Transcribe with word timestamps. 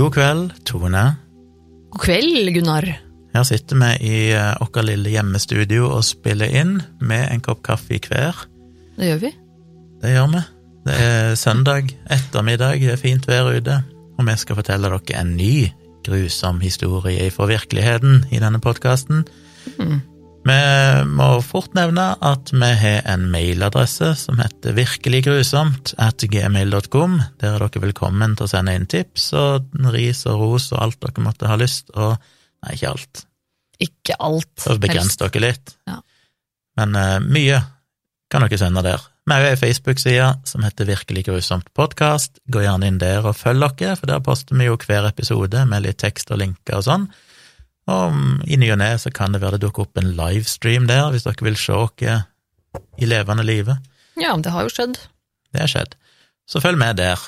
God 0.00 0.14
kveld, 0.16 0.52
Tone. 0.64 1.02
God 1.92 2.00
kveld, 2.00 2.46
Gunnar. 2.54 2.86
Her 3.34 3.42
sitter 3.44 3.76
vi 3.76 3.88
i 4.08 4.20
eh, 4.32 4.54
vårt 4.56 4.78
lille 4.88 5.10
hjemmestudio 5.12 5.90
og 5.92 6.06
spiller 6.08 6.48
inn 6.56 6.78
med 7.04 7.26
en 7.26 7.42
kopp 7.44 7.60
kaffe 7.66 7.98
i 7.98 8.00
hver. 8.00 8.38
Det 8.96 9.10
gjør 9.10 9.20
vi. 9.26 9.32
Det 10.00 10.14
gjør 10.14 10.30
vi. 10.32 10.40
Det 10.88 10.96
er 11.04 11.36
søndag 11.36 11.92
ettermiddag, 12.08 12.80
det 12.80 12.94
er 12.94 13.02
fint 13.02 13.28
vær 13.28 13.52
ute, 13.52 13.76
og 14.16 14.24
vi 14.24 14.38
skal 14.40 14.56
fortelle 14.62 14.88
dere 14.88 15.20
en 15.20 15.34
ny 15.36 15.68
grusom 16.08 16.64
historie 16.64 17.28
fra 17.34 17.50
virkeligheten 17.52 18.24
i 18.32 18.40
denne 18.40 18.62
podkasten. 18.64 19.26
Mm. 19.76 19.98
Vi 20.40 20.60
må 21.04 21.26
fort 21.44 21.74
nevne 21.76 22.14
at 22.24 22.50
vi 22.54 22.68
har 22.80 23.04
en 23.12 23.26
mailadresse 23.32 24.14
som 24.16 24.40
heter 24.40 24.72
virkeliggrusomt 24.78 25.92
at 26.00 26.24
gmail.com. 26.32 27.18
Der 27.42 27.56
er 27.56 27.64
dere 27.66 27.82
velkommen 27.84 28.38
til 28.38 28.48
å 28.48 28.52
sende 28.54 28.74
inn 28.78 28.88
tips 28.88 29.30
og 29.36 29.68
ris 29.92 30.24
og 30.30 30.40
ros 30.40 30.70
og 30.72 30.80
alt 30.86 31.00
dere 31.04 31.26
måtte 31.26 31.50
ha 31.50 31.58
lyst, 31.60 31.92
og 31.92 32.16
Nei, 32.60 32.74
ikke 32.76 32.90
alt. 32.90 33.22
Ikke 33.80 34.16
alt. 34.20 34.50
Så 34.60 34.74
å 34.74 34.80
begrense 34.80 35.16
dere 35.22 35.44
litt. 35.46 35.72
Ja. 35.88 36.00
Men 36.80 36.96
uh, 36.96 37.16
mye 37.24 37.62
kan 38.32 38.44
dere 38.44 38.60
sende 38.60 38.84
der. 38.84 39.06
Vi 39.24 39.36
har 39.36 39.46
ei 39.46 39.56
Facebook-side 39.58 40.28
som 40.48 40.64
heter 40.66 40.88
Virkelig 40.88 41.24
grusomt 41.28 41.68
podkast. 41.76 42.40
Gå 42.52 42.64
gjerne 42.64 42.90
inn 42.90 43.00
der 43.00 43.26
og 43.28 43.38
følg 43.38 43.64
dere, 43.80 43.96
for 44.00 44.10
der 44.10 44.22
poster 44.24 44.58
vi 44.58 44.68
jo 44.68 44.78
hver 44.80 45.08
episode 45.08 45.64
med 45.70 45.86
litt 45.86 46.00
tekst 46.02 46.32
og 46.34 46.42
linker 46.42 46.80
og 46.80 46.86
sånn. 46.88 47.08
Og 47.88 48.12
mm, 48.12 48.36
i 48.46 48.58
ny 48.60 48.70
og 48.74 48.80
ne 48.82 48.90
så 49.00 49.12
kan 49.14 49.32
det 49.32 49.40
være 49.42 49.58
det 49.58 49.64
dukker 49.66 49.86
opp 49.86 50.00
en 50.00 50.12
livestream 50.18 50.86
der, 50.90 51.08
hvis 51.10 51.26
dere 51.26 51.46
vil 51.46 51.58
se 51.58 51.72
oss 51.72 52.04
i 53.00 53.08
levende 53.08 53.46
live. 53.46 53.78
Ja, 54.20 54.36
det 54.36 54.52
har 54.54 54.66
jo 54.66 54.72
skjedd. 54.72 54.98
Det 55.50 55.64
har 55.64 55.70
skjedd. 55.70 55.96
Så 56.50 56.62
følg 56.62 56.78
med 56.78 56.98
der. 57.00 57.18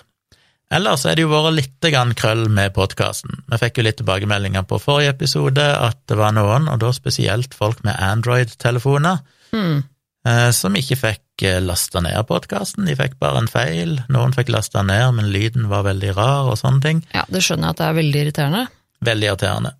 Ellers 0.72 1.04
er 1.04 1.18
det 1.18 1.26
jo 1.26 1.32
vært 1.32 1.56
litt 1.58 1.88
grann 1.92 2.14
krøll 2.16 2.46
med 2.48 2.72
podkasten. 2.76 3.42
Vi 3.50 3.58
fikk 3.60 3.78
jo 3.78 3.84
litt 3.84 3.98
tilbakemeldinger 4.00 4.64
på 4.68 4.78
forrige 4.80 5.12
episode 5.12 5.60
at 5.60 5.98
det 6.08 6.16
var 6.16 6.32
noen, 6.36 6.68
og 6.72 6.80
da 6.80 6.92
spesielt 6.96 7.52
folk 7.56 7.82
med 7.84 7.98
Android-telefoner, 8.00 9.20
eh, 9.52 10.50
som 10.56 10.78
ikke 10.78 10.96
fikk 10.96 11.44
lasta 11.60 12.00
ned 12.00 12.16
podkasten. 12.28 12.86
De 12.88 12.96
fikk 12.96 13.18
bare 13.20 13.42
en 13.42 13.50
feil. 13.50 13.98
Noen 14.12 14.32
fikk 14.36 14.52
lasta 14.54 14.84
ned, 14.86 15.12
men 15.18 15.32
lyden 15.34 15.68
var 15.68 15.84
veldig 15.84 16.16
rar 16.16 16.48
og 16.52 16.56
sånne 16.60 16.84
ting. 16.84 17.04
Ja, 17.12 17.26
det 17.28 17.44
skjønner 17.44 17.68
jeg 17.68 17.76
at 17.76 17.82
det 17.82 17.88
er 17.88 18.00
veldig 18.00 18.24
irriterende. 18.24 18.66
Veldig 19.02 19.28
irriterende. 19.28 19.76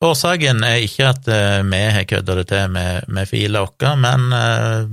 Årsaken 0.00 0.62
er 0.64 0.80
ikke 0.80 1.10
at 1.10 1.26
eh, 1.28 1.58
vi 1.68 1.80
har 1.92 2.06
kødda 2.08 2.36
det 2.38 2.46
til 2.48 2.70
med, 2.72 3.04
med 3.12 3.28
filer 3.28 3.66
våre, 3.66 3.90
men 4.00 4.30
eh, 4.32 4.86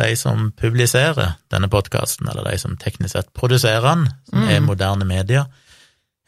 de 0.00 0.14
som 0.16 0.46
publiserer 0.56 1.34
denne 1.52 1.68
podkasten, 1.68 2.30
eller 2.32 2.48
de 2.48 2.56
som 2.62 2.78
teknisk 2.80 3.12
sett 3.12 3.28
produserer 3.36 3.84
den, 3.84 4.06
som 4.30 4.46
er 4.48 4.60
Mm. 4.60 4.70
moderne 4.70 5.04
medier, 5.04 5.44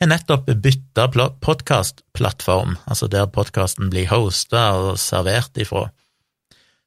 har 0.00 0.10
nettopp 0.12 0.50
bytta 0.52 1.08
podkastplattform, 1.40 2.76
altså 2.84 3.08
der 3.08 3.24
podkasten 3.26 3.88
blir 3.90 4.10
hosta 4.12 4.72
og 4.76 4.98
servert 5.00 5.56
ifra. 5.56 5.88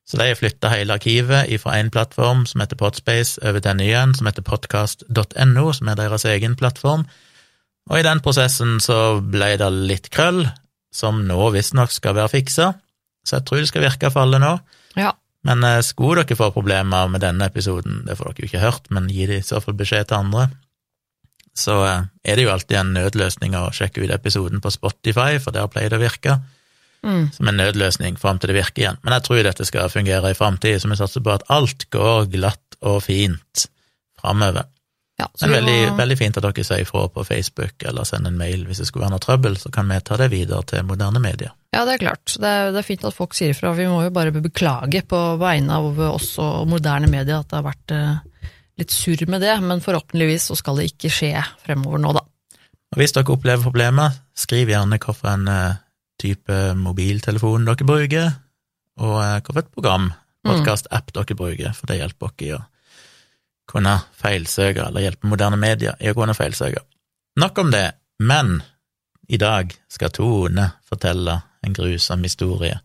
Så 0.06 0.18
de 0.18 0.28
har 0.28 0.38
flytta 0.38 0.70
hele 0.70 0.94
arkivet 0.94 1.50
ifra 1.50 1.80
én 1.82 1.90
plattform 1.90 2.46
som 2.46 2.62
heter 2.62 2.78
Podspace, 2.78 3.42
over 3.42 3.60
til 3.60 3.72
en 3.72 3.78
ny 3.78 3.90
en 3.94 4.14
som 4.14 4.26
heter 4.30 4.46
podkast.no, 4.46 5.74
som 5.74 5.88
er 5.88 5.96
deres 5.96 6.26
egen 6.26 6.56
plattform. 6.56 7.06
Og 7.90 8.00
i 8.00 8.06
den 8.06 8.20
prosessen 8.22 8.80
så 8.80 9.20
ble 9.22 9.56
det 9.58 9.70
litt 9.74 10.10
krøll, 10.14 10.48
som 10.92 11.22
nå 11.28 11.50
visstnok 11.54 11.92
skal 11.94 12.16
være 12.18 12.34
fiksa, 12.34 12.74
så 13.26 13.38
jeg 13.38 13.46
tror 13.46 13.62
det 13.62 13.70
skal 13.70 13.86
virke 13.86 14.10
for 14.14 14.26
alle 14.26 14.40
nå. 14.42 14.54
Ja. 14.98 15.14
Men 15.48 15.64
eh, 15.64 15.82
skulle 15.86 16.24
dere 16.26 16.36
få 16.40 16.50
problemer 16.56 17.08
med 17.12 17.22
denne 17.24 17.48
episoden, 17.48 18.04
det 18.08 18.18
får 18.20 18.34
dere 18.34 18.44
jo 18.44 18.50
ikke 18.50 18.64
hørt, 18.64 18.90
men 18.92 19.10
gi 19.12 19.28
det 19.30 19.42
i 19.42 19.46
så 19.46 19.62
fall 19.64 19.78
beskjed 19.80 20.10
til 20.10 20.20
andre, 20.20 20.50
så 21.56 21.76
eh, 21.88 22.08
er 22.26 22.40
det 22.40 22.48
jo 22.48 22.54
alltid 22.54 22.80
en 22.80 22.96
nødløsning 22.98 23.56
å 23.60 23.70
sjekke 23.76 24.04
ut 24.04 24.16
episoden 24.16 24.64
på 24.64 24.72
Spotify, 24.74 25.38
for 25.44 25.56
der 25.56 25.70
pleier 25.72 25.94
det 25.94 26.02
å 26.02 26.08
virke, 26.08 26.40
Mm. 27.00 27.30
som 27.32 27.48
en 27.48 27.56
nødløsning 27.56 28.18
fram 28.20 28.40
til 28.40 28.52
det 28.52 28.58
virker 28.58 28.82
igjen. 28.82 28.98
Men 29.06 29.14
jeg 29.16 29.24
tror 29.24 29.44
dette 29.48 29.64
skal 29.64 29.88
fungere 29.88 30.34
i 30.34 30.36
framtida, 30.36 30.82
så 30.82 30.90
vi 30.92 30.98
satser 31.00 31.24
på 31.24 31.32
at 31.32 31.46
alt 31.48 31.86
går 31.96 32.26
glatt 32.34 32.76
og 32.82 32.98
fint 33.06 33.68
framover. 34.20 34.66
Ja 35.20 35.28
så 35.36 35.48
Men 35.48 35.58
veldig, 35.60 35.78
må- 35.92 35.98
veldig 36.00 36.18
fint 36.18 36.38
at 36.40 36.46
dere 36.48 36.64
sier 36.64 36.84
ifra 36.86 37.06
på 37.12 37.26
Facebook 37.28 37.84
eller 37.90 38.08
sender 38.08 38.32
en 38.32 38.38
mail 38.40 38.66
hvis 38.68 38.80
det 38.82 38.88
skulle 38.88 39.04
være 39.06 39.14
noe 39.18 39.24
trøbbel, 39.26 39.58
så 39.60 39.72
kan 39.76 39.90
vi 39.92 40.00
ta 40.08 40.18
det 40.22 40.30
videre 40.32 40.64
til 40.70 40.86
moderne 40.88 41.20
medier. 41.24 41.52
Ja, 41.76 41.84
det 41.86 41.98
er 41.98 42.04
klart. 42.08 42.34
Det 42.40 42.48
er, 42.50 42.72
det 42.74 42.80
er 42.82 42.88
fint 42.88 43.04
at 43.06 43.14
folk 43.14 43.36
sier 43.38 43.52
ifra. 43.54 43.74
Vi 43.78 43.86
må 43.92 44.00
jo 44.06 44.10
bare 44.16 44.32
beklage 44.34 45.04
på 45.06 45.20
vegne 45.42 45.76
av 45.76 46.00
oss 46.10 46.32
og 46.42 46.66
moderne 46.72 47.08
medier 47.12 47.44
at 47.44 47.50
det 47.52 47.60
har 47.60 47.68
vært 47.68 47.94
eh, 47.94 48.50
litt 48.80 48.96
surr 48.96 49.26
med 49.30 49.42
det, 49.44 49.54
men 49.62 49.84
forhåpentligvis 49.84 50.48
så 50.50 50.56
skal 50.58 50.80
det 50.80 50.88
ikke 50.94 51.12
skje 51.14 51.34
fremover 51.66 52.00
nå, 52.02 52.14
da. 52.16 52.24
Og 52.90 52.98
hvis 53.04 53.14
dere 53.14 53.36
opplever 53.36 53.62
problemer, 53.62 54.16
skriv 54.34 54.72
gjerne 54.72 54.98
hvilken 54.98 55.46
eh, 55.52 55.76
type 56.20 56.58
mobiltelefon 56.80 57.68
dere 57.68 57.86
bruker, 57.92 58.32
og 59.04 59.20
eh, 59.24 59.38
hvilket 59.46 59.74
program, 59.76 60.10
Mm. 60.40 60.54
podkast-app 60.54 61.10
dere 61.12 61.36
bruker, 61.36 61.74
for 61.76 61.90
det 61.92 61.98
hjelper 62.00 62.30
dere 62.40 62.48
i 62.48 62.54
å 62.56 62.60
kunne 63.70 63.96
feilsøke, 64.18 64.88
eller 64.88 65.06
hjelpe 65.06 65.30
moderne 65.30 65.60
medier 65.62 65.98
i 66.02 66.10
å 66.10 66.18
kunne 66.18 66.36
feilsøke. 66.38 66.82
Nok 67.40 67.62
om 67.62 67.72
det, 67.74 67.86
men 68.26 68.58
i 69.30 69.38
dag 69.38 69.72
skal 69.92 70.12
Tone 70.16 70.66
fortelle 70.90 71.38
en 71.66 71.76
grusom 71.76 72.26
historie. 72.26 72.80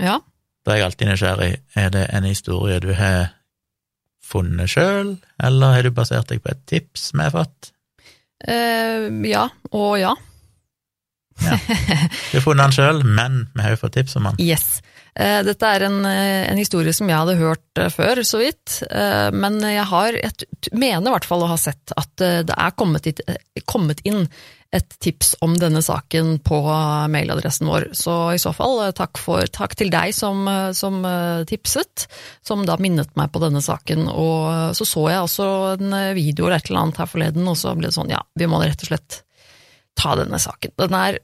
Ja. 0.00 0.20
Da 0.64 0.72
er 0.72 0.80
jeg 0.80 0.86
alltid 0.86 1.10
nysgjerrig. 1.10 1.52
Er 1.74 1.92
det 1.92 2.06
en 2.14 2.28
historie 2.28 2.78
du 2.82 2.92
har 2.94 3.32
funnet 4.30 4.70
sjøl, 4.70 5.16
eller 5.42 5.74
har 5.74 5.86
du 5.86 5.94
basert 5.94 6.30
deg 6.30 6.42
på 6.44 6.52
et 6.52 6.64
tips 6.70 7.10
vi 7.16 7.24
har 7.24 7.34
fått? 7.34 7.72
Uh, 8.40 9.10
ja 9.28 9.48
og 9.76 9.98
ja. 10.00 10.14
Du 12.30 12.36
har 12.36 12.44
funnet 12.44 12.68
den 12.68 12.76
sjøl, 12.76 13.02
men 13.04 13.42
vi 13.54 13.64
har 13.64 13.74
jo 13.74 13.80
fått 13.82 13.96
tips 13.98 14.16
om 14.20 14.30
den. 14.30 14.40
Yes. 14.44 14.80
Eh, 15.18 15.40
Dette 15.46 15.66
er 15.66 15.86
en, 15.88 15.98
eh, 16.06 16.46
en 16.50 16.60
historie 16.60 16.94
som 16.94 17.08
jeg 17.10 17.18
hadde 17.18 17.40
hørt 17.40 17.80
eh, 17.80 17.90
før, 17.92 18.22
så 18.26 18.40
vidt. 18.42 18.80
Men 19.34 19.58
jeg 19.64 19.84
har, 19.90 20.16
jeg 20.16 20.72
mener 20.72 21.10
i 21.10 21.14
hvert 21.14 21.26
fall 21.28 21.44
å 21.44 21.50
ha 21.50 21.58
sett 21.60 21.92
at 21.98 22.10
det 22.20 22.54
er 22.54 22.72
kommet, 22.78 23.06
eh, 23.06 23.62
kommet 23.68 24.02
inn 24.06 24.26
et 24.70 24.92
tips 25.02 25.32
om 25.42 25.56
denne 25.58 25.80
saken 25.82 26.36
på 26.46 26.58
mailadressen 27.10 27.66
vår. 27.66 27.88
Så 27.98 28.14
i 28.36 28.38
så 28.38 28.52
fall 28.54 28.92
takk, 28.94 29.18
for, 29.18 29.42
takk 29.50 29.74
til 29.74 29.90
deg 29.90 30.14
som, 30.14 30.46
som 30.78 31.00
tipset, 31.50 32.06
som 32.46 32.62
da 32.68 32.76
minnet 32.78 33.10
meg 33.18 33.32
på 33.34 33.42
denne 33.42 33.58
saken. 33.66 34.06
Og 34.12 34.76
så 34.78 34.86
så 34.86 35.08
jeg 35.10 35.24
også 35.24 35.48
en 35.74 35.96
video 36.14 36.46
eller 36.46 36.60
et 36.60 36.70
eller 36.70 36.84
annet 36.84 37.02
her 37.02 37.10
forleden, 37.10 37.50
og 37.50 37.58
så 37.58 37.74
ble 37.74 37.90
det 37.90 37.96
sånn, 37.98 38.14
ja, 38.14 38.22
vi 38.38 38.46
må 38.46 38.62
rett 38.62 38.86
og 38.86 38.92
slett 38.92 39.24
ta 39.98 40.14
denne 40.22 40.38
saken. 40.38 40.76
Den 40.78 40.94
er 41.00 41.18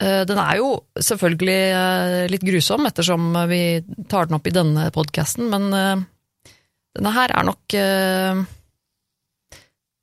Den 0.00 0.38
er 0.40 0.56
jo 0.56 0.68
selvfølgelig 0.96 1.58
eh, 1.76 2.22
litt 2.32 2.44
grusom, 2.46 2.86
ettersom 2.88 3.34
vi 3.50 3.60
tar 4.08 4.30
den 4.30 4.38
opp 4.38 4.46
i 4.48 4.54
denne 4.54 4.86
podkasten, 4.94 5.50
men 5.52 5.66
eh, 5.76 6.04
denne 6.96 7.12
her 7.12 7.34
er 7.36 7.44
nok 7.46 7.74
eh, 7.76 8.40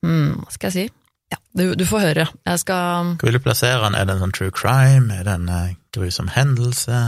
hmm, 0.05 0.43
Hva 0.43 0.53
skal 0.53 0.69
jeg 0.69 0.75
si? 0.75 0.85
Ja, 1.33 1.39
du, 1.59 1.63
du 1.75 1.83
får 1.89 2.03
høre. 2.05 2.27
Jeg 2.47 2.61
skal 2.61 3.15
Hvor 3.19 3.27
vil 3.27 3.35
du 3.39 3.43
plassere 3.43 3.81
den? 3.83 3.97
Er 3.99 4.05
det 4.07 4.13
en 4.15 4.21
sånn 4.27 4.35
true 4.37 4.53
crime? 4.55 5.09
Er 5.11 5.25
det 5.27 5.33
en 5.33 5.49
eh, 5.51 5.73
grusom 5.97 6.29
hendelse? 6.35 6.99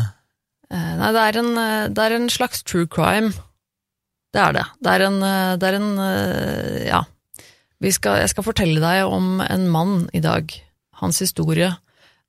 eh, 0.73 0.89
Nei, 0.99 1.11
det 1.16 1.22
er, 1.28 1.39
en, 1.44 1.51
eh, 1.61 1.85
det 1.94 2.07
er 2.07 2.17
en 2.17 2.28
slags 2.33 2.66
true 2.67 2.89
crime. 2.91 3.31
Det 4.35 4.41
er 4.44 4.57
det. 4.59 4.66
Det 4.83 4.91
er 4.97 5.05
en, 5.07 5.22
eh, 5.25 5.53
det 5.61 5.69
er 5.69 5.79
en 5.79 5.94
eh, 6.07 6.81
Ja. 6.89 7.03
Vi 7.79 7.94
skal, 7.95 8.17
jeg 8.19 8.33
skal 8.33 8.44
fortelle 8.44 8.81
deg 8.83 9.07
om 9.07 9.39
en 9.39 9.69
mann 9.72 9.94
i 10.11 10.19
dag. 10.19 10.51
Hans 10.99 11.22
historie. 11.23 11.69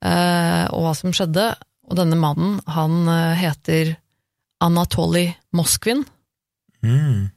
Eh, 0.04 0.64
og 0.70 0.86
hva 0.86 0.94
som 0.98 1.12
skjedde. 1.16 1.48
Og 1.90 1.98
denne 1.98 2.16
mannen, 2.20 2.60
han 2.70 3.02
eh, 3.10 3.34
heter 3.40 3.96
Anatolij 4.62 5.32
Moskvin. 5.56 6.04
Mm. 6.84 7.30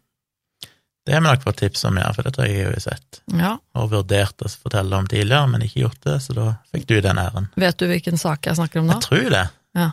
Det 1.06 1.12
vi 1.18 1.20
nok 1.20 1.42
fått 1.44 1.58
tips 1.60 1.84
om, 1.90 1.98
ja, 2.00 2.12
for 2.16 2.24
det 2.24 2.32
tror 2.36 2.48
jeg 2.48 2.60
jeg 2.62 2.68
har 2.70 2.84
sett. 2.84 3.18
Ja. 3.36 3.56
Og 3.76 3.90
vurdert 3.92 4.40
å 4.46 4.48
fortelle 4.52 4.96
om 4.96 5.08
tidligere, 5.12 5.50
men 5.52 5.66
ikke 5.66 5.82
gjort 5.84 6.00
det, 6.06 6.20
så 6.24 6.36
da 6.38 6.46
fikk 6.72 6.86
du 6.88 6.96
den 7.04 7.20
æren. 7.20 7.50
Vet 7.60 7.80
du 7.82 7.90
hvilken 7.90 8.20
sak 8.22 8.48
jeg 8.48 8.56
snakker 8.60 8.80
om 8.80 8.88
da? 8.88 8.96
Jeg 9.02 9.08
tror 9.10 9.28
det. 9.34 9.44
Ja. 9.76 9.90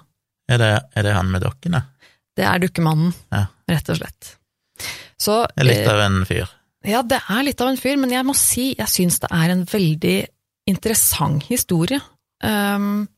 Er 0.51 0.63
det, 0.63 0.71
er 0.95 1.07
det 1.09 1.17
han 1.17 1.33
med 1.33 1.43
dokkene? 1.43 1.83
Det 2.39 2.47
er 2.47 2.63
Dukkemannen, 2.63 3.11
Ja. 3.35 3.47
rett 3.69 3.91
og 3.91 3.99
slett. 3.99 4.37
Så 5.21 5.43
Det 5.51 5.65
er 5.65 5.67
litt 5.67 5.83
eh, 5.87 5.93
av 5.93 6.01
en 6.07 6.23
fyr. 6.27 6.53
Ja, 6.87 7.03
det 7.03 7.19
er 7.29 7.43
litt 7.45 7.61
av 7.61 7.69
en 7.73 7.77
fyr, 7.81 7.99
men 8.01 8.15
jeg 8.15 8.25
må 8.25 8.35
si 8.39 8.71
jeg 8.79 8.89
syns 8.89 9.19
det 9.21 9.29
er 9.35 9.51
en 9.53 9.67
veldig 9.69 10.17
interessant 10.71 11.43
historie. 11.51 11.99
Um, 12.45 13.09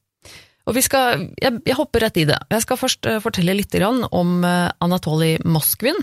og 0.69 0.77
vi 0.77 0.83
skal, 0.87 1.27
jeg, 1.43 1.59
jeg 1.67 1.79
hopper 1.79 2.05
rett 2.07 2.19
i 2.23 2.27
det. 2.29 2.39
Jeg 2.53 2.63
skal 2.65 2.79
først 2.79 3.07
eh, 3.11 3.23
fortelle 3.23 3.57
litt 3.59 3.75
om 3.83 4.45
uh, 4.47 4.71
Anatolij 4.83 5.41
Moskvin. 5.45 5.99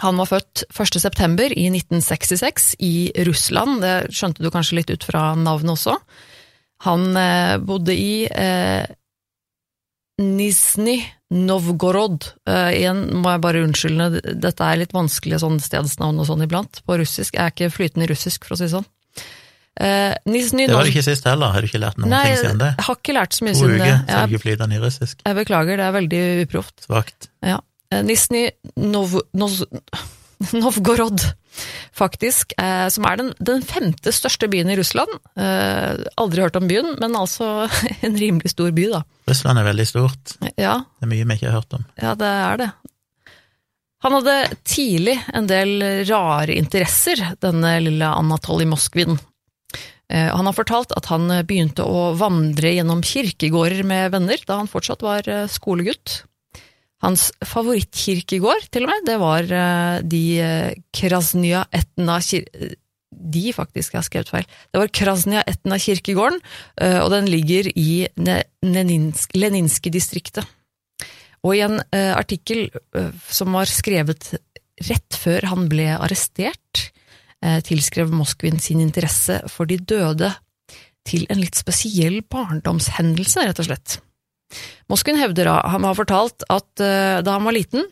Han 0.00 0.16
var 0.16 0.30
født 0.30 0.64
1. 0.72 1.00
september 1.02 1.52
i 1.52 1.66
1966 1.68 2.74
i 2.80 3.12
Russland, 3.28 3.82
det 3.84 4.14
skjønte 4.16 4.40
du 4.40 4.48
kanskje 4.48 4.78
litt 4.80 4.92
ut 4.94 5.04
fra 5.04 5.34
navnet 5.36 5.74
også. 5.74 5.98
Han 6.86 7.12
eh, 7.16 7.58
bodde 7.60 7.94
i 7.94 8.24
eh, 8.24 8.88
Nizjnij 10.22 11.04
Novgorod. 11.32 12.26
Uh, 12.44 12.68
igjen 12.76 13.06
må 13.22 13.30
jeg 13.32 13.40
bare 13.40 13.62
unnskylde, 13.64 14.08
dette 14.36 14.66
er 14.66 14.82
litt 14.82 14.92
vanskelig 14.92 15.38
sånn 15.40 15.56
stedsnavn 15.64 16.20
og 16.20 16.28
sånn 16.28 16.44
iblant 16.44 16.82
på 16.84 16.98
russisk. 17.00 17.38
Jeg 17.38 17.40
er 17.40 17.54
ikke 17.54 17.72
flytende 17.72 18.08
russisk, 18.10 18.44
for 18.44 18.52
å 18.52 18.60
si 18.60 18.66
det 18.66 18.74
sånn. 18.74 18.88
Eh, 19.80 20.12
Nizjnij 20.28 20.66
Det 20.68 20.74
var 20.76 20.84
det 20.84 20.92
ikke 20.92 21.02
sist 21.06 21.24
heller, 21.24 21.48
har 21.54 21.64
du 21.64 21.66
ikke 21.70 21.80
lært 21.80 21.96
noen 21.96 22.10
Nei, 22.12 22.24
ting 22.28 22.36
siden 22.42 22.58
det? 22.60 22.74
jeg 22.76 22.84
har 22.84 22.96
ikke 22.98 23.14
lært 23.16 23.32
så 23.38 23.44
mye 23.46 23.54
siden 23.56 23.78
det. 23.78 23.78
To 23.80 23.92
uker, 23.94 24.34
ikke 24.36 24.72
i 24.76 24.80
russisk. 24.82 25.22
jeg 25.24 25.38
beklager, 25.38 25.76
det 25.80 25.86
er 25.86 25.94
veldig 25.96 26.22
uproft. 26.44 26.84
Svakt. 26.84 27.28
Ja. 27.42 27.58
Nisny 27.92 28.50
Nizjnij 28.50 28.52
Nov 28.76 29.16
Noz 29.32 29.62
Novgorod, 30.52 31.22
faktisk, 31.94 32.52
eh, 32.58 32.88
som 32.90 33.04
er 33.06 33.16
den, 33.20 33.32
den 33.38 33.62
femte 33.62 34.10
største 34.12 34.48
byen 34.50 34.72
i 34.72 34.76
Russland. 34.76 35.12
Eh, 35.38 36.02
aldri 36.18 36.42
hørt 36.42 36.56
om 36.58 36.66
byen, 36.66 36.96
men 36.98 37.14
altså 37.14 37.68
en 38.06 38.16
rimelig 38.18 38.50
stor 38.50 38.72
by, 38.74 38.88
da. 38.90 39.02
Russland 39.30 39.60
er 39.62 39.68
veldig 39.70 39.86
stort. 39.86 40.36
Ja, 40.58 40.80
Det 40.98 41.06
er 41.06 41.12
mye 41.12 41.28
vi 41.28 41.36
ikke 41.38 41.52
har 41.52 41.60
hørt 41.60 41.76
om. 41.78 41.84
ja 42.00 42.14
det 42.18 42.32
er 42.32 42.64
det. 42.64 42.70
Han 44.02 44.16
hadde 44.18 44.36
tidlig 44.66 45.14
en 45.32 45.46
del 45.46 45.76
rare 46.08 46.56
interesser, 46.58 47.20
denne 47.40 47.76
lille 47.84 48.08
Anatolij 48.10 48.66
Moskvin. 48.66 49.14
Eh, 50.12 50.28
Han 50.36 50.46
har 50.48 50.56
fortalt 50.56 50.92
at 50.96 51.08
han 51.12 51.30
begynte 51.48 51.86
å 51.86 52.12
vandre 52.20 52.74
gjennom 52.76 53.02
kirkegårder 53.06 53.82
med 53.88 54.12
venner 54.12 54.44
da 54.46 54.60
han 54.60 54.70
fortsatt 54.70 55.02
var 55.04 55.28
eh, 55.28 55.48
skolegutt. 55.50 56.22
Hans 57.02 57.32
favorittkirkegård, 57.42 58.68
til 58.70 58.84
og 58.86 58.92
med, 58.92 59.08
det 59.08 59.18
var 59.18 59.42
eh, 59.50 59.96
de 60.06 60.24
Krasnia 60.94 61.66
Etna 61.74 62.20
kir... 62.22 62.46
De, 63.12 63.52
faktisk, 63.52 63.92
jeg 63.92 63.98
har 64.00 64.06
skrevet 64.06 64.30
feil. 64.32 64.46
Det 64.72 64.80
var 64.80 64.88
Krasnja 64.96 65.42
Etna 65.46 65.76
kirkegården, 65.82 66.40
eh, 66.80 66.98
og 67.02 67.10
den 67.12 67.28
ligger 67.28 67.68
i 67.68 68.08
Leninski-distriktet. 68.64 70.48
Og 71.42 71.56
i 71.58 71.62
en 71.64 71.80
eh, 71.90 72.12
artikkel 72.16 72.70
eh, 72.70 73.12
som 73.28 73.52
var 73.56 73.66
skrevet 73.70 74.32
rett 74.88 75.18
før 75.18 75.44
han 75.50 75.68
ble 75.70 75.90
arrestert, 75.98 76.72
eh, 76.80 76.91
tilskrev 77.66 78.12
Moskvin 78.14 78.60
sin 78.62 78.78
interesse 78.84 79.40
for 79.50 79.66
de 79.66 79.80
døde 79.82 80.28
til 81.08 81.26
en 81.32 81.40
litt 81.42 81.58
spesiell 81.58 82.20
barndomshendelse, 82.30 83.42
rett 83.48 83.60
og 83.62 83.68
slett. 83.68 83.98
Moskvin 84.92 85.18
hevder 85.20 85.50
han 85.50 85.86
har 85.86 85.96
fortalt 85.96 86.44
at 86.52 86.82
eh, 86.82 87.20
da 87.24 87.36
han 87.36 87.46
var 87.46 87.56
liten, 87.56 87.86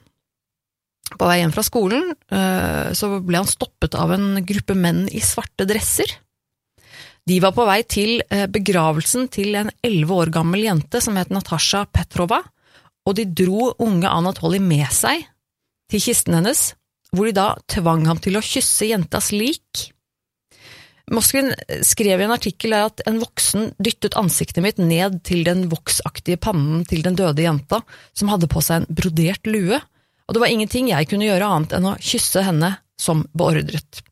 på 1.11 1.27
vei 1.27 1.41
hjem 1.41 1.55
fra 1.55 1.65
skolen, 1.67 2.13
eh, 2.31 2.91
så 2.95 3.17
ble 3.25 3.41
han 3.41 3.49
stoppet 3.49 3.97
av 3.99 4.13
en 4.15 4.43
gruppe 4.47 4.77
menn 4.79 5.07
i 5.11 5.23
svarte 5.25 5.67
dresser. 5.69 6.13
De 7.27 7.39
var 7.43 7.55
på 7.57 7.67
vei 7.67 7.81
til 7.89 8.21
eh, 8.29 8.47
begravelsen 8.51 9.29
til 9.33 9.57
en 9.59 9.73
elleve 9.87 10.23
år 10.23 10.35
gammel 10.35 10.65
jente 10.69 11.03
som 11.03 11.19
het 11.19 11.33
Natasha 11.35 11.87
Petrova, 11.91 12.43
og 13.09 13.17
de 13.17 13.25
dro 13.27 13.73
unge 13.81 14.11
Anatolij 14.11 14.63
med 14.63 14.91
seg 14.95 15.25
til 15.91 16.03
kisten 16.05 16.37
hennes, 16.37 16.75
hvor 17.15 17.29
de 17.29 17.37
da 17.37 17.55
tvang 17.71 18.05
ham 18.09 18.21
til 18.23 18.39
å 18.39 18.45
kysse 18.45 18.91
jentas 18.91 19.31
lik. 19.35 19.91
Moskvin 21.11 21.51
skrev 21.83 22.21
i 22.21 22.27
en 22.27 22.35
artikkel 22.35 22.77
at 22.77 23.03
en 23.11 23.19
voksen 23.19 23.73
dyttet 23.83 24.15
ansiktet 24.19 24.63
mitt 24.63 24.79
ned 24.79 25.19
til 25.27 25.43
den 25.47 25.65
voksaktige 25.73 26.39
pannen 26.39 26.85
til 26.87 27.03
den 27.03 27.19
døde 27.19 27.43
jenta, 27.43 27.81
som 28.15 28.31
hadde 28.31 28.51
på 28.51 28.63
seg 28.63 28.83
en 28.85 29.01
brodert 29.01 29.51
lue, 29.51 29.81
og 30.31 30.37
det 30.37 30.43
var 30.45 30.53
ingenting 30.55 30.93
jeg 30.93 31.09
kunne 31.11 31.27
gjøre 31.27 31.49
annet 31.51 31.75
enn 31.75 31.89
å 31.91 31.97
kysse 31.99 32.45
henne 32.47 32.77
som 33.01 33.25
beordret. 33.35 34.05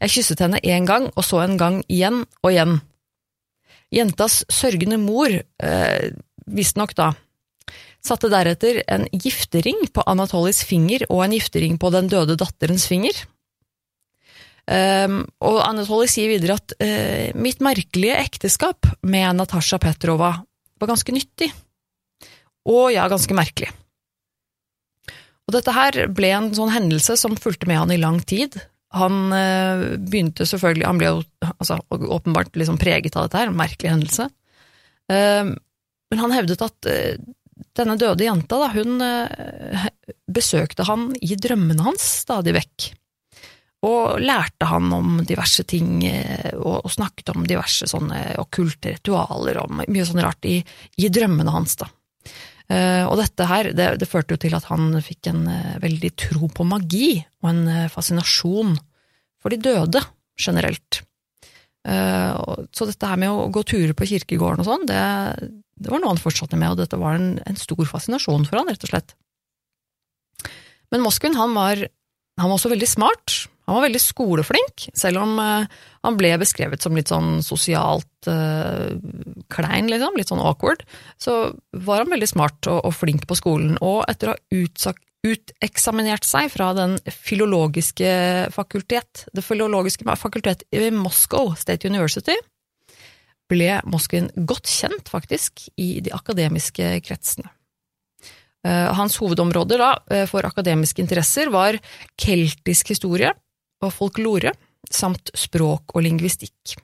Jeg 0.00 0.14
kysset 0.14 0.40
henne 0.40 0.60
en 0.64 0.86
gang, 0.88 1.10
og 1.12 1.26
så 1.26 1.42
en 1.44 1.58
gang 1.60 1.82
igjen 1.92 2.22
og 2.40 2.48
igjen. 2.48 2.78
Jentas 3.92 4.40
sørgende 4.48 4.96
mor, 5.02 5.28
eh, 5.28 6.10
visstnok 6.48 6.94
da, 6.96 7.10
satte 8.04 8.30
deretter 8.32 8.82
en 8.90 9.06
giftering 9.12 9.82
på 9.92 10.04
Anatolys 10.08 10.62
finger 10.66 11.04
og 11.10 11.24
en 11.24 11.36
giftering 11.36 11.76
på 11.80 11.90
den 11.94 12.08
døde 12.12 12.38
datterens 12.40 12.86
finger. 12.90 13.16
Um, 14.70 15.24
og 15.42 15.58
Anatoly 15.64 16.06
sier 16.10 16.30
videre 16.30 16.58
at 16.60 16.74
uh, 16.78 17.30
mitt 17.34 17.62
merkelige 17.64 18.18
ekteskap 18.20 18.86
med 19.02 19.40
Natasja 19.40 19.80
Petrova 19.82 20.34
var 20.80 20.90
ganske 20.90 21.14
nyttig, 21.14 21.48
og 22.70 22.92
ja, 22.94 23.08
ganske 23.10 23.34
merkelig. 23.34 23.70
Og 25.48 25.56
dette 25.56 25.74
her 25.74 26.04
ble 26.14 26.30
en 26.36 26.52
sånn 26.54 26.70
hendelse 26.70 27.16
som 27.18 27.34
fulgte 27.40 27.66
med 27.66 27.80
han 27.80 27.90
i 27.90 27.98
lang 27.98 28.20
tid. 28.22 28.60
Han 28.94 29.34
uh, 29.34 29.96
begynte 29.98 30.46
selvfølgelig 30.46 30.86
Han 30.86 31.00
ble 31.02 31.10
altså, 31.50 31.80
åpenbart 31.90 32.54
liksom 32.58 32.78
preget 32.78 33.18
av 33.18 33.26
dette 33.26 33.42
her, 33.42 33.50
en 33.50 33.58
merkelig 33.58 33.90
hendelse. 33.90 34.28
uh, 35.10 35.50
men 36.10 36.24
han 36.24 36.34
hevdet 36.34 36.62
at 36.64 36.88
eh, 36.90 37.20
denne 37.76 37.96
døde 38.00 38.26
jenta, 38.26 38.58
da, 38.60 38.70
hun 38.74 39.00
eh, 39.04 39.86
besøkte 40.30 40.86
han 40.88 41.10
i 41.20 41.36
drømmene 41.36 41.84
hans 41.86 42.04
stadig 42.24 42.54
vekk. 42.56 42.88
Og 43.88 44.20
lærte 44.20 44.68
han 44.68 44.90
om 44.92 45.20
diverse 45.24 45.64
ting, 45.68 46.02
eh, 46.08 46.52
og, 46.58 46.88
snakket 46.92 47.32
om 47.34 47.46
diverse 47.48 47.88
sånne 47.90 48.36
okkulte 48.42 48.96
ritualer, 48.96 49.62
og 49.62 49.80
mye 49.80 50.06
sånn 50.08 50.22
rart 50.24 50.48
i, 50.48 50.58
i 51.00 51.12
drømmene 51.12 51.54
hans, 51.54 51.78
da. 51.80 51.90
Eh, 52.70 53.02
og 53.06 53.16
dette 53.18 53.46
her, 53.50 53.72
det, 53.74 53.92
det 54.02 54.08
førte 54.08 54.36
jo 54.36 54.42
til 54.44 54.54
at 54.54 54.68
han 54.70 54.92
fikk 55.02 55.32
en 55.32 55.46
veldig 55.82 56.14
tro 56.26 56.50
på 56.52 56.66
magi, 56.68 57.18
og 57.42 57.52
en 57.54 57.64
fascinasjon 57.90 58.76
for 59.40 59.52
de 59.54 59.62
døde, 59.64 60.04
generelt. 60.40 61.02
Eh, 61.88 62.64
så 62.76 62.88
dette 62.88 63.08
her 63.08 63.20
med 63.20 63.32
å 63.32 63.48
gå 63.52 63.62
turer 63.64 63.94
på 63.96 64.08
kirkegården 64.10 64.64
og 64.64 64.68
sånn, 64.68 64.88
det, 64.90 65.00
det 65.80 65.92
var 65.92 66.02
noe 66.02 66.12
han 66.12 66.20
fortsatte 66.20 66.58
med, 66.60 66.74
og 66.74 66.82
dette 66.82 66.98
var 67.00 67.16
en, 67.16 67.32
en 67.46 67.60
stor 67.60 67.86
fascinasjon 67.88 68.44
for 68.48 68.60
han, 68.60 68.68
rett 68.72 68.84
og 68.84 68.92
slett. 68.92 69.16
Men 70.90 71.04
Moskvin, 71.04 71.38
han 71.38 71.54
var, 71.56 71.86
han 72.40 72.50
var 72.50 72.58
også 72.58 72.72
veldig 72.72 72.90
smart. 72.90 73.38
Han 73.70 73.76
var 73.78 73.84
veldig 73.86 74.00
skoleflink, 74.02 74.88
selv 74.98 75.22
om 75.22 75.36
eh, 75.38 75.80
han 76.02 76.16
ble 76.18 76.32
beskrevet 76.42 76.82
som 76.82 76.96
litt 76.98 77.12
sånn 77.12 77.38
sosialt 77.44 78.26
uh, 78.26 78.96
klein, 79.52 79.86
liksom, 79.92 80.16
litt 80.18 80.32
sånn 80.32 80.42
awkward. 80.42 80.82
Så 81.22 81.36
var 81.86 82.02
han 82.02 82.10
veldig 82.10 82.28
smart 82.32 82.66
og, 82.72 82.80
og 82.88 82.96
flink 82.96 83.28
på 83.30 83.36
skolen, 83.38 83.76
og 83.78 84.02
etter 84.10 84.32
å 84.32 84.34
ha 84.34 84.62
utsak, 84.62 84.98
uteksaminert 85.26 86.24
seg 86.24 86.48
fra 86.52 86.70
den 86.76 86.96
filologiske 87.12 88.10
fakultet, 88.54 89.26
det 89.36 89.44
filologiske 89.44 90.06
fakultet 90.16 90.64
i 90.72 90.88
Moscow 90.94 91.52
State 91.60 91.88
University, 91.88 92.36
ble 93.50 93.80
Moskvin 93.90 94.30
godt 94.46 94.70
kjent, 94.70 95.10
faktisk, 95.10 95.66
i 95.80 95.98
de 96.04 96.12
akademiske 96.14 96.92
kretsene. 97.04 97.50
Eh, 98.64 98.88
Hans 98.94 99.16
hovedområder 99.20 99.80
da, 99.80 99.90
eh, 100.10 100.26
for 100.30 100.46
akademiske 100.46 101.02
interesser 101.02 101.50
var 101.50 101.78
keltisk 102.16 102.92
historie 102.94 103.32
og 103.82 103.92
folklore, 103.92 104.52
samt 104.90 105.32
språk 105.34 105.94
og 105.94 106.04
lingvistikk. 106.04 106.76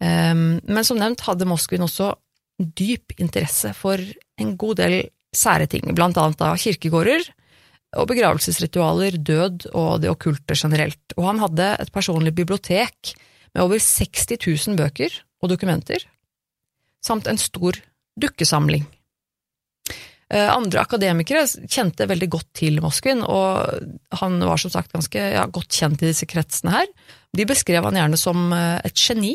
Eh, 0.00 0.34
Men 0.34 0.84
som 0.84 0.98
nevnt 0.98 1.20
hadde 1.20 1.46
Moskvin 1.46 1.86
også 1.86 2.14
dyp 2.60 3.12
interesse 3.18 3.74
for 3.74 3.96
en 4.38 4.56
god 4.56 4.76
del 4.76 5.10
sære 5.36 5.68
ting, 5.70 5.86
blant 5.94 6.18
annet 6.18 6.40
da 6.40 6.52
kirkegårder 6.58 7.28
og 7.98 8.06
begravelsesritualer, 8.10 9.18
død 9.18 9.66
og 9.74 10.02
det 10.02 10.10
okkulte 10.12 10.54
generelt. 10.54 11.16
Og 11.16 11.26
han 11.26 11.42
hadde 11.42 11.72
et 11.82 11.92
personlig 11.94 12.34
bibliotek 12.36 13.14
med 13.54 13.64
over 13.64 13.82
60 13.82 14.36
000 14.38 14.78
bøker 14.78 15.14
og 15.42 15.50
dokumenter, 15.50 16.04
samt 17.02 17.26
en 17.30 17.40
stor 17.40 17.78
dukkesamling. 18.20 18.86
Eh, 20.30 20.46
Andre 20.46 20.84
akademikere 20.84 21.42
kjente 21.66 22.06
veldig 22.06 22.28
godt 22.30 22.50
til 22.60 22.78
Moskvin, 22.84 23.24
og 23.26 23.82
han 24.20 24.38
var 24.46 24.60
som 24.62 24.70
sagt 24.70 24.94
ganske 24.94 25.18
ja, 25.18 25.46
godt 25.50 25.74
kjent 25.74 26.04
i 26.04 26.10
disse 26.12 26.28
kretsene 26.30 26.76
her. 26.76 26.90
De 27.34 27.46
beskrev 27.48 27.86
han 27.88 27.98
gjerne 27.98 28.20
som 28.20 28.52
eh, 28.54 28.78
et 28.86 28.94
geni, 28.94 29.34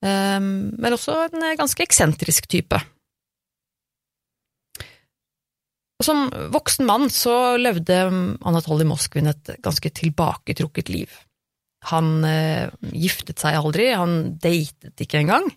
eh, 0.00 0.40
men 0.40 0.96
også 0.96 1.26
en 1.28 1.50
ganske 1.60 1.84
eksentrisk 1.84 2.48
type. 2.48 2.80
Og 2.80 2.94
Som 6.04 6.26
voksen 6.52 6.86
mann 6.88 7.08
så 7.10 7.56
levde 7.56 8.02
Anatolij 8.44 8.88
Moskvin 8.88 9.30
et 9.30 9.54
ganske 9.64 9.90
tilbaketrukket 9.96 10.90
liv. 10.92 11.14
Han 11.90 12.24
eh, 12.26 12.68
giftet 12.92 13.40
seg 13.40 13.56
aldri, 13.56 13.88
han 13.94 14.36
datet 14.42 15.00
ikke 15.00 15.22
engang. 15.22 15.48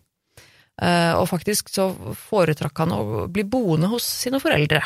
Eh, 0.80 1.12
og 1.18 1.28
faktisk 1.32 1.72
så 1.74 1.90
foretrakk 2.30 2.86
han 2.86 2.96
å 2.96 3.04
bli 3.32 3.44
boende 3.44 3.90
hos 3.92 4.08
sine 4.24 4.40
foreldre. 4.40 4.84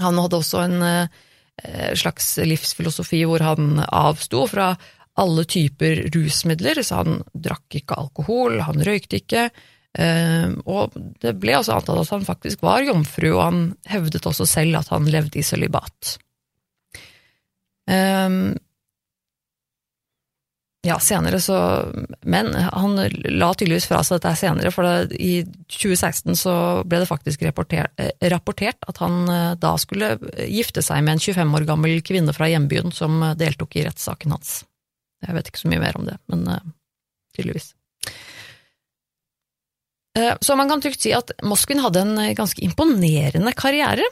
Han 0.00 0.20
hadde 0.20 0.40
også 0.40 0.62
en 0.64 0.84
eh, 0.86 1.92
slags 1.96 2.36
livsfilosofi 2.44 3.24
hvor 3.28 3.44
han 3.44 3.82
avsto 3.84 4.46
fra 4.48 4.72
alle 5.16 5.46
typer 5.48 6.06
rusmidler, 6.12 6.82
så 6.84 7.02
han 7.02 7.22
drakk 7.32 7.78
ikke 7.80 7.96
alkohol, 8.00 8.60
han 8.64 8.84
røykte 8.84 9.22
ikke, 9.22 9.48
og 9.96 10.92
det 11.22 11.30
ble 11.40 11.54
altså 11.56 11.72
antatt 11.72 12.02
at 12.02 12.10
han 12.12 12.26
faktisk 12.26 12.60
var 12.66 12.82
jomfru, 12.84 13.30
og 13.30 13.42
han 13.42 13.60
hevdet 13.88 14.26
også 14.28 14.44
selv 14.48 14.76
at 14.82 14.90
han 14.92 15.08
levde 15.08 15.40
i 15.40 15.44
sølibat. 15.46 16.18
Um, 17.88 18.52
ja, 20.86 20.98
senere 21.00 21.40
så 21.40 21.56
Men 22.22 22.54
han 22.54 22.96
la 23.24 23.48
tydeligvis 23.54 23.88
fra 23.90 24.02
seg 24.06 24.20
dette 24.20 24.34
senere, 24.38 24.70
for 24.74 24.86
det, 24.86 25.18
i 25.18 25.40
2016 25.72 26.36
så 26.38 26.54
ble 26.86 27.00
det 27.02 27.08
faktisk 27.10 27.42
rapportert, 27.46 27.90
eh, 27.98 28.12
rapportert 28.30 28.86
at 28.86 29.00
han 29.02 29.24
eh, 29.32 29.54
da 29.58 29.72
skulle 29.82 30.14
gifte 30.46 30.84
seg 30.86 31.02
med 31.02 31.16
en 31.16 31.24
25 31.24 31.56
år 31.58 31.66
gammel 31.68 31.98
kvinne 32.06 32.34
fra 32.36 32.50
hjembyen 32.52 32.94
som 32.94 33.18
eh, 33.22 33.34
deltok 33.38 33.78
i 33.78 33.86
rettssaken 33.88 34.36
hans. 34.36 34.60
Jeg 35.26 35.34
vet 35.34 35.50
ikke 35.50 35.64
så 35.64 35.72
mye 35.72 35.82
mer 35.82 35.98
om 35.98 36.06
det, 36.06 36.20
men 36.30 36.46
tydeligvis. 37.34 37.72
Uh, 40.16 40.34
så 40.40 40.56
man 40.56 40.70
kan 40.70 40.80
trygt 40.80 41.04
si 41.04 41.12
at 41.16 41.34
Moskvin 41.44 41.82
hadde 41.84 42.04
en 42.04 42.16
ganske 42.38 42.62
imponerende 42.64 43.52
karriere. 43.56 44.06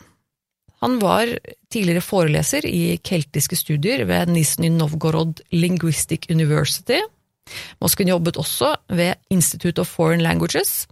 Han 0.85 0.99
var 1.01 1.31
tidligere 1.73 2.05
foreleser 2.05 2.67
i 2.69 2.99
keltiske 3.01 3.57
studier 3.57 4.05
ved 4.09 4.29
Nizjnij 4.29 4.75
Novgorod 4.75 5.41
Linguistic 5.55 6.29
University. 6.29 6.99
Moskvin 7.81 8.11
jobbet 8.13 8.37
også 8.41 8.75
ved 8.93 9.17
Institute 9.33 9.81
of 9.81 9.89
Foreign 9.89 10.23
Languages. 10.23 10.85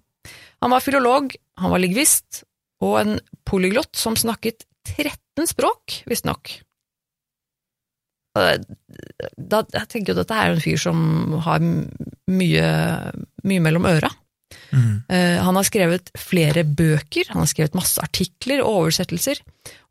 Han 0.62 0.73
var 0.73 0.81
filolog, 0.81 1.35
han 1.59 1.75
var 1.75 1.83
lingvist, 1.83 2.45
og 2.83 3.00
en 3.00 3.16
polyglott 3.49 3.97
som 3.99 4.16
snakket 4.16 4.64
13 4.97 5.49
språk, 5.50 6.02
visstnok. 6.09 6.54
Jeg 8.33 8.64
tenker 9.92 10.12
jo 10.12 10.16
at 10.16 10.23
dette 10.23 10.38
er 10.40 10.54
en 10.54 10.62
fyr 10.62 10.81
som 10.81 10.99
har 11.45 11.61
mye, 11.61 12.69
mye 13.45 13.64
mellom 13.66 13.88
øra. 13.90 14.09
Mm. 14.73 15.02
Uh, 15.09 15.38
han 15.47 15.59
har 15.59 15.66
skrevet 15.68 16.12
flere 16.18 16.64
bøker, 16.64 17.28
han 17.32 17.42
har 17.42 17.50
skrevet 17.50 17.76
masse 17.78 18.02
artikler 18.02 18.62
og 18.64 18.85
oversettelser, 18.85 19.42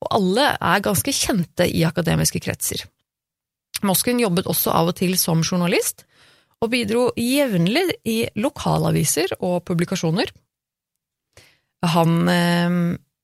og 0.01 0.09
alle 0.17 0.47
er 0.55 0.85
ganske 0.85 1.13
kjente 1.15 1.67
i 1.69 1.83
akademiske 1.87 2.41
kretser. 2.43 2.85
Moskvin 3.87 4.21
jobbet 4.21 4.49
også 4.51 4.73
av 4.75 4.91
og 4.91 4.97
til 4.99 5.15
som 5.19 5.43
journalist, 5.45 6.05
og 6.61 6.69
bidro 6.73 7.07
jevnlig 7.17 7.87
i 8.05 8.17
lokalaviser 8.37 9.33
og 9.39 9.63
publikasjoner. 9.65 10.29
Han 11.95 12.17
uh, 12.29 12.81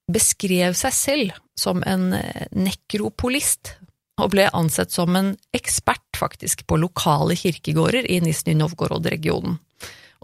beskrev 0.10 0.78
seg 0.78 0.96
selv 0.96 1.36
som 1.58 1.84
en 1.86 2.12
nekropolist, 2.54 3.78
og 4.18 4.34
ble 4.34 4.48
ansett 4.56 4.94
som 4.94 5.14
en 5.18 5.36
ekspert, 5.56 6.06
faktisk, 6.18 6.66
på 6.66 6.80
lokale 6.82 7.38
kirkegårder 7.38 8.08
i 8.10 8.20
Nizjnij 8.26 8.58
Novgorod-regionen. 8.58 9.60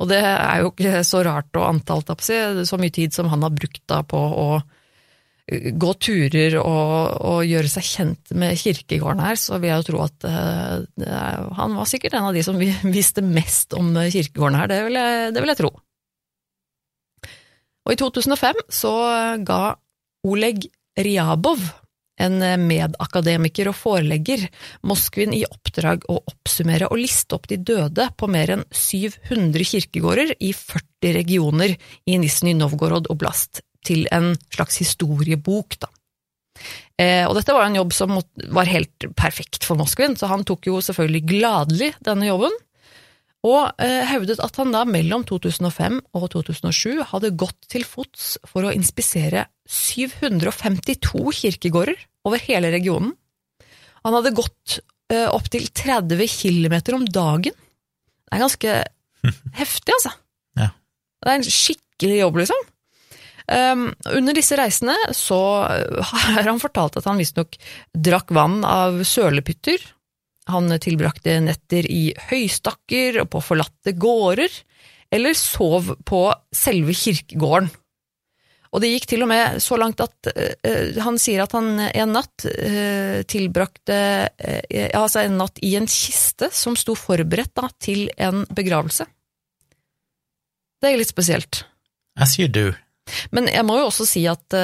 Og 0.01 0.09
det 0.09 0.21
er 0.25 0.63
jo 0.63 0.71
ikke 0.71 1.03
så 1.05 1.21
rart 1.25 1.59
å 1.59 1.67
anta, 1.67 1.97
alt 1.97 2.09
opp, 2.13 2.23
så 2.23 2.79
mye 2.81 2.93
tid 2.93 3.13
som 3.15 3.29
han 3.31 3.45
har 3.45 3.53
brukt 3.53 3.83
da 3.89 4.01
på 4.07 4.17
å 4.17 4.47
eh, 4.57 5.69
gå 5.77 5.91
turer 6.01 6.57
og, 6.61 7.21
og 7.29 7.45
gjøre 7.45 7.69
seg 7.75 7.89
kjent 7.89 8.33
med 8.37 8.57
kirkegården 8.59 9.23
her, 9.23 9.39
så 9.39 9.59
vil 9.59 9.69
jeg 9.69 9.83
jo 9.83 9.87
tro 9.91 10.03
at 10.07 10.27
er, 10.29 10.85
han 11.59 11.77
var 11.77 11.89
sikkert 11.89 12.17
en 12.17 12.31
av 12.31 12.37
de 12.37 12.45
som 12.45 12.57
visste 12.97 13.25
mest 13.25 13.77
om 13.77 13.93
kirkegården 14.01 14.59
her, 14.61 14.71
det 14.71 14.81
vil 14.87 15.01
jeg, 15.01 15.33
det 15.35 15.45
vil 15.45 15.53
jeg 15.53 15.61
tro. 15.61 15.73
Og 17.83 17.93
i 17.93 17.99
2005 17.99 18.65
så 18.71 18.93
ga 19.43 19.61
Oleg 20.23 20.69
Ryabov 20.95 21.63
en 22.23 22.39
eh, 22.45 22.59
medakademiker 22.59 23.69
og 23.71 23.77
forelegger, 23.77 24.45
Moskvin 24.87 25.35
i 25.35 25.43
oppdrag 25.47 26.07
å 26.11 26.19
oppsummere 26.21 26.89
og 26.91 27.01
liste 27.01 27.37
opp 27.37 27.49
de 27.51 27.59
døde 27.59 28.09
på 28.17 28.29
mer 28.31 28.55
enn 28.57 28.65
700 28.71 29.69
kirkegårder 29.73 30.35
i 30.39 30.53
40 30.57 31.17
regioner 31.19 31.75
i 32.05 32.19
Nizjnij 32.21 32.57
Novgorod 32.59 33.09
oblast, 33.13 33.63
til 33.83 34.05
en 34.15 34.31
slags 34.53 34.79
historiebok, 34.79 35.75
da. 35.83 35.89
Eh, 37.01 37.25
og 37.25 37.33
dette 37.35 37.55
var 37.55 37.65
en 37.67 37.79
jobb 37.79 37.93
som 37.95 38.13
var 38.53 38.69
helt 38.69 39.07
perfekt 39.17 39.65
for 39.67 39.79
Moskvin, 39.79 40.15
så 40.15 40.29
han 40.31 40.45
tok 40.47 40.69
jo 40.69 40.79
selvfølgelig 40.83 41.23
gladelig 41.33 41.89
denne 42.05 42.29
jobben, 42.29 42.55
og 43.43 43.81
eh, 43.83 44.03
hevdet 44.07 44.39
at 44.43 44.55
han 44.59 44.71
da 44.71 44.85
mellom 44.87 45.25
2005 45.27 45.99
og 46.15 46.29
2007 46.35 47.03
hadde 47.11 47.33
gått 47.35 47.67
til 47.71 47.83
fots 47.87 48.37
for 48.47 48.67
å 48.67 48.73
inspisere 48.75 49.47
752 49.67 51.35
kirkegårder 51.41 51.99
over 52.27 52.43
hele 52.47 52.71
regionen. 52.71 53.13
Han 54.03 54.17
hadde 54.17 54.35
gått 54.35 54.79
opptil 55.13 55.67
30 55.69 56.23
km 56.31 56.73
om 56.95 57.03
dagen. 57.05 57.53
Det 57.53 58.33
er 58.33 58.41
ganske 58.41 58.71
heftig, 59.59 59.93
altså. 59.93 60.13
Ja. 60.57 60.71
Det 61.21 61.29
er 61.29 61.37
en 61.37 61.45
skikkelig 61.45 62.17
jobb, 62.17 62.39
liksom. 62.41 62.69
Um, 63.43 63.89
under 64.07 64.37
disse 64.37 64.55
reisene 64.55 64.95
så 65.11 65.37
har 66.13 66.47
han 66.47 66.61
fortalt 66.63 66.95
at 66.99 67.07
han 67.09 67.19
visstnok 67.19 67.57
drakk 67.91 68.31
vann 68.35 68.61
av 68.67 69.01
sølepytter. 69.07 69.83
Han 70.51 70.73
tilbrakte 70.83 71.37
netter 71.43 71.85
i 71.87 72.09
høystakker 72.29 73.21
og 73.23 73.29
på 73.31 73.43
forlatte 73.43 73.93
gårder, 73.95 74.51
eller 75.13 75.37
sov 75.37 75.93
på 76.07 76.25
selve 76.55 76.95
kirkegården. 76.97 77.71
Og 78.73 78.81
det 78.81 78.89
gikk 78.89 79.05
til 79.11 79.21
og 79.21 79.29
med 79.29 79.59
så 79.61 79.77
langt 79.77 80.01
at 80.01 80.29
uh, 80.33 81.01
han 81.05 81.19
sier 81.21 81.43
at 81.43 81.53
han 81.53 81.75
en 81.85 82.15
natt 82.15 82.45
uh, 82.47 83.19
tilbrakte 83.29 83.97
uh, 84.33 84.87
altså 84.97 85.21
en 85.21 85.37
natt 85.43 85.61
i 85.61 85.75
en 85.77 85.85
kiste 85.89 86.49
som 86.53 86.77
sto 86.79 86.95
forberedt 86.97 87.53
da, 87.59 87.69
til 87.77 88.07
en 88.17 88.47
begravelse. 88.49 89.05
Det 90.81 90.89
er 90.89 90.97
litt 90.99 91.13
spesielt. 91.13 91.61
As 92.19 92.33
you 92.39 92.49
do. 92.49 92.71
Men 93.35 93.45
jeg 93.51 93.63
må 93.67 93.77
jo 93.77 93.87
også 93.89 94.07
si 94.07 94.23
at 94.31 94.55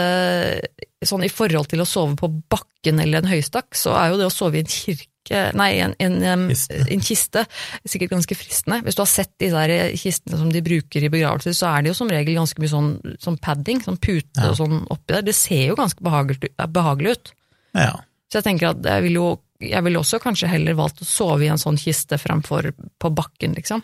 sånn 1.05 1.23
i 1.25 1.31
forhold 1.31 1.67
til 1.71 1.81
å 1.83 1.87
sove 1.87 2.15
på 2.19 2.29
bakken 2.51 3.01
eller 3.03 3.19
en 3.19 3.31
høystakk, 3.31 3.75
så 3.75 3.93
er 3.99 4.11
jo 4.11 4.19
det 4.19 4.27
å 4.29 4.33
sove 4.33 4.59
i 4.59 4.63
en 4.63 4.71
kirke 4.71 5.08
Nei, 5.29 5.73
en, 5.83 5.93
en, 6.01 6.15
en, 6.25 6.45
en, 6.49 7.01
kiste. 7.05 7.43
Sikkert 7.85 8.13
ganske 8.15 8.37
fristende. 8.37 8.79
Hvis 8.85 8.97
du 8.97 9.03
har 9.03 9.09
sett 9.11 9.33
de 9.41 9.51
der 9.53 9.73
kistene 9.99 10.39
som 10.39 10.49
de 10.53 10.63
bruker 10.65 11.05
i 11.05 11.11
begravelser, 11.11 11.53
så 11.57 11.69
er 11.73 11.83
det 11.83 11.91
jo 11.91 11.97
som 11.99 12.09
regel 12.09 12.39
ganske 12.39 12.61
mye 12.61 12.71
sånn, 12.71 12.89
sånn 13.21 13.37
padding, 13.43 13.83
sånn 13.85 13.99
pute 14.01 14.39
ja. 14.39 14.49
og 14.49 14.57
sånn 14.57 14.79
oppi 14.87 15.13
der. 15.13 15.27
Det 15.27 15.35
ser 15.37 15.67
jo 15.67 15.77
ganske 15.77 16.01
behagelig, 16.05 16.49
behagelig 16.73 17.17
ut. 17.17 17.31
Ja. 17.77 17.93
Så 18.29 18.39
jeg 18.39 18.47
tenker 18.47 18.71
at 18.71 18.81
jeg 18.85 19.05
ville 19.05 19.21
jo 19.21 19.29
jeg 19.59 19.83
ville 19.83 19.99
også 19.99 20.21
kanskje 20.23 20.47
heller 20.47 20.77
valgt 20.77 21.01
å 21.03 21.07
sove 21.07 21.43
i 21.43 21.49
en 21.51 21.59
sånn 21.59 21.77
kiste 21.79 22.15
fremfor 22.19 22.71
på 22.71 23.11
bakken, 23.11 23.57
liksom. 23.57 23.83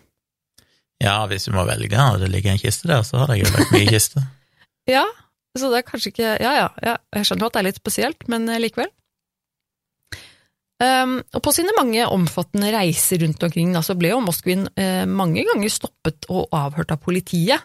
Ja, 1.03 1.17
hvis 1.27 1.49
du 1.49 1.51
må 1.51 1.65
velge, 1.67 1.99
og 1.99 2.21
det 2.21 2.29
ligger 2.31 2.53
en 2.53 2.61
kiste 2.61 2.87
der, 2.87 3.03
så 3.03 3.19
hadde 3.19 3.35
jeg 3.35 3.43
jo 3.43 3.55
vært 3.57 3.73
mye 3.75 3.89
kiste. 3.89 4.23
ja, 4.95 5.03
så 5.59 5.71
det 5.71 5.81
er 5.81 5.87
kanskje 5.87 6.11
ikke 6.11 6.29
Ja 6.43 6.53
ja, 6.55 6.69
ja 6.83 6.95
jeg 7.15 7.27
skjønner 7.27 7.49
at 7.49 7.57
det 7.57 7.61
er 7.61 7.67
litt 7.69 7.81
spesielt, 7.81 8.23
men 8.31 8.47
eh, 8.47 8.61
likevel. 8.63 8.87
Um, 10.75 11.21
og 11.31 11.39
på 11.39 11.53
sine 11.55 11.71
mange 11.77 12.03
omfattende 12.11 12.67
reiser 12.73 13.21
rundt 13.23 13.43
omkring 13.47 13.71
da, 13.71 13.79
så 13.85 13.95
ble 13.95 14.09
jo 14.11 14.23
Moskvin 14.23 14.65
uh, 14.67 15.05
mange 15.07 15.45
ganger 15.47 15.71
stoppet 15.71 16.27
og 16.27 16.51
avhørt 16.55 16.91
av 16.91 16.99
politiet, 17.03 17.63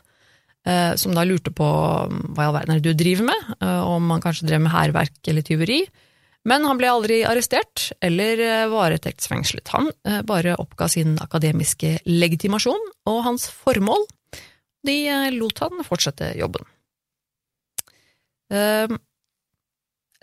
uh, 0.68 0.94
som 1.00 1.16
da 1.16 1.24
lurte 1.26 1.50
på 1.50 1.66
um, 1.66 2.20
hva 2.36 2.46
i 2.46 2.50
all 2.50 2.54
verden 2.60 2.76
er 2.76 2.84
det 2.84 2.94
du 2.94 3.02
driver 3.02 3.26
med, 3.32 3.50
uh, 3.64 3.82
om 3.90 4.14
han 4.14 4.22
kanskje 4.22 4.46
drev 4.46 4.62
med 4.62 4.74
hærverk 4.76 5.32
eller 5.32 5.46
tyveri. 5.46 5.80
Men 6.46 6.64
han 6.64 6.78
ble 6.80 6.88
aldri 6.88 7.18
arrestert 7.28 7.90
eller 8.00 8.40
varetektsfengslet. 8.72 9.74
Han 9.74 9.90
bare 10.24 10.54
oppga 10.56 10.86
sin 10.88 11.18
akademiske 11.20 11.98
legitimasjon 12.08 12.86
og 13.12 13.18
hans 13.26 13.44
formål. 13.52 14.06
De 14.88 14.94
lot 15.34 15.60
han 15.60 15.84
fortsette 15.84 16.30
jobben. 16.40 16.64
Ehm, 18.50 18.96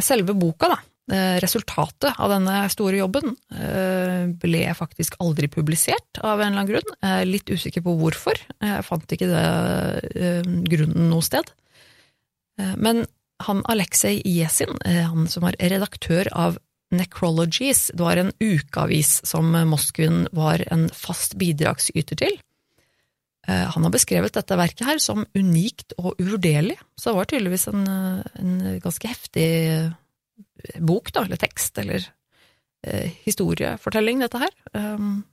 selve 0.02 0.36
boka, 0.38 0.72
da, 0.74 0.80
resultatet 1.08 2.18
av 2.20 2.32
denne 2.34 2.66
store 2.72 3.00
jobben 3.00 3.32
eh, 3.56 4.28
ble 4.42 4.64
faktisk 4.76 5.16
aldri 5.24 5.48
publisert, 5.48 6.20
av 6.20 6.42
en 6.42 6.52
eller 6.52 6.66
annen 6.66 6.72
grunn. 6.74 6.96
Jeg 7.00 7.22
er 7.22 7.30
litt 7.30 7.52
usikker 7.52 7.86
på 7.86 7.94
hvorfor. 8.02 8.42
Jeg 8.60 8.84
fant 8.84 9.16
ikke 9.16 9.30
det 9.32 9.46
eh, 10.20 10.50
grunnen 10.68 11.08
noe 11.12 11.24
sted. 11.24 11.54
Men 12.58 13.06
han 13.46 13.62
Aleksej 13.70 14.24
Yesin, 14.26 14.80
han 14.82 15.28
som 15.30 15.44
var 15.46 15.56
redaktør 15.62 16.26
av 16.34 16.56
Necrologies, 16.90 17.92
det 17.94 18.02
var 18.02 18.18
en 18.18 18.32
ukeavis 18.42 19.20
som 19.28 19.52
Moskvin 19.70 20.24
var 20.34 20.64
en 20.74 20.88
fast 20.90 21.36
bidragsyter 21.38 22.18
til. 22.18 22.40
Han 23.46 23.86
har 23.86 23.94
beskrevet 23.94 24.34
dette 24.34 24.58
verket 24.58 24.88
her 24.90 24.98
som 25.04 25.28
unikt 25.38 25.94
og 26.02 26.18
uvurderlig, 26.18 26.80
så 26.98 27.12
det 27.12 27.20
var 27.20 27.30
tydeligvis 27.30 27.68
en, 27.70 27.86
en 28.42 28.58
ganske 28.82 29.14
heftig 29.14 29.52
bok, 30.80 31.12
da, 31.14 31.26
eller 31.26 31.40
tekst, 31.42 31.78
eller 31.82 32.04
eh, 32.86 33.12
historiefortelling, 33.26 34.24
dette 34.24 34.42
her. 34.42 34.54
Um, 34.74 35.24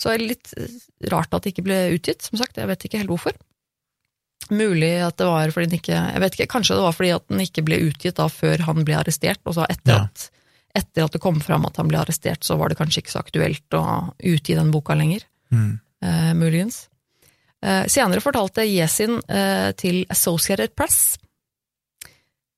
så 0.00 0.12
er 0.12 0.20
det 0.20 0.30
litt 0.30 0.54
eh, 0.58 0.78
rart 1.12 1.34
at 1.34 1.44
det 1.44 1.54
ikke 1.54 1.66
ble 1.66 1.78
utgitt, 1.96 2.24
som 2.26 2.38
sagt, 2.40 2.58
jeg 2.60 2.70
vet 2.70 2.88
ikke 2.88 3.02
helt 3.02 3.12
hvorfor. 3.12 3.36
Mulig 4.52 4.92
at 5.02 5.16
det 5.18 5.26
var 5.26 5.50
fordi 5.50 5.66
den 5.72 5.80
ikke 5.80 5.96
Jeg 5.96 6.20
vet 6.22 6.36
ikke, 6.36 6.52
kanskje 6.52 6.76
det 6.76 6.82
var 6.84 6.94
fordi 6.94 7.08
at 7.16 7.24
den 7.32 7.40
ikke 7.42 7.64
ble 7.66 7.80
utgitt 7.88 8.18
da 8.20 8.28
før 8.30 8.62
han 8.68 8.84
ble 8.86 8.98
arrestert, 9.00 9.40
og 9.44 9.56
så 9.56 9.66
etter, 9.66 9.94
ja. 9.94 10.04
at, 10.06 10.44
etter 10.82 11.06
at 11.06 11.16
det 11.16 11.22
kom 11.24 11.40
fram 11.42 11.66
at 11.66 11.80
han 11.80 11.90
ble 11.90 11.98
arrestert, 12.02 12.44
så 12.46 12.58
var 12.60 12.70
det 12.70 12.78
kanskje 12.78 13.02
ikke 13.02 13.14
så 13.16 13.24
aktuelt 13.24 13.78
å 13.78 13.86
utgi 14.22 14.58
den 14.58 14.70
boka 14.74 14.94
lenger. 14.98 15.26
Mm. 15.50 15.72
Uh, 16.04 16.32
muligens. 16.38 16.84
Uh, 17.64 17.88
senere 17.90 18.22
fortalte 18.22 18.66
Yesin 18.68 19.16
uh, 19.18 19.72
til 19.80 20.04
Associated 20.12 20.76
Press 20.76 21.16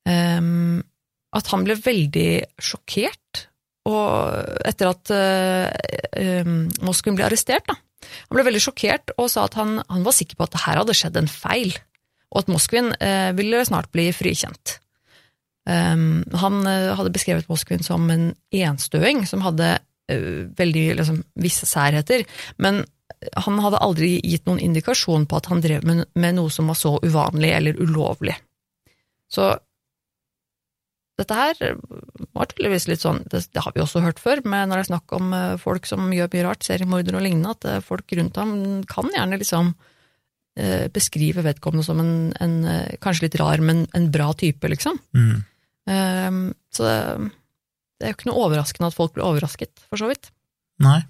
um, 0.05 0.83
at 1.37 1.51
han 1.53 1.65
ble 1.67 1.77
veldig 1.77 2.31
sjokkert 2.63 3.49
og 3.89 4.65
etter 4.69 4.91
at 4.91 5.13
uh, 5.15 6.51
Moskvin 6.85 7.17
ble 7.17 7.29
arrestert. 7.29 7.69
Da. 7.69 7.79
Han 8.29 8.37
ble 8.37 8.47
veldig 8.51 8.63
sjokkert 8.63 9.15
og 9.17 9.31
sa 9.33 9.47
at 9.49 9.57
han, 9.59 9.79
han, 9.89 10.05
var 10.07 10.17
sikker 10.17 10.39
på 10.39 10.47
at 10.47 10.55
det 10.55 10.65
her 10.67 10.81
hadde 10.83 10.97
skjedd 10.97 11.17
en 11.21 11.31
feil, 11.31 11.73
og 12.33 12.43
at 12.43 12.53
Moskvin 12.53 12.93
uh, 12.93 13.31
ville 13.39 13.65
snart 13.69 13.91
bli 13.95 14.11
frikjent. 14.17 14.79
Um, 15.69 16.25
han 16.41 16.63
uh, 16.65 16.95
hadde 16.99 17.13
beskrevet 17.15 17.49
Moskvin 17.51 17.85
som 17.85 18.09
en 18.13 18.31
enstøing 18.55 19.27
som 19.29 19.45
hadde 19.45 19.77
veldig 20.09 20.83
liksom, 20.97 21.19
visse 21.37 21.67
særheter, 21.69 22.23
men 22.57 22.79
han 23.45 23.59
hadde 23.61 23.81
aldri 23.85 24.15
gitt 24.25 24.47
noen 24.49 24.63
indikasjon 24.65 25.27
på 25.29 25.37
at 25.37 25.51
han 25.51 25.61
drev 25.61 25.85
med, 25.85 26.07
med 26.17 26.39
noe 26.39 26.49
som 26.53 26.71
var 26.71 26.79
så 26.81 26.95
uvanlig 27.05 27.51
eller 27.53 27.77
ulovlig. 27.77 28.33
Så 29.29 29.51
dette 31.19 31.35
her 31.35 31.59
var 32.37 32.49
tydeligvis 32.51 32.87
litt 32.91 33.03
sånn, 33.03 33.25
det, 33.31 33.43
det, 33.51 33.63
har 33.65 33.75
vi 33.75 33.83
også 33.83 34.03
hørt 34.05 34.21
før, 34.23 34.43
men 34.47 34.71
når 34.71 34.79
det 34.79 34.85
er 34.85 34.91
snakk 34.93 35.15
om 35.17 35.33
eh, 35.35 35.55
folk 35.61 35.89
som 35.91 36.07
gjør 36.15 36.31
mye 36.33 36.45
rart, 36.47 36.67
seriemordere 36.67 37.19
og 37.19 37.25
lignende, 37.27 37.55
at 37.57 37.67
eh, 37.67 37.85
folk 37.85 38.15
rundt 38.15 38.39
ham 38.39 38.53
kan 38.91 39.11
gjerne 39.15 39.41
liksom 39.41 39.73
eh, 40.61 40.87
beskrive 40.95 41.43
vedkommende 41.47 41.87
som 41.87 42.03
en, 42.03 42.13
en, 42.39 42.59
kanskje 43.03 43.27
litt 43.27 43.39
rar, 43.43 43.63
men 43.65 43.87
en 43.99 44.07
bra 44.15 44.31
type, 44.39 44.71
liksom. 44.71 45.01
Mm. 45.17 45.35
Um, 45.89 46.41
så 46.75 46.85
det, 46.85 46.99
det, 47.97 48.05
er 48.05 48.13
jo 48.13 48.19
ikke 48.19 48.29
noe 48.29 48.45
overraskende 48.45 48.93
at 48.93 48.97
folk 48.97 49.17
blir 49.17 49.27
overrasket, 49.27 49.83
for 49.89 49.99
så 49.99 50.11
vidt. 50.11 50.31
Nei. 50.85 51.01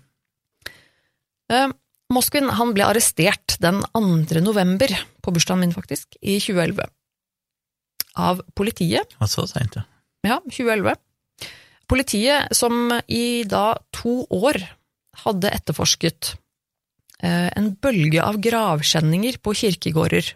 Um, 1.53 1.75
Moskvin 2.15 2.49
han 2.57 2.73
ble 2.73 2.87
arrestert 2.89 3.59
den 3.61 3.83
2. 3.93 4.41
november, 4.41 4.95
på 5.21 5.35
bursdagen 5.37 5.67
min 5.67 5.77
faktisk, 5.77 6.17
i 6.23 6.39
2011. 6.41 6.89
Av 8.19 8.41
politiet. 8.57 9.13
Og 9.21 9.29
så 9.29 9.45
seint, 9.51 9.77
ja. 9.77 9.85
Ja, 10.27 10.41
2011. 10.45 10.97
Politiet, 11.89 12.57
som 12.57 12.91
i 13.07 13.45
da 13.49 13.79
to 13.95 14.25
år 14.35 14.59
hadde 15.23 15.53
etterforsket 15.55 16.35
eh, 17.23 17.49
en 17.57 17.71
bølge 17.81 18.23
av 18.23 18.41
gravskjenninger 18.43 19.39
på 19.43 19.55
kirkegårder 19.63 20.33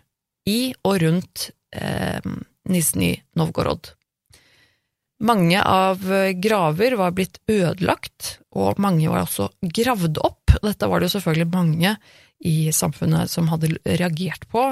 i 0.49 0.61
og 0.87 1.03
rundt 1.03 1.51
eh, 1.77 2.23
Nizjnij 2.71 3.19
Novgorod. 3.39 3.93
Mange 5.23 5.61
av 5.63 6.01
graver 6.43 6.97
var 6.99 7.13
blitt 7.15 7.39
ødelagt, 7.51 8.39
og 8.59 8.81
mange 8.83 9.07
var 9.11 9.23
også 9.23 9.53
gravd 9.63 10.19
opp. 10.19 10.57
Dette 10.65 10.89
var 10.91 10.99
det 10.99 11.11
jo 11.11 11.19
selvfølgelig 11.19 11.53
mange 11.53 11.93
i 12.43 12.73
samfunnet 12.75 13.31
som 13.31 13.47
hadde 13.53 13.77
reagert 13.87 14.49
på, 14.51 14.65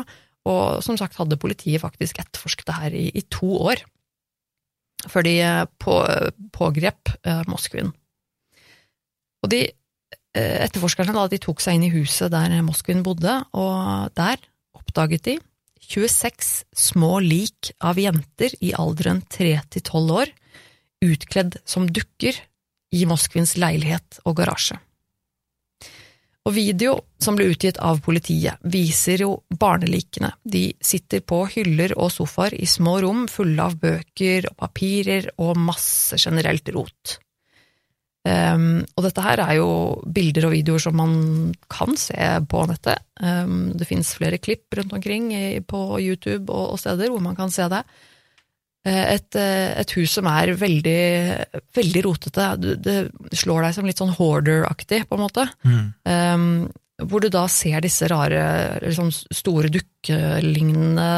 og 0.50 0.82
som 0.82 0.98
sagt 0.98 1.20
hadde 1.20 1.38
politiet 1.38 1.84
faktisk 1.84 2.18
etterforsket 2.18 2.66
det 2.66 2.78
her 2.80 2.96
i, 2.98 3.06
i 3.14 3.22
to 3.30 3.52
år 3.68 3.84
før 5.08 5.26
de 5.26 5.36
eh, 5.44 5.66
på, 5.80 5.98
pågrep 6.54 7.12
eh, 7.24 7.42
Moskvin. 7.48 7.92
Og 9.40 9.52
de 9.52 9.62
eh, 9.70 10.56
etterforskerne 10.66 11.14
da, 11.16 11.26
de 11.30 11.40
tok 11.40 11.62
seg 11.62 11.78
inn 11.78 11.86
i 11.88 11.94
huset 11.94 12.32
der 12.32 12.58
Moskvin 12.66 13.04
bodde, 13.06 13.38
og 13.56 14.12
der 14.18 14.42
oppdaget 14.76 15.26
de 15.28 15.38
26 15.90 16.50
små 16.76 17.18
lik 17.24 17.72
av 17.82 17.98
jenter 17.98 18.52
i 18.62 18.74
alderen 18.78 19.24
3 19.32 19.56
til 19.72 19.82
12 19.82 20.14
år, 20.20 20.30
utkledd 21.00 21.58
som 21.64 21.88
dukker, 21.88 22.36
i 22.90 23.04
Moskvins 23.06 23.52
leilighet 23.54 24.18
og 24.26 24.40
garasje. 24.40 24.74
Og 26.50 26.56
video 26.56 26.96
som 27.22 27.36
ble 27.38 27.46
utgitt 27.52 27.76
av 27.78 28.00
politiet, 28.02 28.58
viser 28.66 29.22
jo 29.22 29.36
barnelikene. 29.54 30.32
De 30.42 30.72
sitter 30.82 31.22
på 31.22 31.44
hyller 31.52 31.94
og 31.94 32.10
sofaer 32.10 32.56
i 32.58 32.66
små 32.66 32.96
rom 33.04 33.28
fulle 33.30 33.62
av 33.62 33.76
bøker 33.78 34.48
og 34.50 34.56
papirer 34.58 35.28
og 35.38 35.60
masse 35.62 36.18
generelt 36.18 36.66
rot. 36.74 37.20
Um, 38.26 38.82
og 38.98 39.06
dette 39.06 39.22
her 39.24 39.44
er 39.44 39.54
jo 39.60 39.68
bilder 40.10 40.48
og 40.48 40.56
videoer 40.56 40.82
som 40.82 40.98
man 40.98 41.14
kan 41.70 41.94
se 41.96 42.18
på 42.50 42.66
nettet. 42.66 43.06
Um, 43.22 43.70
det 43.78 43.86
finnes 43.86 44.10
flere 44.18 44.42
klipp 44.42 44.74
rundt 44.74 44.98
omkring 44.98 45.30
på 45.70 45.84
YouTube 46.02 46.50
og, 46.50 46.74
og 46.74 46.82
steder 46.82 47.14
hvor 47.14 47.22
man 47.22 47.38
kan 47.38 47.54
se 47.54 47.70
det. 47.70 47.84
Eh, 48.88 49.14
et, 49.14 49.36
eh, 49.36 49.74
et, 49.76 49.90
hus 49.98 50.14
som 50.16 50.28
er 50.30 50.54
veldig, 50.56 51.00
veldig 51.76 52.02
rotete. 52.06 52.46
Det 52.80 52.96
slår 53.36 53.66
deg 53.66 53.76
som 53.76 53.88
litt 53.88 54.00
sånn 54.00 54.14
hoarder-aktig, 54.16 55.02
på 55.08 55.18
en 55.18 55.24
måte. 55.26 55.44
Mm. 55.68 55.82
Um, 56.08 56.46
hvor 57.10 57.20
du 57.20 57.28
da 57.32 57.46
ser 57.48 57.80
disse 57.84 58.08
rare, 58.12 58.80
liksom 58.84 59.12
store 59.12 59.70
dukkelignende 59.72 61.08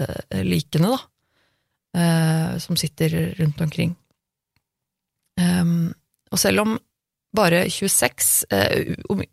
uh, 0.00 0.40
likene, 0.44 0.94
da. 0.96 1.00
Uh, 1.90 2.52
som 2.62 2.78
sitter 2.78 3.34
rundt 3.40 3.60
omkring. 3.64 3.96
Um, 5.40 5.90
og 6.30 6.40
selv 6.40 6.62
om 6.62 6.76
bare 7.36 7.64
26 7.72 8.28
uh, 8.52 9.24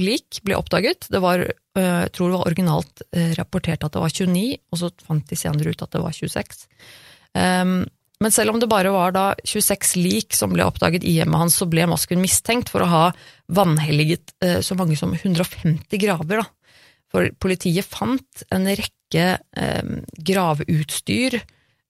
lik 0.00 0.40
ble 0.46 0.58
oppdaget, 0.58 1.10
det 1.12 1.22
var, 1.22 1.44
jeg 1.76 2.12
tror 2.14 2.30
det 2.30 2.38
var 2.38 2.50
originalt 2.50 3.02
rapportert 3.38 3.84
at 3.86 3.94
det 3.94 4.02
var 4.02 4.14
29, 4.14 4.46
og 4.72 4.80
så 4.80 4.90
fant 5.06 5.28
de 5.30 5.38
senere 5.38 5.74
ut 5.74 5.84
at 5.84 5.94
det 5.94 6.02
var 6.02 6.16
26. 6.16 6.64
Um, 7.36 7.84
men 8.22 8.32
selv 8.32 8.54
om 8.54 8.60
det 8.60 8.68
bare 8.70 8.92
var 8.94 9.12
da 9.12 9.24
26 9.44 9.96
lik 10.00 10.36
som 10.36 10.54
ble 10.54 10.64
oppdaget 10.64 11.04
i 11.04 11.18
hjemmet 11.18 11.42
hans, 11.42 11.58
så 11.60 11.68
ble 11.68 11.84
Moskvin 11.90 12.22
mistenkt 12.22 12.70
for 12.72 12.84
å 12.84 12.88
ha 12.88 13.02
vanhelliget 13.52 14.32
uh, 14.44 14.60
så 14.64 14.76
mange 14.78 14.96
som 14.96 15.12
150 15.12 16.00
graver. 16.00 16.40
Da. 16.40 16.46
For 17.12 17.28
politiet 17.42 17.84
fant 17.84 18.46
en 18.52 18.64
rekke 18.70 19.26
um, 19.52 19.98
graveutstyr, 20.16 21.36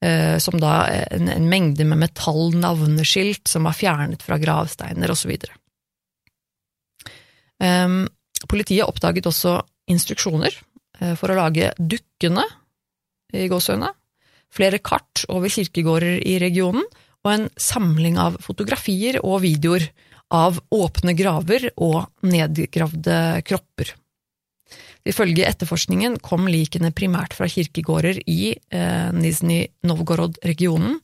uh, 0.02 0.36
som 0.42 0.58
da 0.62 0.80
en, 1.14 1.30
en, 1.30 1.46
mengde 1.50 1.86
med 1.86 2.02
metall-navneskilt 2.02 3.46
som 3.50 3.70
var 3.70 3.78
fjernet 3.78 4.26
fra 4.26 4.40
gravsteiner, 4.42 5.14
osv. 5.14 5.36
Um, 7.62 8.02
politiet 8.50 8.84
oppdaget 8.84 9.30
også 9.30 9.60
instruksjoner 9.94 10.58
uh, 10.58 11.14
for 11.14 11.30
å 11.30 11.38
lage 11.38 11.70
dukkene 11.78 12.44
i 13.30 13.46
gåsehudene 13.50 13.94
flere 14.52 14.80
kart 14.84 15.24
over 15.32 15.52
kirkegårder 15.52 16.20
i 16.26 16.38
regionen, 16.42 16.86
og 17.26 17.32
en 17.32 17.48
samling 17.58 18.18
av 18.22 18.38
fotografier 18.44 19.18
og 19.22 19.40
videoer 19.42 19.88
av 20.34 20.58
åpne 20.74 21.14
graver 21.18 21.68
og 21.76 22.06
nedgravde 22.26 23.18
kropper. 23.46 23.92
Ifølge 25.06 25.46
etterforskningen 25.46 26.18
kom 26.24 26.48
likene 26.50 26.90
primært 26.94 27.34
fra 27.38 27.46
kirkegårder 27.50 28.24
i 28.26 28.54
eh, 28.54 29.10
Nizjnij 29.14 29.68
Novgorod-regionen, 29.86 30.98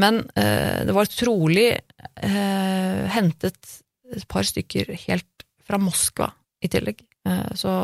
men 0.00 0.22
eh, 0.36 0.84
det 0.88 0.94
var 0.96 1.08
trolig 1.12 1.68
eh, 1.72 3.02
hentet 3.12 3.76
et 4.14 4.26
par 4.30 4.46
stykker 4.46 4.92
helt 5.06 5.46
fra 5.66 5.80
Moskva 5.82 6.30
i 6.64 6.70
tillegg, 6.72 7.02
eh, 7.28 7.52
så 7.58 7.74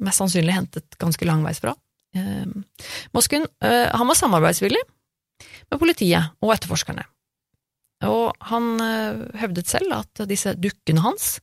mest 0.00 0.20
sannsynlig 0.20 0.56
hentet 0.56 1.00
ganske 1.00 1.28
langveisfra. 1.28 1.74
Eh, 2.16 2.46
Moskvin 3.14 3.46
eh, 3.62 3.88
han 3.92 4.08
var 4.08 4.18
samarbeidsvillig 4.18 4.80
med 5.70 5.78
politiet 5.78 6.34
og 6.42 6.54
etterforskerne, 6.56 7.04
og 8.08 8.34
han 8.50 8.72
eh, 8.82 9.22
hevdet 9.42 9.70
selv 9.70 9.94
at 10.00 10.24
disse 10.30 10.56
dukkene 10.58 11.04
hans 11.04 11.38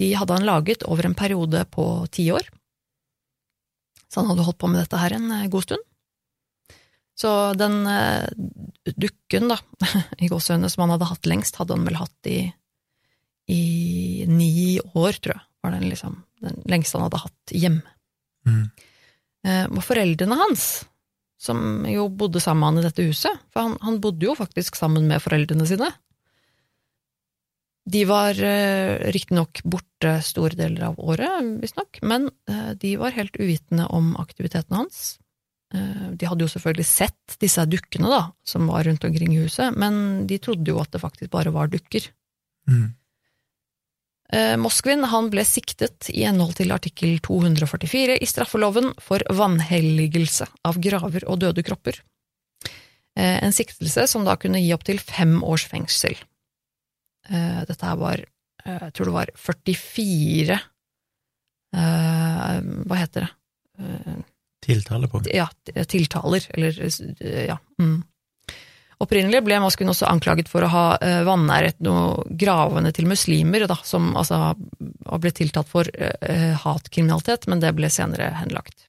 de 0.00 0.10
hadde 0.16 0.34
han 0.34 0.48
laget 0.48 0.86
over 0.88 1.06
en 1.06 1.14
periode 1.14 1.62
på 1.70 1.84
ti 2.10 2.24
år. 2.32 2.46
Så 4.08 4.20
han 4.20 4.30
hadde 4.32 4.44
holdt 4.46 4.58
på 4.58 4.70
med 4.72 4.80
dette 4.80 4.98
her 4.98 5.14
en 5.14 5.28
god 5.52 5.66
stund. 5.66 5.84
Så 7.14 7.30
den 7.60 7.84
dukken, 8.88 9.52
da, 9.52 9.58
i 10.24 10.30
gåsehudene, 10.32 10.70
som 10.72 10.86
han 10.86 10.94
hadde 10.96 11.10
hatt 11.12 11.28
lengst, 11.28 11.60
hadde 11.60 11.76
han 11.76 11.84
vel 11.86 12.00
hatt 12.00 12.28
i, 12.32 12.38
i 13.52 13.62
ni 14.26 14.80
år, 14.80 15.20
tror 15.20 15.36
jeg, 15.36 15.44
var 15.62 15.76
den 15.76 15.86
liksom 15.92 16.16
den 16.42 16.58
lengste 16.72 16.98
han 16.98 17.06
hadde 17.06 17.22
hatt 17.22 17.54
hjemme. 17.54 17.94
Mm. 18.48 18.64
Eh, 19.46 19.66
var 19.68 19.84
foreldrene 19.84 20.38
hans, 20.38 20.66
som 21.42 21.82
jo 21.88 22.06
bodde 22.08 22.40
sammen 22.42 22.62
med 22.62 22.68
han 22.68 22.80
i 22.82 22.86
dette 22.88 23.06
huset, 23.08 23.44
for 23.50 23.66
han, 23.66 23.76
han 23.82 24.00
bodde 24.02 24.28
jo 24.28 24.36
faktisk 24.38 24.78
sammen 24.78 25.08
med 25.10 25.22
foreldrene 25.24 25.66
sine, 25.66 25.90
de 27.84 28.04
var 28.06 28.38
eh, 28.38 29.10
riktignok 29.10 29.64
borte 29.66 30.14
store 30.22 30.54
deler 30.58 30.86
av 30.92 31.00
året, 31.02 31.42
visstnok, 31.62 31.98
men 32.06 32.28
eh, 32.50 32.70
de 32.78 32.94
var 33.00 33.16
helt 33.16 33.36
uvitende 33.40 33.88
om 33.90 34.12
aktivitetene 34.22 34.84
hans. 34.84 35.16
Eh, 35.74 36.12
de 36.14 36.28
hadde 36.28 36.46
jo 36.46 36.52
selvfølgelig 36.52 36.86
sett 36.86 37.36
disse 37.42 37.64
dukkene 37.66 38.10
da, 38.12 38.22
som 38.46 38.70
var 38.70 38.86
rundt 38.86 39.06
omkring 39.08 39.34
i 39.34 39.42
huset, 39.42 39.74
men 39.74 40.28
de 40.30 40.38
trodde 40.42 40.70
jo 40.70 40.78
at 40.82 40.94
det 40.94 41.02
faktisk 41.02 41.32
bare 41.34 41.54
var 41.54 41.72
dukker. 41.72 42.06
Mm. 42.70 42.92
Eh, 44.32 44.54
Moskvin 44.56 45.04
han 45.04 45.28
ble 45.32 45.44
siktet 45.44 46.08
i 46.12 46.24
henhold 46.24 46.56
til 46.56 46.72
artikkel 46.72 47.18
244 47.24 48.16
i 48.16 48.28
straffeloven 48.28 48.94
for 49.02 49.24
vanhelligelse 49.28 50.48
av 50.68 50.78
graver 50.80 51.26
og 51.28 51.42
døde 51.42 51.64
kropper. 51.66 51.98
Eh, 53.12 53.38
en 53.44 53.52
siktelse 53.52 54.06
som 54.08 54.24
da 54.24 54.38
kunne 54.40 54.62
gi 54.62 54.72
opptil 54.72 55.02
fem 55.04 55.36
års 55.44 55.66
fengsel. 55.68 56.16
Eh, 57.28 57.60
dette 57.68 57.86
her 57.86 57.98
var 58.00 58.28
Jeg 58.62 58.92
tror 58.94 59.08
det 59.08 59.12
var 59.16 59.30
44 59.34 60.56
Hva 61.74 62.98
heter 63.00 63.24
det? 63.24 63.30
Tiltalepunkt. 64.62 65.26
Ja, 65.34 65.48
tiltaler, 65.90 66.46
eller 66.54 66.78
ja. 67.48 67.56
Mm. 67.82 68.04
Opprinnelig 69.02 69.42
ble 69.42 69.58
Maskun 69.62 69.90
også 69.90 70.06
anklaget 70.06 70.50
for 70.50 70.62
å 70.62 70.70
ha 70.70 70.84
uh, 71.02 71.22
vanæret 71.26 71.80
noe 71.82 72.22
gravene 72.38 72.92
til 72.94 73.08
muslimer, 73.10 73.66
da, 73.70 73.76
som 73.82 74.12
altså 74.18 74.54
blitt 75.18 75.40
tiltalt 75.40 75.70
for 75.70 75.88
uh, 75.90 76.52
hatkriminalitet, 76.62 77.48
men 77.50 77.62
det 77.62 77.74
ble 77.76 77.90
senere 77.90 78.30
henlagt. 78.38 78.86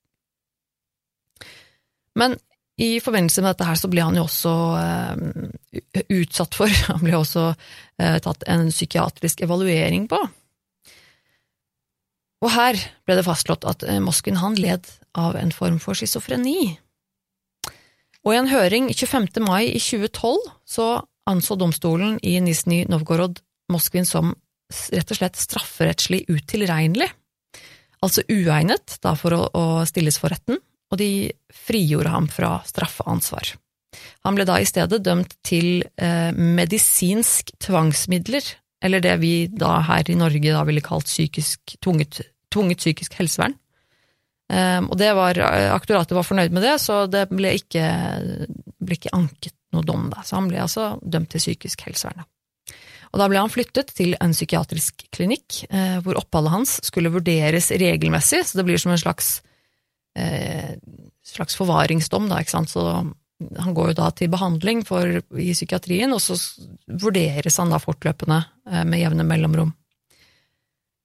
Men 2.20 2.38
i 2.82 2.98
forbindelse 3.02 3.42
med 3.42 3.54
dette 3.54 3.68
her 3.68 3.78
så 3.78 3.90
ble 3.90 4.06
han 4.06 4.18
jo 4.18 4.26
også 4.26 4.54
uh, 4.78 6.06
utsatt 6.10 6.58
for. 6.58 6.72
Han 6.92 7.04
ble 7.06 7.18
også 7.20 7.50
uh, 7.54 8.18
tatt 8.24 8.48
en 8.50 8.70
psykiatrisk 8.74 9.46
evaluering 9.46 10.08
på. 10.10 10.22
Og 12.44 12.52
her 12.52 12.80
ble 13.08 13.18
det 13.18 13.24
fastslått 13.24 13.64
at 13.70 13.86
eh, 13.88 14.02
Moskvin 14.04 14.42
han 14.42 14.58
led 14.60 14.90
av 15.16 15.38
en 15.40 15.54
form 15.56 15.78
for 15.80 15.96
schizofreni. 15.96 16.74
Og 18.24 18.32
i 18.32 18.40
en 18.40 18.48
høring 18.48 18.88
25. 18.94 19.42
mai 19.44 19.74
i 19.74 19.82
2012 19.82 20.52
så 20.66 20.88
anså 21.30 21.58
domstolen 21.60 22.16
i 22.24 22.38
Nizjnij 22.44 22.88
Novgorod 22.92 23.42
Moskvin 23.72 24.08
som 24.08 24.32
rett 24.94 25.12
og 25.12 25.20
slett 25.20 25.40
strafferettslig 25.40 26.24
utilregnelig, 26.32 27.10
altså 28.04 28.24
uegnet 28.32 28.98
da 29.04 29.14
for 29.20 29.36
å, 29.36 29.42
å 29.54 29.66
stilles 29.88 30.18
for 30.20 30.34
retten, 30.34 30.58
og 30.92 31.00
de 31.00 31.32
frigjorde 31.54 32.14
ham 32.14 32.30
fra 32.32 32.56
straffeansvar. 32.68 33.54
Han 34.26 34.38
ble 34.38 34.46
da 34.50 34.58
i 34.60 34.68
stedet 34.68 35.04
dømt 35.06 35.36
til 35.46 35.84
eh, 36.02 36.32
medisinsk 36.34 37.54
tvangsmidler, 37.62 38.46
eller 38.84 39.04
det 39.04 39.14
vi 39.22 39.34
da 39.48 39.78
her 39.88 40.10
i 40.10 40.18
Norge 40.20 40.56
da 40.56 40.64
ville 40.68 40.84
kalt 40.84 41.08
psykisk, 41.08 41.78
tvunget, 41.84 42.24
tvunget 42.52 42.82
psykisk 42.82 43.20
helsevern. 43.20 43.56
Um, 44.54 44.90
og 44.92 45.00
det 45.00 45.10
var, 45.18 45.40
Aktoratet 45.74 46.14
var 46.14 46.26
fornøyd 46.28 46.54
med 46.54 46.66
det, 46.66 46.76
så 46.84 47.06
det 47.10 47.24
ble 47.32 47.56
ikke, 47.58 47.88
ble 48.84 48.98
ikke 49.00 49.14
anket 49.16 49.56
noe 49.74 49.86
dom 49.88 50.10
da. 50.14 50.22
Så 50.26 50.38
han 50.38 50.50
ble 50.52 50.62
altså 50.62 50.94
dømt 51.02 51.32
til 51.34 51.42
psykisk 51.42 51.88
helsevern. 51.88 52.28
Og 53.14 53.22
da 53.22 53.28
ble 53.30 53.42
han 53.42 53.52
flyttet 53.54 53.94
til 53.94 54.16
en 54.18 54.34
psykiatrisk 54.34 55.06
klinikk, 55.14 55.64
eh, 55.70 56.00
hvor 56.02 56.18
oppholdet 56.18 56.54
hans 56.56 56.80
skulle 56.86 57.14
vurderes 57.14 57.70
regelmessig, 57.70 58.42
så 58.42 58.58
det 58.58 58.66
blir 58.66 58.82
som 58.82 58.94
en 58.94 59.02
slags, 59.02 59.44
eh, 60.18 60.74
slags 61.22 61.56
forvaringsdom, 61.60 62.26
da, 62.30 62.42
ikke 62.42 62.56
sant. 62.58 62.74
Så 62.74 62.82
han 63.60 63.74
går 63.78 63.92
jo 63.92 64.00
da 64.02 64.10
til 64.10 64.34
behandling 64.34 64.82
for, 64.88 65.22
i 65.38 65.54
psykiatrien, 65.54 66.14
og 66.14 66.22
så 66.26 66.38
vurderes 66.90 67.58
han 67.62 67.70
da 67.70 67.78
fortløpende 67.78 68.42
eh, 68.72 68.84
med 68.84 69.04
jevne 69.06 69.28
mellomrom. 69.30 69.76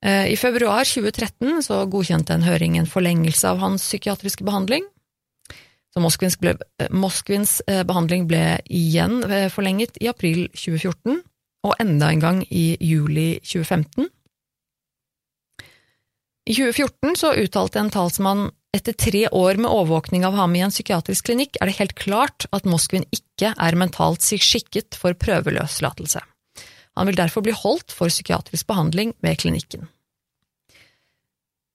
Eh, 0.05 0.33
I 0.33 0.37
februar 0.37 0.85
2013 0.87 1.63
så 1.67 1.83
godkjente 1.91 2.35
en 2.35 2.47
høring 2.47 2.79
en 2.79 2.87
forlengelse 2.87 3.49
av 3.51 3.59
hans 3.63 3.83
psykiatriske 3.83 4.47
behandling. 4.47 4.85
Så 5.95 6.03
Moskvins, 6.05 6.37
ble, 6.39 6.55
eh, 6.79 6.91
Moskvins 6.91 7.61
behandling 7.67 8.29
ble 8.29 8.61
igjen 8.69 9.23
forlenget 9.51 9.99
i 10.01 10.09
april 10.09 10.49
2014, 10.55 11.23
og 11.65 11.75
enda 11.81 12.13
en 12.13 12.21
gang 12.21 12.45
i 12.51 12.77
juli 12.81 13.41
2015. 13.43 14.07
I 16.49 16.55
2014 16.55 17.17
så 17.17 17.35
uttalte 17.37 17.81
en 17.81 17.91
talsmann 17.93 18.47
etter 18.73 18.95
tre 18.97 19.27
år 19.29 19.59
med 19.61 19.69
overvåkning 19.69 20.25
av 20.25 20.37
ham 20.39 20.55
i 20.57 20.63
en 20.65 20.73
psykiatrisk 20.73 21.29
klinikk 21.29 21.59
er 21.61 21.69
det 21.69 21.79
helt 21.81 21.95
klart 21.99 22.47
at 22.57 22.69
Moskvin 22.69 23.05
ikke 23.13 23.53
er 23.53 23.77
mentalt 23.81 24.25
skikket 24.25 24.97
for 24.97 25.17
prøveløslatelse. 25.17 26.23
Han 26.99 27.09
vil 27.09 27.19
derfor 27.19 27.45
bli 27.47 27.55
holdt 27.55 27.95
for 27.95 28.11
psykiatrisk 28.11 28.67
behandling 28.69 29.15
ved 29.25 29.39
klinikken. 29.41 29.87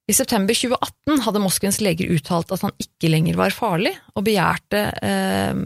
I 0.04 0.14
september 0.16 0.52
2018 0.52 1.22
hadde 1.24 1.40
Moskvins 1.40 1.80
leger 1.80 2.10
uttalt 2.12 2.52
at 2.52 2.64
han 2.66 2.74
ikke 2.82 3.08
lenger 3.08 3.38
var 3.40 3.56
farlig, 3.56 3.94
og 4.20 4.26
begjærte 4.28 4.82
eh, 5.00 5.62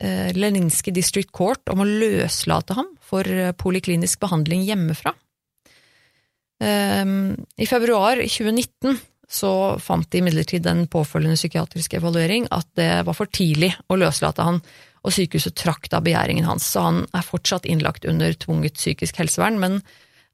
eh, 0.00 0.30
Leninski 0.32 0.94
District 0.96 1.28
Court 1.36 1.68
om 1.72 1.82
å 1.84 1.88
løslate 1.88 2.78
ham 2.78 2.88
for 3.04 3.28
eh, 3.28 3.52
poliklinisk 3.52 4.22
behandling 4.24 4.64
hjemmefra. 4.64 5.12
Eh, 6.64 7.04
I 7.04 7.68
februar 7.68 8.24
2019 8.24 8.96
så 9.34 9.52
fant 9.80 10.08
de 10.12 10.20
imidlertid 10.20 10.64
den 10.64 10.86
påfølgende 10.88 11.36
psykiatriske 11.36 12.00
evaluering 12.00 12.48
at 12.56 12.68
det 12.78 12.90
var 13.04 13.16
for 13.16 13.28
tidlig 13.28 13.72
å 13.92 14.00
løslate 14.00 14.48
han, 14.48 14.62
og 15.04 15.12
sykehuset 15.12 15.56
trakk 15.60 15.90
da 15.92 16.00
begjæringen 16.04 16.46
hans, 16.48 16.66
så 16.72 16.86
han 16.86 17.02
er 17.12 17.26
fortsatt 17.26 17.68
innlagt 17.68 18.06
under 18.08 18.32
tvunget 18.40 18.78
psykisk 18.78 19.20
helsevern, 19.20 19.60
men 19.60 19.78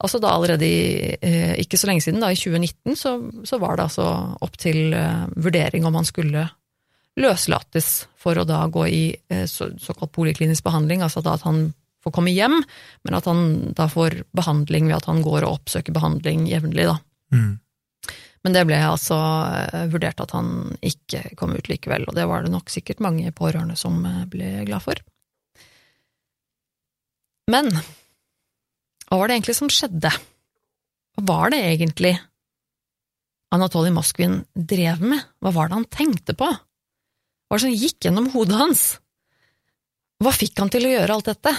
altså 0.01 0.21
da 0.23 0.31
allerede 0.33 0.67
i, 0.67 1.17
eh, 1.21 1.57
ikke 1.61 1.79
så 1.81 1.91
lenge 1.91 2.05
siden, 2.05 2.23
da 2.23 2.31
i 2.31 2.39
2019, 2.39 2.97
så, 2.97 3.17
så 3.45 3.59
var 3.61 3.77
det 3.77 3.89
altså 3.89 4.07
opp 4.41 4.57
til 4.61 4.95
uh, 4.95 5.27
vurdering 5.37 5.85
om 5.89 5.99
han 5.99 6.09
skulle 6.09 6.47
løslates 7.21 7.91
for 8.21 8.39
å 8.39 8.47
da 8.49 8.63
gå 8.73 8.87
i 8.89 9.05
uh, 9.33 9.45
så, 9.51 9.73
såkalt 9.83 10.15
poliklinisk 10.17 10.65
behandling, 10.65 11.03
altså 11.05 11.23
da 11.25 11.35
at 11.37 11.45
han 11.49 11.73
får 12.01 12.15
komme 12.17 12.33
hjem, 12.33 12.63
men 13.05 13.17
at 13.19 13.27
han 13.29 13.75
da 13.77 13.91
får 13.93 14.23
behandling 14.37 14.89
ved 14.89 15.01
at 15.03 15.11
han 15.11 15.21
går 15.25 15.45
og 15.45 15.59
oppsøker 15.59 15.93
behandling 15.93 16.47
jevnlig, 16.49 16.87
da. 16.89 16.97
Mm. 17.35 17.59
Men 18.45 18.57
det 18.57 18.65
ble 18.69 18.79
altså 18.81 19.17
uh, 19.19 19.87
vurdert 19.93 20.23
at 20.25 20.33
han 20.33 20.73
ikke 20.81 21.35
kom 21.37 21.53
ut 21.53 21.69
likevel, 21.69 22.07
og 22.09 22.17
det 22.17 22.25
var 22.31 22.45
det 22.47 22.53
nok 22.55 22.73
sikkert 22.73 23.03
mange 23.05 23.33
pårørende 23.37 23.77
som 23.77 24.01
ble 24.33 24.65
glad 24.69 24.85
for. 24.85 25.03
Men 27.51 27.69
hva 29.11 29.19
var 29.19 29.29
det 29.29 29.41
egentlig 29.41 29.59
som 29.59 29.71
skjedde? 29.73 30.13
Hva 31.19 31.27
var 31.27 31.51
det 31.53 31.65
egentlig 31.67 32.15
Anatolij 33.51 33.91
Moskvin 33.91 34.37
drev 34.55 35.03
med? 35.03 35.25
Hva 35.43 35.51
var 35.57 35.69
det 35.69 35.79
han 35.81 35.89
tenkte 35.91 36.37
på? 36.39 36.47
Hva 36.47 37.51
var 37.51 37.59
det 37.59 37.67
som 37.67 37.75
gikk 37.75 38.07
gjennom 38.07 38.29
hodet 38.31 38.61
hans? 38.61 38.85
Hva 40.23 40.31
fikk 40.37 40.63
han 40.63 40.71
til 40.71 40.87
å 40.87 40.93
gjøre 40.93 41.17
alt 41.17 41.31
dette? 41.33 41.55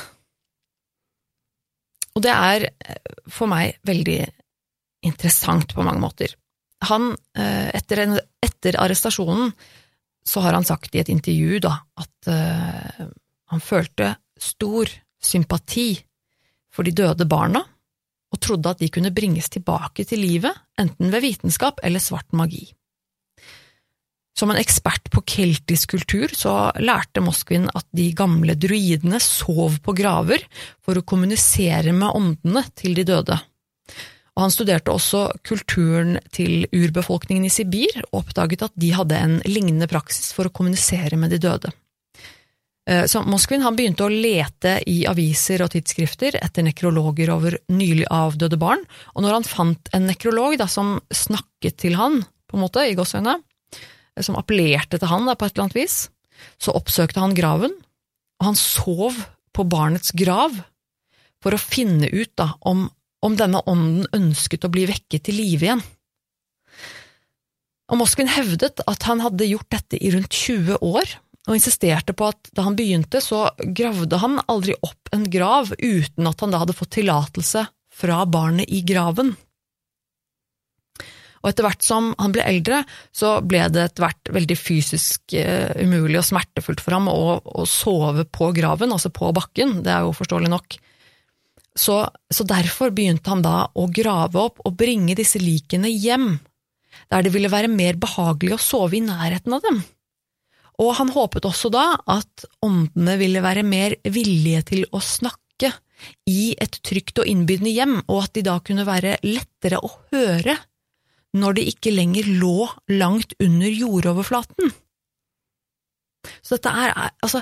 Og 2.16 2.24
det 2.24 2.32
er 2.32 2.68
eh, 2.70 3.18
for 3.32 3.52
meg 3.52 3.82
veldig 3.88 4.20
interessant 5.08 5.76
på 5.76 5.84
mange 5.84 6.04
måter. 6.04 6.38
Han, 6.90 7.12
etter, 7.36 8.02
etter, 8.04 8.22
etter 8.42 8.78
arrestasjonen, 8.82 9.52
så 10.26 10.42
har 10.42 10.54
han 10.54 10.66
sagt 10.66 10.96
i 10.96 11.02
et 11.02 11.10
intervju 11.10 11.60
da, 11.64 11.76
at 12.00 12.30
uh, 12.30 13.08
han 13.52 13.64
følte 13.64 14.14
stor 14.42 14.90
sympati 15.22 15.94
for 16.72 16.88
de 16.88 16.94
døde 16.96 17.28
barna, 17.30 17.64
og 18.32 18.40
trodde 18.40 18.72
at 18.72 18.80
de 18.80 18.88
kunne 18.94 19.12
bringes 19.12 19.50
tilbake 19.52 20.06
til 20.08 20.22
livet, 20.24 20.56
enten 20.80 21.12
ved 21.12 21.26
vitenskap 21.26 21.82
eller 21.84 22.00
svart 22.00 22.32
magi. 22.38 22.64
Som 24.38 24.54
en 24.54 24.62
ekspert 24.62 25.10
på 25.12 25.22
keltisk 25.28 25.92
kultur 25.98 26.32
så 26.34 26.72
lærte 26.80 27.22
Moskvin 27.22 27.68
at 27.76 27.86
de 27.94 28.08
gamle 28.16 28.56
druidene 28.56 29.20
sov 29.22 29.76
på 29.84 29.94
graver 29.98 30.46
for 30.80 30.98
å 30.98 31.04
kommunisere 31.04 31.92
med 31.94 32.16
åndene 32.16 32.64
til 32.72 32.96
de 32.98 33.06
døde. 33.12 33.36
Og 34.38 34.46
han 34.46 34.54
studerte 34.54 34.94
også 34.94 35.26
kulturen 35.48 36.16
til 36.32 36.64
urbefolkningen 36.72 37.46
i 37.48 37.52
Sibir, 37.52 37.98
og 38.10 38.24
oppdaget 38.24 38.64
at 38.70 38.76
de 38.80 38.94
hadde 38.96 39.20
en 39.20 39.38
lignende 39.48 39.90
praksis 39.92 40.32
for 40.36 40.48
å 40.48 40.54
kommunisere 40.56 41.20
med 41.20 41.34
de 41.36 41.42
døde. 41.44 41.74
Eh, 42.90 43.06
så 43.06 43.22
Moskvin 43.28 43.66
begynte 43.76 44.08
å 44.08 44.12
lete 44.12 44.78
i 44.90 45.04
aviser 45.10 45.62
og 45.66 45.74
tidsskrifter 45.74 46.40
etter 46.40 46.66
nekrologer 46.66 47.30
over 47.34 47.60
nylig 47.70 48.08
avdøde 48.10 48.60
barn, 48.62 48.82
og 49.14 49.26
når 49.26 49.38
han 49.38 49.48
fant 49.48 49.92
en 49.96 50.08
nekrolog 50.10 50.58
da, 50.62 50.68
som 50.72 50.98
snakket 51.14 51.78
til 51.84 52.00
han, 52.00 52.22
på 52.50 52.58
en 52.58 52.66
måte, 52.66 52.88
i 52.88 52.96
gåseøyne, 52.98 53.38
eh, 53.38 54.24
som 54.24 54.40
appellerte 54.40 54.98
til 54.98 55.12
han 55.12 55.30
da, 55.30 55.36
på 55.36 55.46
et 55.46 55.54
eller 55.56 55.68
annet 55.68 55.80
vis, 55.84 56.00
så 56.62 56.74
oppsøkte 56.78 57.22
han 57.22 57.38
graven, 57.38 57.76
og 58.42 58.50
han 58.50 58.58
sov 58.58 59.20
på 59.54 59.68
barnets 59.70 60.16
grav 60.18 60.56
for 61.42 61.54
å 61.54 61.62
finne 61.62 62.10
ut 62.10 62.32
da, 62.40 62.54
om, 62.66 62.88
om 63.26 63.36
denne 63.38 63.62
ånden 63.70 64.08
ønsket 64.18 64.66
å 64.66 64.72
bli 64.74 64.88
vekket 64.90 65.28
til 65.28 65.38
live 65.38 65.68
igjen. 65.68 65.84
Og 67.92 68.00
Moskvin 68.00 68.32
hevdet 68.32 68.82
at 68.88 69.06
han 69.10 69.22
hadde 69.24 69.50
gjort 69.50 69.70
dette 69.74 70.00
i 70.00 70.14
rundt 70.14 70.32
20 70.32 70.80
år, 70.80 71.18
og 71.50 71.58
insisterte 71.58 72.14
på 72.16 72.30
at 72.30 72.52
da 72.56 72.68
han 72.68 72.78
begynte, 72.78 73.20
så 73.24 73.50
gravde 73.76 74.20
han 74.22 74.40
aldri 74.52 74.76
opp 74.86 75.10
en 75.16 75.26
grav 75.30 75.74
uten 75.78 76.30
at 76.30 76.44
han 76.44 76.54
da 76.54 76.62
hadde 76.62 76.78
fått 76.78 76.94
tillatelse 77.00 77.66
fra 77.92 78.22
barnet 78.30 78.70
i 78.72 78.84
graven. 78.88 79.34
Og 81.42 81.50
etter 81.50 81.66
hvert 81.66 81.84
som 81.84 82.12
han 82.22 82.34
ble 82.36 82.46
eldre, 82.46 82.84
så 83.12 83.40
ble 83.42 83.64
det 83.74 83.88
etter 83.88 84.06
hvert 84.06 84.32
veldig 84.38 84.58
fysisk 84.60 85.34
uh, 85.34 85.74
umulig 85.82 86.20
og 86.22 86.28
smertefullt 86.28 86.84
for 86.86 86.96
ham 86.96 87.10
å, 87.10 87.40
å, 87.42 87.66
sove 87.66 88.28
på 88.30 88.52
graven, 88.56 88.94
altså 88.94 89.10
på 89.14 89.32
bakken, 89.36 89.80
det 89.86 89.94
er 89.96 90.06
jo 90.06 90.14
forståelig 90.16 90.52
nok. 90.54 90.78
Så, 91.78 92.04
så 92.28 92.44
derfor 92.44 92.92
begynte 92.92 93.32
han 93.32 93.44
da 93.46 93.70
å 93.72 93.88
grave 93.94 94.42
opp 94.42 94.60
og 94.66 94.76
bringe 94.80 95.16
disse 95.16 95.40
likene 95.40 95.92
hjem, 95.92 96.34
der 97.12 97.24
det 97.24 97.32
ville 97.36 97.52
være 97.52 97.72
mer 97.72 98.00
behagelig 98.00 98.58
å 98.58 98.64
sove 98.64 98.98
i 99.00 99.04
nærheten 99.06 99.56
av 99.56 99.64
dem. 99.64 99.80
Og 100.82 100.96
han 100.98 101.14
håpet 101.14 101.46
også 101.48 101.72
da 101.72 101.86
at 102.10 102.46
åndene 102.66 103.16
ville 103.22 103.44
være 103.44 103.64
mer 103.68 103.96
villige 104.04 104.66
til 104.74 104.86
å 104.92 105.02
snakke 105.04 105.72
i 106.28 106.56
et 106.60 106.80
trygt 106.84 107.22
og 107.22 107.30
innbydende 107.30 107.74
hjem, 107.76 107.98
og 108.10 108.26
at 108.26 108.36
de 108.36 108.46
da 108.48 108.58
kunne 108.66 108.88
være 108.88 109.20
lettere 109.24 109.80
å 109.80 109.92
høre 110.14 110.58
når 111.38 111.60
de 111.60 111.68
ikke 111.72 111.94
lenger 111.94 112.28
lå 112.42 112.68
langt 112.92 113.36
under 113.40 113.70
jordoverflaten. 113.72 114.74
Så 116.42 116.58
dette 116.58 116.74
er, 116.84 116.96
altså, 117.24 117.42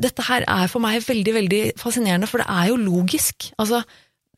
dette 0.00 0.24
her 0.26 0.46
er 0.48 0.70
for 0.70 0.82
meg 0.82 1.02
veldig, 1.04 1.34
veldig 1.36 1.64
fascinerende, 1.80 2.28
for 2.30 2.42
det 2.42 2.48
er 2.50 2.70
jo 2.70 2.78
logisk. 2.80 3.50
Altså, 3.60 3.82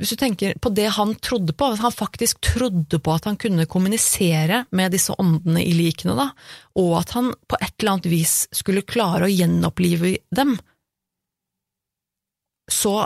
hvis 0.03 0.17
du 0.17 0.19
tenker 0.19 0.57
på 0.59 0.73
det 0.75 0.89
han 0.97 1.15
trodde 1.23 1.55
på, 1.55 1.69
at 1.71 1.83
han 1.85 1.95
faktisk 1.95 2.41
trodde 2.43 2.99
på 2.99 3.15
at 3.15 3.29
han 3.29 3.39
kunne 3.39 3.69
kommunisere 3.71 4.65
med 4.75 4.95
disse 4.97 5.15
åndene 5.15 5.63
i 5.63 5.75
likene, 5.77 6.17
da, 6.19 6.31
og 6.83 6.97
at 7.05 7.15
han 7.15 7.31
på 7.47 7.59
et 7.61 7.75
eller 7.77 7.95
annet 7.95 8.11
vis 8.11 8.37
skulle 8.55 8.87
klare 8.89 9.29
å 9.29 9.33
gjenopplive 9.33 10.17
dem. 10.35 10.57
så, 12.73 13.05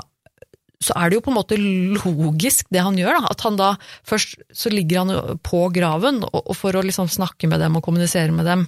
så 0.81 0.97
er 0.97 1.11
det 1.11 1.19
jo 1.19 1.27
på 1.27 1.33
en 1.33 1.39
måte 1.41 1.59
logisk 1.59 2.69
det 2.73 2.85
han 2.87 2.97
gjør, 3.01 3.19
da. 3.19 3.35
At 3.35 3.45
han 3.45 3.61
da 3.61 3.71
først 4.07 4.39
så 4.55 4.73
ligger 4.73 5.05
han 5.05 5.41
på 5.45 5.67
graven 5.75 6.23
og, 6.25 6.41
og 6.47 6.57
for 6.57 6.77
å 6.77 6.85
liksom 6.87 7.11
snakke 7.13 7.51
med 7.51 7.61
dem 7.61 7.77
og 7.77 7.85
kommunisere 7.85 8.33
med 8.33 8.49
dem, 8.49 8.67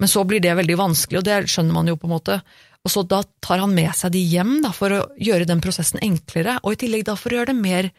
men 0.00 0.08
så 0.08 0.24
blir 0.24 0.42
det 0.42 0.56
veldig 0.56 0.76
vanskelig, 0.80 1.20
og 1.20 1.26
det 1.28 1.38
skjønner 1.52 1.76
man 1.76 1.90
jo 1.90 1.98
på 2.00 2.08
en 2.08 2.14
måte. 2.14 2.40
Og 2.80 2.92
så 2.92 3.02
da 3.04 3.20
tar 3.44 3.60
han 3.60 3.74
med 3.76 3.92
seg 3.96 4.14
de 4.14 4.22
hjem 4.24 4.60
da, 4.64 4.72
for 4.72 4.96
å 4.96 5.00
gjøre 5.20 5.48
den 5.48 5.60
prosessen 5.60 6.00
enklere, 6.04 6.56
og 6.64 6.74
i 6.74 6.80
tillegg 6.80 7.04
da 7.08 7.16
for 7.20 7.32
å 7.32 7.40
gjøre 7.40 7.52
det 7.52 7.60
mer 7.60 7.90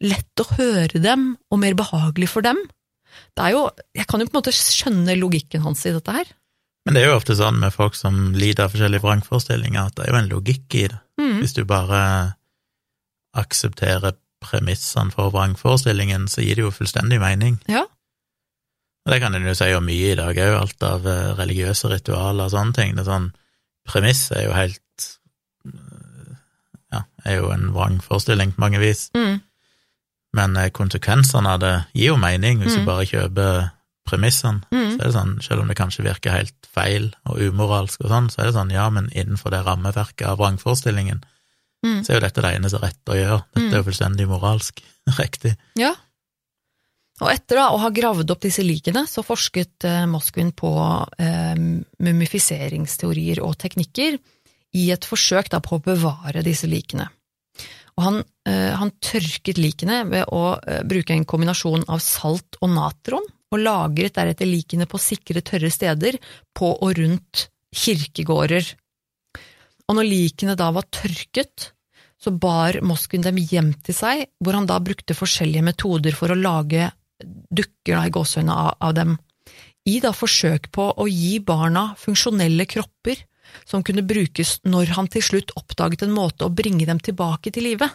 lett 0.00 0.42
å 0.42 0.46
høre 0.54 1.02
dem, 1.02 1.32
og 1.50 1.60
mer 1.60 1.76
behagelig 1.78 2.30
for 2.32 2.46
dem. 2.46 2.60
Det 3.36 3.48
er 3.48 3.56
jo, 3.56 3.66
Jeg 3.94 4.06
kan 4.08 4.22
jo 4.22 4.28
på 4.28 4.36
en 4.36 4.40
måte 4.40 4.54
skjønne 4.54 5.18
logikken 5.18 5.64
hans 5.66 5.82
i 5.84 5.94
dette 5.96 6.14
her. 6.14 6.30
Men 6.86 6.96
det 6.96 7.02
er 7.02 7.10
jo 7.10 7.18
ofte 7.18 7.36
sånn 7.36 7.58
med 7.60 7.74
folk 7.74 7.98
som 7.98 8.30
lider 8.38 8.64
av 8.64 8.72
forskjellige 8.72 9.04
vrangforestillinger, 9.04 9.90
at 9.90 9.98
det 9.98 10.06
er 10.06 10.14
jo 10.14 10.20
en 10.22 10.30
logikk 10.30 10.78
i 10.78 10.86
det. 10.88 11.00
Mm. 11.20 11.36
Hvis 11.42 11.56
du 11.58 11.64
bare 11.68 12.00
aksepterer 13.36 14.16
premissene 14.40 15.12
for 15.12 15.34
vrangforestillingen, 15.34 16.24
så 16.32 16.42
gir 16.44 16.56
det 16.56 16.64
jo 16.64 16.72
fullstendig 16.72 17.20
mening. 17.20 17.58
Ja. 17.68 17.84
Og 19.06 19.12
det 19.14 19.20
kan 19.22 19.34
en 19.34 19.46
jo 19.48 19.54
si 19.56 19.70
om 19.74 19.84
mye 19.88 20.12
i 20.12 20.16
dag 20.18 20.36
òg, 20.36 20.56
alt 20.60 20.82
av 20.84 21.06
eh, 21.08 21.30
religiøse 21.38 21.88
ritualer 21.88 22.44
og 22.44 22.52
sånne 22.52 22.76
ting. 22.76 22.94
Det 22.96 23.06
er 23.06 23.10
sånn, 23.12 23.30
Premiss 23.88 24.26
er 24.36 24.44
jo 24.44 24.52
helt 24.52 25.06
eh, 25.66 26.34
Ja, 26.92 27.00
er 27.24 27.36
jo 27.40 27.50
en 27.54 27.70
vrangforestilling 27.74 28.52
på 28.56 28.60
mange 28.64 28.80
vis. 28.82 29.06
Mm. 29.16 29.40
Men 30.36 30.56
eh, 30.60 30.70
konsekvensene 30.74 31.56
av 31.56 31.60
det 31.62 31.74
gir 31.94 32.12
jo 32.12 32.16
mening 32.20 32.60
hvis 32.62 32.76
Mm. 32.76 32.80
du 32.84 32.86
bare 32.90 33.06
kjøper 33.06 33.70
premissene. 34.10 34.62
Mm. 34.74 34.90
Så 34.96 35.00
er 35.00 35.04
det 35.06 35.14
sånn, 35.14 35.34
selv 35.42 35.60
om 35.62 35.68
det 35.70 35.76
kanskje 35.78 36.04
virker 36.04 36.34
helt 36.34 36.66
feil 36.74 37.12
og 37.26 37.38
umoralsk 37.40 38.00
og 38.04 38.10
sånn, 38.10 38.28
så 38.30 38.40
er 38.42 38.50
det 38.50 38.54
sånn, 38.58 38.70
ja, 38.74 38.88
men 38.90 39.08
innenfor 39.14 39.50
det 39.54 39.64
rammeverket 39.66 40.26
av 40.28 40.38
vrangforestillingen, 40.38 41.22
Mm. 41.82 42.02
så 42.04 42.10
er 42.12 42.16
jo 42.18 42.20
dette 42.26 42.42
det 42.42 42.50
eneste 42.58 42.76
rette 42.82 43.08
å 43.08 43.14
gjøre. 43.16 43.44
Dette 43.54 43.72
er 43.72 43.78
jo 43.80 43.84
fullstendig 43.86 44.26
moralsk 44.28 44.82
riktig. 45.18 45.54
Ja. 45.80 45.94
Og 47.20 47.28
etter 47.28 47.58
da, 47.60 47.68
å 47.74 47.80
ha 47.82 47.90
gravd 47.92 48.32
opp 48.32 48.42
disse 48.46 48.64
likene, 48.64 49.04
så 49.08 49.24
forsket 49.24 49.84
eh, 49.84 50.04
Moskvin 50.08 50.54
på 50.56 50.72
eh, 51.20 51.56
mumifiseringsteorier 52.00 53.42
og 53.44 53.58
teknikker 53.60 54.16
i 54.80 54.86
et 54.94 55.04
forsøk 55.04 55.50
da, 55.52 55.60
på 55.60 55.76
å 55.76 55.82
bevare 55.84 56.44
disse 56.46 56.70
likene. 56.70 57.10
Og 57.98 58.06
han, 58.06 58.22
eh, 58.48 58.70
han 58.72 58.92
tørket 59.04 59.60
likene 59.60 60.04
ved 60.08 60.30
å 60.32 60.56
eh, 60.56 60.80
bruke 60.88 61.12
en 61.12 61.26
kombinasjon 61.28 61.84
av 61.92 62.00
salt 62.04 62.56
og 62.62 62.72
natron, 62.72 63.26
og 63.50 63.58
lagret 63.60 64.14
deretter 64.14 64.46
likene 64.48 64.86
på 64.88 65.00
sikre, 65.02 65.42
tørre 65.42 65.72
steder 65.74 66.16
på 66.56 66.70
og 66.70 66.94
rundt 66.96 67.48
kirkegårder. 67.74 68.70
Og 69.90 69.98
når 69.98 70.06
likene 70.06 70.54
da 70.56 70.70
var 70.72 70.86
tørket, 70.94 71.72
så 72.20 72.30
bar 72.30 72.78
Moskvin 72.86 73.24
dem 73.24 73.40
hjem 73.40 73.72
til 73.84 73.96
seg, 73.96 74.26
hvor 74.38 74.54
han 74.54 74.68
da 74.70 74.78
brukte 74.84 75.16
forskjellige 75.16 75.66
metoder 75.66 76.16
for 76.16 76.30
å 76.30 76.38
lage 76.38 76.90
dukker 77.24 77.96
da, 77.96 78.04
i 78.06 78.14
gåsehudene 78.14 78.54
av, 78.54 78.76
av 78.80 78.94
dem, 78.96 79.16
i 79.88 79.98
da 80.02 80.12
forsøk 80.12 80.68
på 80.74 80.90
å 81.00 81.08
gi 81.08 81.38
barna 81.44 81.90
funksjonelle 81.98 82.66
kropper 82.68 83.24
som 83.66 83.82
kunne 83.86 84.04
brukes 84.06 84.58
når 84.68 84.94
han 84.96 85.08
til 85.10 85.24
slutt 85.24 85.54
oppdaget 85.58 86.04
en 86.06 86.14
måte 86.14 86.46
å 86.46 86.54
bringe 86.54 86.86
dem 86.88 87.00
tilbake 87.02 87.52
til 87.54 87.66
live. 87.70 87.88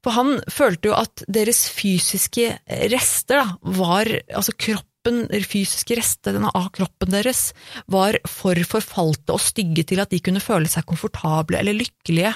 For 0.00 0.16
han 0.16 0.38
følte 0.48 0.88
jo 0.90 0.96
at 0.96 1.24
deres 1.28 1.66
fysiske 1.74 2.54
rester 2.92 3.42
da, 3.42 3.46
var, 3.76 4.08
altså 4.32 4.54
kroppen, 4.56 5.26
fysiske 5.44 5.98
rester 5.98 6.38
av 6.48 6.70
kroppen 6.76 7.12
deres, 7.12 7.50
var 7.92 8.16
for 8.28 8.56
forfalte 8.68 9.36
og 9.36 9.44
stygge 9.44 9.84
til 9.90 10.00
at 10.00 10.12
de 10.12 10.22
kunne 10.24 10.42
føle 10.44 10.70
seg 10.72 10.88
komfortable 10.88 11.60
eller 11.60 11.76
lykkelige. 11.76 12.32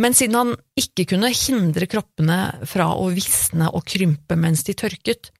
Men 0.00 0.16
siden 0.16 0.38
han 0.38 0.54
ikke 0.78 1.04
kunne 1.12 1.30
hindre 1.36 1.88
kroppene 1.90 2.38
fra 2.68 2.92
å 2.96 3.10
visne 3.12 3.68
og 3.74 3.84
krympe 3.88 4.38
mens 4.40 4.64
de 4.64 4.74
tørket, 4.78 5.30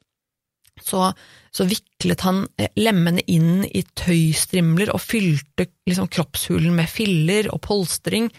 så, 0.82 1.10
så 1.52 1.66
viklet 1.68 2.24
han 2.26 2.44
eh, 2.60 2.72
lemmene 2.80 3.22
inn 3.30 3.64
i 3.64 3.84
tøystrimler 3.96 4.92
og 4.92 5.02
fylte 5.04 5.68
liksom 5.88 6.08
kroppshulen 6.12 6.74
med 6.76 6.90
filler 6.90 7.48
og 7.52 7.62
polstring 7.64 8.30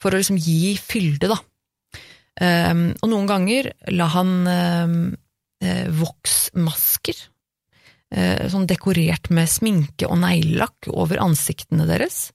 for 0.00 0.12
å 0.12 0.20
liksom 0.20 0.40
gi 0.40 0.74
fylde, 0.80 1.30
da. 1.32 1.38
Um, 2.34 2.88
og 2.98 3.10
noen 3.12 3.28
ganger 3.30 3.68
la 3.94 4.08
han 4.10 4.32
um, 4.42 4.96
eh, 5.62 5.86
voksmasker, 5.94 7.20
eh, 8.10 8.46
sånn 8.50 8.66
dekorert 8.66 9.30
med 9.30 9.46
sminke 9.50 10.08
og 10.10 10.18
neglelakk 10.24 10.90
over 10.90 11.22
ansiktene 11.22 11.86
deres, 11.86 12.32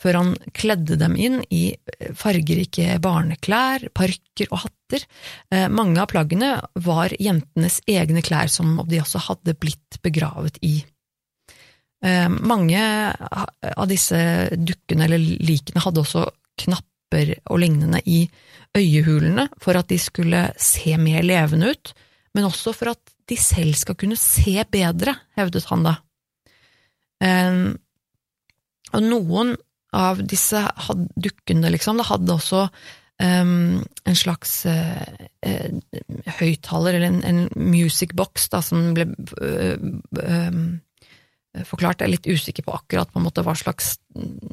før 0.00 0.16
han 0.20 0.30
kledde 0.56 0.96
dem 1.00 1.16
inn 1.20 1.40
i 1.52 1.74
fargerike 2.16 2.96
barneklær, 3.04 3.90
parker 3.96 4.48
og 4.50 4.64
hatter. 4.64 5.04
Eh, 5.52 5.68
mange 5.68 6.00
av 6.00 6.08
plaggene 6.12 6.54
var 6.80 7.12
jentenes 7.20 7.80
egne 7.90 8.24
klær 8.24 8.50
som 8.52 8.78
de 8.88 9.02
også 9.02 9.20
hadde 9.28 9.56
blitt 9.60 10.00
begravet 10.04 10.56
i. 10.64 10.78
Eh, 12.00 12.28
mange 12.28 12.80
av 12.80 13.88
disse 13.90 14.20
dukkene 14.56 15.04
eller 15.04 15.20
likene 15.20 15.84
hadde 15.84 16.00
også 16.04 16.24
knapper 16.64 17.34
og 17.50 17.60
lignende 17.60 18.00
i 18.08 18.22
øyehulene 18.76 19.50
for 19.60 19.76
at 19.76 19.90
de 19.90 19.98
skulle 20.00 20.46
se 20.60 20.96
mer 20.96 21.26
levende 21.26 21.74
ut, 21.74 21.92
men 22.36 22.46
også 22.48 22.72
for 22.76 22.94
at 22.94 23.16
de 23.28 23.36
selv 23.38 23.76
skal 23.78 23.98
kunne 23.98 24.16
se 24.18 24.62
bedre, 24.70 25.12
hevdet 25.36 25.68
han 25.68 25.84
da. 25.86 25.98
Eh, 27.20 27.66
og 28.90 29.04
noen 29.04 29.58
av 29.96 30.22
disse 30.22 30.62
dukkene, 31.16 31.70
liksom, 31.74 31.98
det 31.98 32.08
hadde 32.10 32.36
også 32.36 32.66
um, 33.22 33.80
en 33.80 34.18
slags 34.18 34.60
uh, 34.70 35.24
uh, 35.46 35.96
høyttaler, 36.38 36.98
eller 36.98 37.08
en, 37.10 37.24
en 37.26 37.72
music 37.72 38.14
box, 38.18 38.48
da, 38.52 38.62
som 38.64 38.92
ble 38.96 39.08
uh, 39.10 39.74
forklart. 41.66 42.00
Jeg 42.00 42.06
er 42.06 42.14
litt 42.14 42.30
usikker 42.30 42.66
på 42.66 42.76
akkurat 42.76 43.10
på 43.10 43.22
måte 43.24 43.42
hva 43.42 43.56
slags 43.58 43.96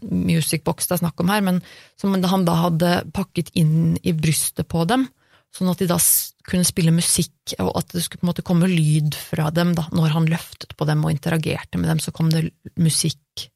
music 0.01 0.63
box 0.65 0.89
det 0.89 0.97
er 0.97 1.03
snakk 1.03 1.21
om 1.21 1.29
her, 1.29 1.43
men 1.45 1.61
som 1.99 2.15
han 2.17 2.47
da 2.47 2.57
hadde 2.63 2.95
pakket 3.13 3.53
inn 3.59 3.99
i 4.01 4.15
brystet 4.17 4.67
på 4.71 4.81
dem, 4.89 5.05
sånn 5.53 5.69
at 5.71 5.81
de 5.81 5.87
da 5.89 5.99
kunne 6.47 6.67
spille 6.67 6.93
musikk, 6.95 7.53
og 7.61 7.71
at 7.79 7.93
det 7.93 8.03
skulle 8.03 8.23
på 8.23 8.27
en 8.27 8.31
måte 8.31 8.45
komme 8.45 8.69
lyd 8.71 9.15
fra 9.17 9.51
dem 9.53 9.75
da, 9.77 9.85
når 9.93 10.15
han 10.15 10.31
løftet 10.31 10.73
på 10.77 10.87
dem 10.89 11.05
og 11.05 11.13
interagerte 11.13 11.79
med 11.79 11.91
dem, 11.91 12.01
så 12.01 12.13
kom 12.15 12.31
det 12.33 12.47
musikk 12.81 13.47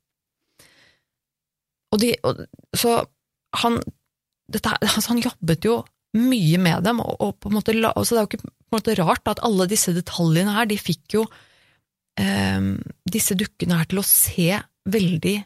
og 1.92 2.02
de, 2.02 2.14
og, 2.28 2.44
så 2.78 2.98
han, 3.62 3.80
dette, 4.52 4.74
altså 4.80 5.14
han 5.14 5.24
jobbet 5.24 5.68
jo 5.68 5.82
mye 6.18 6.60
med 6.60 6.84
dem, 6.88 7.00
og, 7.04 7.16
og 7.24 7.38
på 7.40 7.52
en 7.52 7.58
måte, 7.58 7.76
så 7.76 8.16
det 8.16 8.20
er 8.20 8.26
jo 8.26 8.30
ikke 8.32 8.44
på 8.44 8.52
en 8.52 8.78
måte 8.78 8.98
rart 9.00 9.32
at 9.32 9.44
alle 9.48 9.68
disse 9.72 9.94
detaljene 9.96 10.56
her, 10.58 10.68
de 10.68 10.80
fikk 10.80 11.16
jo 11.20 11.26
eh, 12.20 12.60
disse 13.12 13.38
dukkene 13.40 13.80
her 13.80 13.90
til 13.92 14.02
å 14.02 14.08
se 14.08 14.50
veldig 14.92 15.38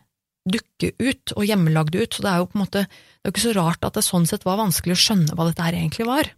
dukke 0.45 0.91
ut 1.01 1.33
og 1.35 1.45
hjemmelagde 1.47 2.01
ut, 2.03 2.15
så 2.15 2.25
det 2.25 2.31
er 2.31 2.41
jo 2.41 2.49
på 2.49 2.59
en 2.59 2.63
måte 2.65 2.83
det 2.85 3.23
er 3.23 3.31
jo 3.31 3.33
ikke 3.33 3.47
så 3.47 3.55
rart 3.57 3.87
at 3.87 3.95
det 3.97 4.05
sånn 4.05 4.27
sett 4.29 4.45
var 4.45 4.59
vanskelig 4.61 4.93
å 4.93 5.01
skjønne 5.01 5.37
hva 5.37 5.47
dette 5.47 5.65
her 5.65 5.77
egentlig 5.77 6.05
var. 6.05 6.29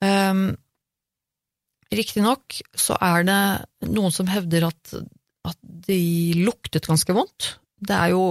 Um, 0.00 0.46
Riktignok 1.92 2.56
så 2.76 2.96
er 3.04 3.26
det 3.28 3.90
noen 3.92 4.14
som 4.14 4.30
hevder 4.30 4.70
at, 4.70 4.94
at 5.46 5.58
de 5.60 6.00
luktet 6.40 6.88
ganske 6.88 7.14
vondt. 7.14 7.52
Det 7.76 7.94
er 7.94 8.14
jo 8.14 8.24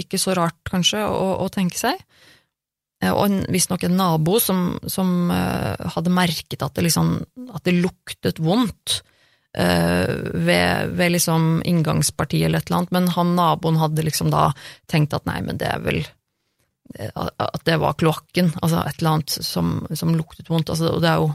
ikke 0.00 0.20
så 0.20 0.36
rart, 0.38 0.60
kanskje, 0.70 1.04
å, 1.04 1.38
å 1.44 1.48
tenke 1.52 1.78
seg. 1.78 2.00
Og 2.98 3.44
visstnok 3.54 3.84
en 3.86 3.94
nabo 3.94 4.40
som, 4.42 4.72
som 4.90 5.30
uh, 5.30 5.78
hadde 5.94 6.10
merket 6.10 6.64
at 6.66 6.74
det, 6.74 6.88
liksom, 6.88 7.12
at 7.54 7.62
det 7.68 7.76
luktet 7.78 8.40
vondt 8.42 8.96
uh, 9.54 10.34
ved, 10.34 10.96
ved 10.98 11.14
liksom 11.14 11.60
inngangspartiet 11.68 12.48
eller 12.48 12.58
et 12.58 12.72
eller 12.72 12.80
annet, 12.80 12.94
men 12.96 13.10
han 13.14 13.36
naboen 13.38 13.78
hadde 13.78 14.02
liksom 14.02 14.32
da 14.34 14.48
tenkt 14.90 15.14
at 15.14 15.28
nei, 15.30 15.38
men 15.46 15.62
det 15.62 15.70
er 15.70 15.84
vel 15.84 16.02
at 16.98 17.64
det 17.68 17.74
var 17.76 17.98
kloakken, 18.00 18.54
altså 18.64 18.80
et 18.80 19.02
eller 19.02 19.18
annet 19.18 19.34
som, 19.44 19.72
som 19.92 20.14
luktet 20.16 20.48
vondt. 20.48 20.70
Altså, 20.72 20.88
og 20.96 21.02
det 21.04 21.10
er 21.10 21.18
jo 21.20 21.26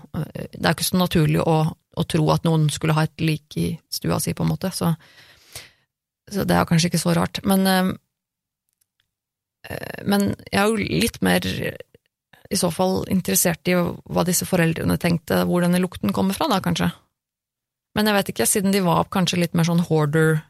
det 0.50 0.64
er 0.64 0.74
ikke 0.74 0.88
så 0.88 0.98
naturlig 0.98 1.44
å, 1.46 1.58
å, 1.70 2.06
tro 2.10 2.26
at 2.34 2.48
noen 2.48 2.66
skulle 2.74 2.96
ha 2.98 3.06
et 3.06 3.22
lik 3.22 3.58
i 3.62 3.68
stua 3.94 4.18
si, 4.20 4.34
på 4.34 4.44
en 4.44 4.50
måte, 4.50 4.74
så, 4.74 4.90
så 6.26 6.48
det 6.50 6.58
er 6.58 6.66
kanskje 6.68 6.90
ikke 6.90 7.04
så 7.04 7.14
rart. 7.14 7.44
Men 7.46 7.70
men 10.04 10.34
jeg 10.52 10.60
er 10.60 10.70
jo 10.70 10.80
litt 11.04 11.22
mer 11.24 11.46
i 12.54 12.60
så 12.60 12.70
fall 12.74 13.04
interessert 13.12 13.68
i 13.72 13.76
hva 13.78 14.26
disse 14.28 14.46
foreldrene 14.46 14.98
tenkte, 15.02 15.44
hvor 15.50 15.64
denne 15.64 15.82
lukten 15.82 16.14
kommer 16.14 16.38
fra, 16.38 16.50
da, 16.52 16.60
kanskje. 16.64 16.92
Men 17.98 18.10
jeg 18.10 18.18
vet 18.18 18.30
ikke, 18.34 18.50
siden 18.50 18.74
de 18.74 18.84
var 18.86 19.10
kanskje 19.14 19.40
litt 19.42 19.56
mer 19.58 19.68
sånn 19.68 19.84
hoarder, 19.88 20.44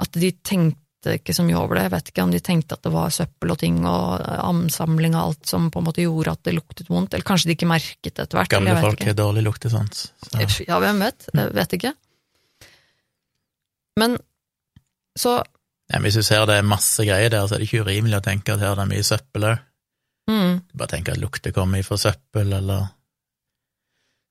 at 0.00 0.16
de 0.18 0.30
tenkte 0.46 1.16
ikke 1.16 1.34
så 1.34 1.44
mye 1.46 1.56
over 1.56 1.78
det. 1.78 1.86
Jeg 1.86 1.94
vet 1.94 2.10
ikke 2.12 2.24
om 2.26 2.32
de 2.34 2.42
tenkte 2.44 2.76
at 2.76 2.84
det 2.84 2.92
var 2.92 3.12
søppel 3.14 3.54
og 3.54 3.60
ting 3.62 3.78
og 3.88 4.20
ansamling 4.20 5.14
og 5.16 5.22
alt 5.22 5.48
som 5.48 5.70
på 5.72 5.80
en 5.80 5.86
måte 5.88 6.04
gjorde 6.04 6.34
at 6.36 6.42
det 6.46 6.56
luktet 6.58 6.90
vondt, 6.92 7.14
eller 7.14 7.26
kanskje 7.26 7.50
de 7.50 7.56
ikke 7.56 7.70
merket 7.70 8.12
det 8.12 8.26
etter 8.26 8.40
hvert. 8.40 8.52
Gamle 8.52 8.76
folk 8.82 9.06
har 9.08 9.16
dårlig 9.18 9.46
luktesans. 9.46 10.10
Så. 10.26 10.66
Ja, 10.68 10.80
hvem 10.82 11.00
vet? 11.06 11.30
Jeg 11.32 11.54
vet 11.56 11.78
ikke. 11.78 11.94
Men 14.00 14.20
så 15.18 15.40
Hvis 15.90 16.14
du 16.14 16.22
ser 16.22 16.46
det 16.46 16.56
er 16.60 16.62
masse 16.62 17.02
greier 17.04 17.30
der, 17.32 17.46
så 17.48 17.54
er 17.56 17.58
det 17.58 17.66
ikke 17.68 17.82
urimelig 17.84 18.20
å 18.20 18.24
tenke 18.24 18.54
at 18.54 18.60
her 18.62 18.72
er 18.72 18.80
det 18.84 18.88
mye 18.92 19.02
søppel 19.06 19.46
òg. 19.48 19.58
Mm. 20.30 20.60
Du 20.70 20.74
bare 20.78 20.88
tenker 20.92 21.12
at 21.16 21.18
lukter 21.22 21.50
kommer 21.56 21.80
ifra 21.82 21.96
søppel, 21.98 22.52
eller 22.54 22.88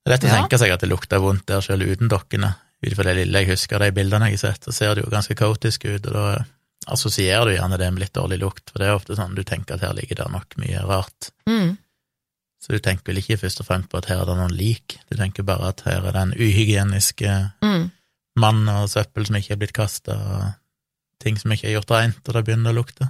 Det 0.05 0.07
er 0.07 0.13
lett 0.15 0.23
å 0.23 0.27
Ja. 0.29 0.35
tenke 0.41 0.57
seg 0.57 0.71
at 0.71 0.79
det 0.79 0.89
lukter 0.89 1.19
vondt 1.19 1.45
der 1.45 1.61
selv 1.61 1.83
uten 1.83 2.07
dokkene. 2.09 2.55
Ut 2.85 2.93
fra 2.95 3.03
det 3.03 3.15
lille 3.17 3.39
jeg 3.43 3.49
husker 3.51 3.79
de 3.79 3.91
bildene 3.91 4.29
jeg 4.31 4.39
har 4.39 4.53
sett, 4.53 4.63
så 4.63 4.71
ser 4.73 4.95
det 4.95 5.03
jo 5.03 5.11
ganske 5.11 5.35
kaotisk 5.35 5.83
ut, 5.85 6.07
og 6.07 6.13
da 6.13 6.45
assosierer 6.87 7.45
du 7.45 7.55
gjerne 7.57 7.77
det 7.77 7.91
med 7.91 7.99
litt 7.99 8.13
dårlig 8.15 8.39
lukt, 8.39 8.69
for 8.71 8.79
det 8.79 8.87
er 8.87 8.95
ofte 8.95 9.17
sånn 9.19 9.35
du 9.35 9.43
tenker 9.43 9.75
at 9.75 9.81
her 9.81 9.93
ligger 9.93 10.15
det 10.15 10.31
nok 10.31 10.55
mye 10.57 10.79
rart. 10.87 11.31
Mm. 11.45 11.77
Så 12.63 12.69
du 12.71 12.79
tenker 12.79 13.03
vel 13.11 13.17
ikke 13.21 13.37
først 13.39 13.59
og 13.59 13.67
fremst 13.67 13.89
på 13.89 13.97
at 13.99 14.05
her 14.05 14.21
er 14.21 14.25
det 14.25 14.37
noen 14.39 14.55
lik, 14.55 14.97
du 15.11 15.17
tenker 15.17 15.43
bare 15.43 15.67
at 15.73 15.81
her 15.81 15.99
er 16.07 16.11
det 16.15 16.21
en 16.23 16.33
uhygienisk 16.39 17.21
eh, 17.21 17.49
Mm. 17.61 17.91
mann 18.37 18.69
og 18.69 18.87
søppel 18.89 19.25
som 19.27 19.35
ikke 19.35 19.51
er 19.51 19.57
blitt 19.57 19.73
kasta, 19.73 20.13
og 20.15 20.53
ting 21.23 21.39
som 21.39 21.51
ikke 21.53 21.69
er 21.69 21.77
gjort 21.77 21.93
reint, 21.95 22.21
og 22.25 22.35
det 22.35 22.45
begynner 22.47 22.73
å 22.73 22.79
lukte. 22.79 23.09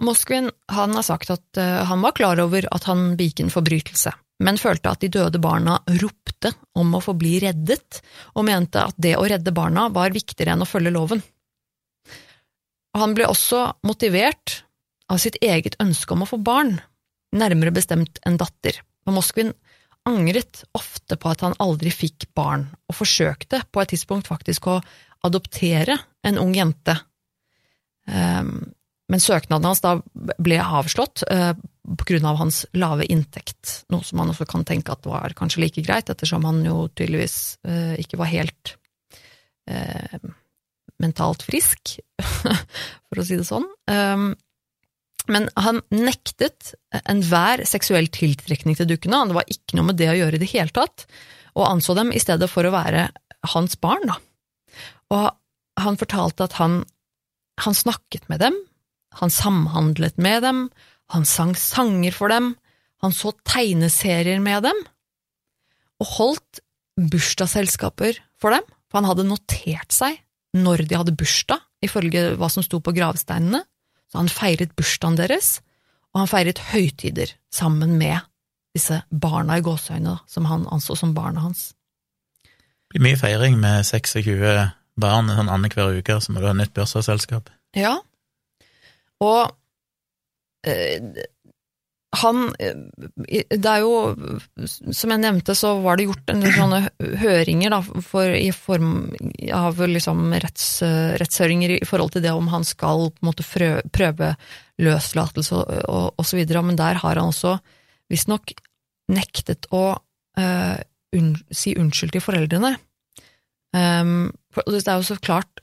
Moskvin 0.00 0.48
han 0.72 0.96
har 0.96 1.04
sagt 1.04 1.30
at 1.32 1.60
eh, 1.60 1.82
han 1.86 2.00
var 2.00 2.16
klar 2.16 2.40
over 2.40 2.66
at 2.72 2.86
han 2.88 3.14
begikk 3.18 3.44
en 3.44 3.52
forbrytelse, 3.52 4.12
men 4.44 4.60
følte 4.60 4.94
at 4.94 5.02
de 5.04 5.10
døde 5.12 5.40
barna 5.42 5.76
ropte 6.00 6.54
om 6.80 6.94
å 6.96 7.02
få 7.04 7.14
bli 7.20 7.36
reddet, 7.44 8.00
og 8.34 8.46
mente 8.48 8.80
at 8.88 8.96
det 8.96 9.16
å 9.20 9.26
redde 9.28 9.52
barna 9.54 9.88
var 9.92 10.14
viktigere 10.14 10.56
enn 10.56 10.64
å 10.64 10.68
følge 10.68 10.94
loven. 10.94 11.20
Han 12.96 13.14
ble 13.14 13.28
også 13.30 13.66
motivert 13.86 14.62
av 15.10 15.20
sitt 15.22 15.36
eget 15.44 15.76
ønske 15.82 16.14
om 16.14 16.24
å 16.24 16.30
få 16.30 16.40
barn, 16.42 16.78
nærmere 17.36 17.74
bestemt 17.74 18.18
en 18.26 18.40
datter, 18.40 18.80
og 19.06 19.18
Moskvin 19.18 19.52
angret 20.08 20.64
ofte 20.72 21.18
på 21.20 21.30
at 21.30 21.44
han 21.44 21.54
aldri 21.60 21.92
fikk 21.92 22.30
barn, 22.34 22.64
og 22.88 22.96
forsøkte 22.96 23.62
på 23.70 23.82
et 23.82 23.92
tidspunkt 23.92 24.30
faktisk 24.30 24.70
å 24.72 24.80
adoptere 25.26 25.98
en 26.26 26.38
ung 26.40 26.52
jente. 26.56 26.96
Ehm, 28.08 28.72
men 29.10 29.22
søknaden 29.22 29.66
hans 29.66 29.82
da 29.82 29.96
ble 30.38 30.60
avslått 30.62 31.24
pga. 31.26 31.54
på 31.90 32.06
grunn 32.06 32.26
av 32.28 32.36
hans 32.38 32.60
lave 32.76 33.06
inntekt, 33.10 33.80
noe 33.90 34.04
som 34.06 34.20
man 34.20 34.28
også 34.30 34.44
kan 34.46 34.62
tenke 34.68 34.92
at 34.92 35.06
var 35.08 35.32
kanskje 35.34 35.64
like 35.64 35.82
greit, 35.82 36.10
ettersom 36.12 36.44
han 36.46 36.60
jo 36.62 36.84
tydeligvis 36.94 37.56
eh, 37.66 37.96
ikke 37.98 38.20
var 38.20 38.30
helt 38.30 38.76
eh, 39.66 40.20
mentalt 41.02 41.42
frisk, 41.42 41.96
for 43.08 43.18
å 43.18 43.24
si 43.26 43.40
det 43.40 43.48
sånn. 43.48 43.66
Um, 43.90 44.28
men 45.32 45.48
han 45.58 45.80
nektet 45.90 46.74
enhver 47.02 47.64
seksuell 47.66 48.06
tiltrekning 48.12 48.78
til 48.78 48.92
dukkene, 48.92 49.24
det 49.26 49.40
var 49.40 49.50
ikke 49.50 49.80
noe 49.80 49.90
med 49.90 49.98
det 49.98 50.12
å 50.12 50.18
gjøre 50.20 50.38
i 50.38 50.44
det 50.44 50.52
hele 50.52 50.74
tatt, 50.76 51.08
og 51.56 51.66
anså 51.72 51.96
dem 51.98 52.14
i 52.14 52.22
stedet 52.22 52.46
for 52.52 52.68
å 52.68 52.74
være 52.76 53.08
hans 53.56 53.74
barn, 53.82 54.06
da. 54.12 54.20
Og 55.10 55.30
han 55.80 55.98
fortalte 56.00 56.46
at 56.46 56.56
han, 56.60 56.82
han 57.64 57.76
snakket 57.76 58.28
med 58.30 58.42
dem, 58.44 58.56
han 59.18 59.32
samhandlet 59.34 60.18
med 60.22 60.44
dem, 60.46 60.64
han 61.10 61.26
sang 61.26 61.56
sanger 61.58 62.14
for 62.14 62.30
dem, 62.30 62.52
han 63.02 63.14
så 63.16 63.32
tegneserier 63.48 64.42
med 64.42 64.68
dem, 64.68 64.82
og 66.00 66.12
holdt 66.16 66.60
bursdagsselskaper 67.00 68.20
for 68.40 68.54
dem, 68.54 68.66
for 68.90 69.00
han 69.00 69.08
hadde 69.08 69.28
notert 69.28 69.94
seg 69.94 70.20
når 70.56 70.84
de 70.88 70.98
hadde 70.98 71.16
bursdag, 71.16 71.62
ifølge 71.80 72.34
hva 72.38 72.50
som 72.52 72.64
sto 72.66 72.80
på 72.82 72.94
gravsteinene, 72.94 73.62
så 74.10 74.20
han 74.20 74.30
feiret 74.30 74.74
bursdagen 74.76 75.18
deres, 75.18 75.60
og 76.10 76.24
han 76.24 76.30
feiret 76.30 76.62
høytider 76.72 77.32
sammen 77.54 77.94
med 77.98 78.18
disse 78.74 79.00
barna 79.10 79.58
i 79.58 79.64
gåseøynene, 79.64 80.18
som 80.30 80.48
han 80.50 80.66
anså 80.70 80.96
som 80.98 81.14
barna 81.14 81.46
hans. 81.46 81.70
Det 82.90 82.98
blir 82.98 83.06
mye 83.06 83.20
feiring 83.20 83.56
med 83.62 83.86
26 83.86 84.34
barn 85.02 85.32
sånn 85.32 85.50
annenhver 85.52 85.98
uke, 85.98 86.20
så 86.20 86.32
må 86.32 86.42
du 86.42 86.48
ha 86.50 86.54
nytt 86.56 86.74
bursdagsselskap. 86.76 87.50
Ja, 87.78 87.98
og 89.20 89.52
øh, 90.66 91.20
han 92.20 92.38
eh, 92.58 92.78
Det 93.54 93.70
er 93.70 93.84
jo, 93.84 94.14
som 94.66 95.12
jeg 95.14 95.22
nevnte, 95.22 95.54
så 95.54 95.76
var 95.84 95.98
det 95.98 96.08
gjort 96.08 96.32
en 96.32 96.42
del 96.42 96.54
sånne 96.56 96.80
høringer 97.20 97.74
da, 97.76 97.80
for, 98.02 98.32
i 98.34 98.50
form 98.54 99.12
av 99.54 99.78
liksom 99.78 100.32
retts, 100.42 100.82
rettshøringer 101.22 101.76
i 101.76 101.86
forhold 101.86 102.16
til 102.16 102.24
det 102.24 102.34
om 102.34 102.50
han 102.50 102.66
skal 102.66 103.10
på 103.12 103.22
en 103.22 103.30
måte 103.30 103.46
frø, 103.46 103.72
prøve 103.94 104.32
løslatelse 104.82 105.54
og, 105.60 105.70
og, 105.86 106.06
og 106.18 106.26
så 106.26 106.40
videre, 106.40 106.64
men 106.66 106.78
der 106.80 106.98
har 107.02 107.20
han 107.20 107.30
også 107.30 107.58
visstnok 108.10 108.56
nektet 109.14 109.68
å 109.74 109.84
øh, 109.94 110.78
un, 111.16 111.34
si 111.50 111.76
unnskyld 111.78 112.16
til 112.16 112.24
foreldrene. 112.24 112.74
Um, 113.70 114.32
det 114.56 114.82
er 114.82 114.98
jo 114.98 115.06
så 115.06 115.18
klart 115.22 115.62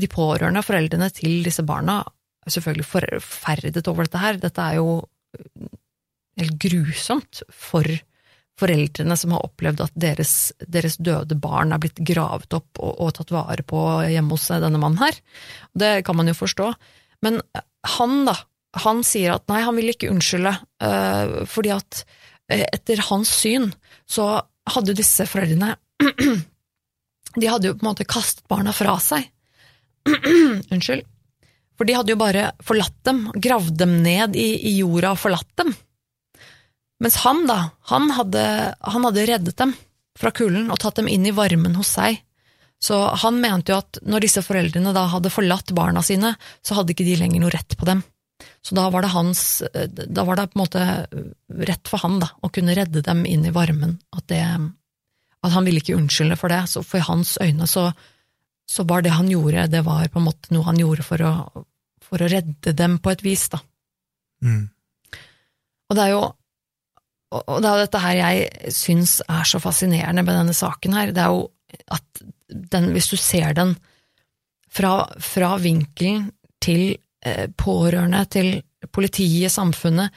de 0.00 0.08
pårørende, 0.08 0.62
foreldrene 0.64 1.10
til 1.12 1.42
disse 1.44 1.64
barna, 1.66 2.00
er 2.46 2.54
selvfølgelig 2.54 2.88
forferdet 2.88 3.88
over 3.90 4.06
dette 4.06 4.22
her. 4.22 4.38
Dette 4.40 4.62
er 4.62 4.78
jo 4.78 5.02
helt 6.40 6.56
grusomt 6.62 7.42
for 7.52 7.86
foreldrene 8.60 9.16
som 9.18 9.34
har 9.34 9.44
opplevd 9.46 9.82
at 9.84 9.94
deres, 9.98 10.52
deres 10.60 10.98
døde 11.00 11.36
barn 11.40 11.72
er 11.72 11.80
blitt 11.82 12.00
gravet 12.04 12.52
opp 12.56 12.80
og, 12.82 12.92
og, 12.92 13.12
tatt 13.16 13.32
vare 13.34 13.64
på 13.66 13.80
hjemme 14.12 14.36
hos 14.36 14.48
denne 14.52 14.80
mannen 14.80 15.00
her. 15.00 15.18
Det 15.72 15.92
kan 16.06 16.18
man 16.18 16.30
jo 16.30 16.36
forstå. 16.36 16.68
Men 17.24 17.40
han, 17.96 18.16
da, 18.28 18.36
han 18.84 19.02
sier 19.06 19.36
at 19.36 19.46
nei, 19.50 19.62
han 19.64 19.78
vil 19.78 19.92
ikke 19.94 20.10
unnskylde, 20.12 20.54
uh, 20.84 21.42
fordi 21.48 21.74
at 21.74 22.04
etter 22.52 23.00
hans 23.08 23.30
syn 23.42 23.70
så 24.10 24.34
hadde 24.74 24.96
disse 24.98 25.24
foreldrene 25.30 25.74
De 27.36 27.48
hadde 27.48 27.70
jo 27.70 27.76
på 27.76 27.86
en 27.86 27.92
måte 27.92 28.08
kastet 28.08 28.44
barna 28.50 28.74
fra 28.76 28.98
seg. 29.02 29.28
Unnskyld. 30.72 31.06
For 31.78 31.88
de 31.88 31.96
hadde 31.96 32.12
jo 32.12 32.20
bare 32.20 32.50
forlatt 32.62 32.98
dem, 33.08 33.24
gravd 33.34 33.78
dem 33.80 33.96
ned 34.04 34.36
i, 34.38 34.50
i 34.70 34.76
jorda 34.80 35.14
og 35.14 35.22
forlatt 35.22 35.48
dem. 35.58 35.72
Mens 37.02 37.16
han, 37.24 37.46
da, 37.48 37.72
han 37.90 38.12
hadde, 38.14 38.44
han 38.78 39.08
hadde 39.08 39.24
reddet 39.26 39.56
dem 39.58 39.72
fra 40.18 40.30
kulden 40.34 40.68
og 40.70 40.78
tatt 40.82 41.00
dem 41.00 41.08
inn 41.10 41.24
i 41.26 41.34
varmen 41.34 41.74
hos 41.78 41.96
seg. 41.96 42.20
Så 42.82 42.98
han 43.24 43.40
mente 43.42 43.72
jo 43.72 43.80
at 43.80 43.98
når 44.06 44.24
disse 44.26 44.42
foreldrene 44.44 44.92
da 44.94 45.06
hadde 45.10 45.32
forlatt 45.32 45.70
barna 45.74 46.02
sine, 46.06 46.34
så 46.62 46.78
hadde 46.78 46.94
ikke 46.94 47.06
de 47.06 47.18
lenger 47.18 47.42
noe 47.42 47.52
rett 47.54 47.76
på 47.78 47.88
dem. 47.88 48.02
Så 48.62 48.74
da 48.78 48.88
var 48.90 49.02
det 49.02 49.12
hans, 49.14 49.62
da 50.06 50.24
var 50.26 50.38
det 50.38 50.48
på 50.50 50.58
en 50.58 50.62
måte 50.64 50.86
rett 51.66 51.90
for 51.90 52.02
han 52.02 52.18
da, 52.22 52.30
å 52.42 52.50
kunne 52.54 52.74
redde 52.78 53.02
dem 53.06 53.24
inn 53.26 53.46
i 53.46 53.54
varmen. 53.54 53.96
At, 54.14 54.26
det, 54.30 54.42
at 55.42 55.54
han 55.54 55.66
ville 55.66 55.82
ikke 55.82 55.96
unnskylde 55.98 56.38
for 56.38 56.52
det. 56.52 56.62
Så 56.70 56.84
for 56.86 57.00
i 57.00 57.06
hans 57.06 57.36
øyne 57.42 57.66
så, 57.70 57.88
så 58.68 58.86
var 58.88 59.02
det 59.02 59.14
han 59.16 59.30
gjorde, 59.30 59.68
det 59.72 59.84
var 59.86 60.06
på 60.12 60.20
en 60.20 60.28
måte 60.28 60.54
noe 60.54 60.66
han 60.68 60.78
gjorde 60.80 61.06
for 61.06 61.24
å, 61.26 61.32
for 62.02 62.22
å 62.22 62.30
redde 62.30 62.74
dem 62.78 62.98
på 63.02 63.14
et 63.14 63.24
vis, 63.26 63.48
da. 63.52 63.62
Mm. 64.42 64.70
Og 65.90 65.98
det 65.98 66.06
er 66.06 66.14
jo 66.16 66.22
og 67.32 67.62
det 67.64 67.68
er 67.70 67.78
dette 67.80 68.00
her 68.02 68.16
jeg 68.18 68.72
syns 68.76 69.14
er 69.24 69.46
så 69.48 69.56
fascinerende 69.62 70.24
med 70.26 70.36
denne 70.36 70.52
saken 70.56 70.96
her, 70.98 71.12
det 71.16 71.22
er 71.22 71.32
jo 71.32 71.46
at 71.96 72.24
den, 72.52 72.90
hvis 72.92 73.08
du 73.08 73.16
ser 73.16 73.54
den 73.56 73.72
fra, 74.72 75.06
fra 75.16 75.54
vinkelen 75.60 76.26
til 76.62 76.98
eh, 77.24 77.46
pårørende, 77.56 78.20
til 78.32 78.50
politiet, 78.92 79.52
samfunnet, 79.52 80.12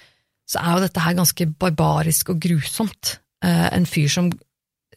så 0.45 0.61
er 0.61 0.75
jo 0.75 0.83
dette 0.83 1.05
her 1.05 1.15
ganske 1.17 1.47
barbarisk 1.59 2.33
og 2.33 2.41
grusomt. 2.43 3.15
Eh, 3.45 3.67
en 3.71 3.87
fyr 3.89 4.11
som, 4.11 4.29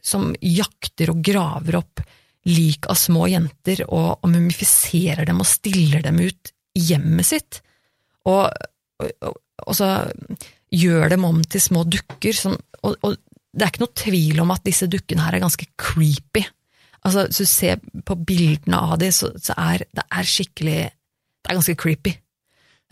som 0.05 0.31
jakter 0.41 1.13
og 1.13 1.23
graver 1.25 1.81
opp 1.81 2.03
lik 2.49 2.89
av 2.89 2.97
små 2.99 3.27
jenter 3.29 3.85
og, 3.89 4.23
og 4.23 4.31
mumifiserer 4.33 5.27
dem 5.29 5.43
og 5.43 5.49
stiller 5.49 6.05
dem 6.05 6.21
ut 6.23 6.53
i 6.79 6.85
hjemmet 6.93 7.27
sitt, 7.27 7.61
og, 8.29 8.53
og, 9.03 9.39
og, 9.65 9.73
så 9.75 9.89
gjør 10.75 11.15
dem 11.15 11.25
om 11.29 11.41
til 11.49 11.63
små 11.65 11.85
dukker, 11.89 12.37
Sånn, 12.37 12.59
og, 12.85 13.17
det 13.59 13.65
er 13.65 13.73
ikke 13.73 13.83
noe 13.83 13.99
tvil 13.99 14.41
om 14.45 14.53
at 14.55 14.65
disse 14.67 14.87
dukkene 14.91 15.25
her 15.25 15.39
er 15.39 15.43
ganske 15.43 15.67
creepy. 15.81 16.45
Altså, 17.03 17.25
Hvis 17.27 17.41
du 17.41 17.49
ser 17.49 17.81
på 18.07 18.17
bildene 18.29 18.79
av 18.79 18.99
dem, 19.01 19.13
så, 19.15 19.33
så 19.41 19.57
er 19.59 19.87
det 19.95 20.05
er 20.05 20.29
skikkelig 20.29 20.79
Det 20.89 21.51
er 21.51 21.57
ganske 21.57 21.77
creepy. 21.81 22.13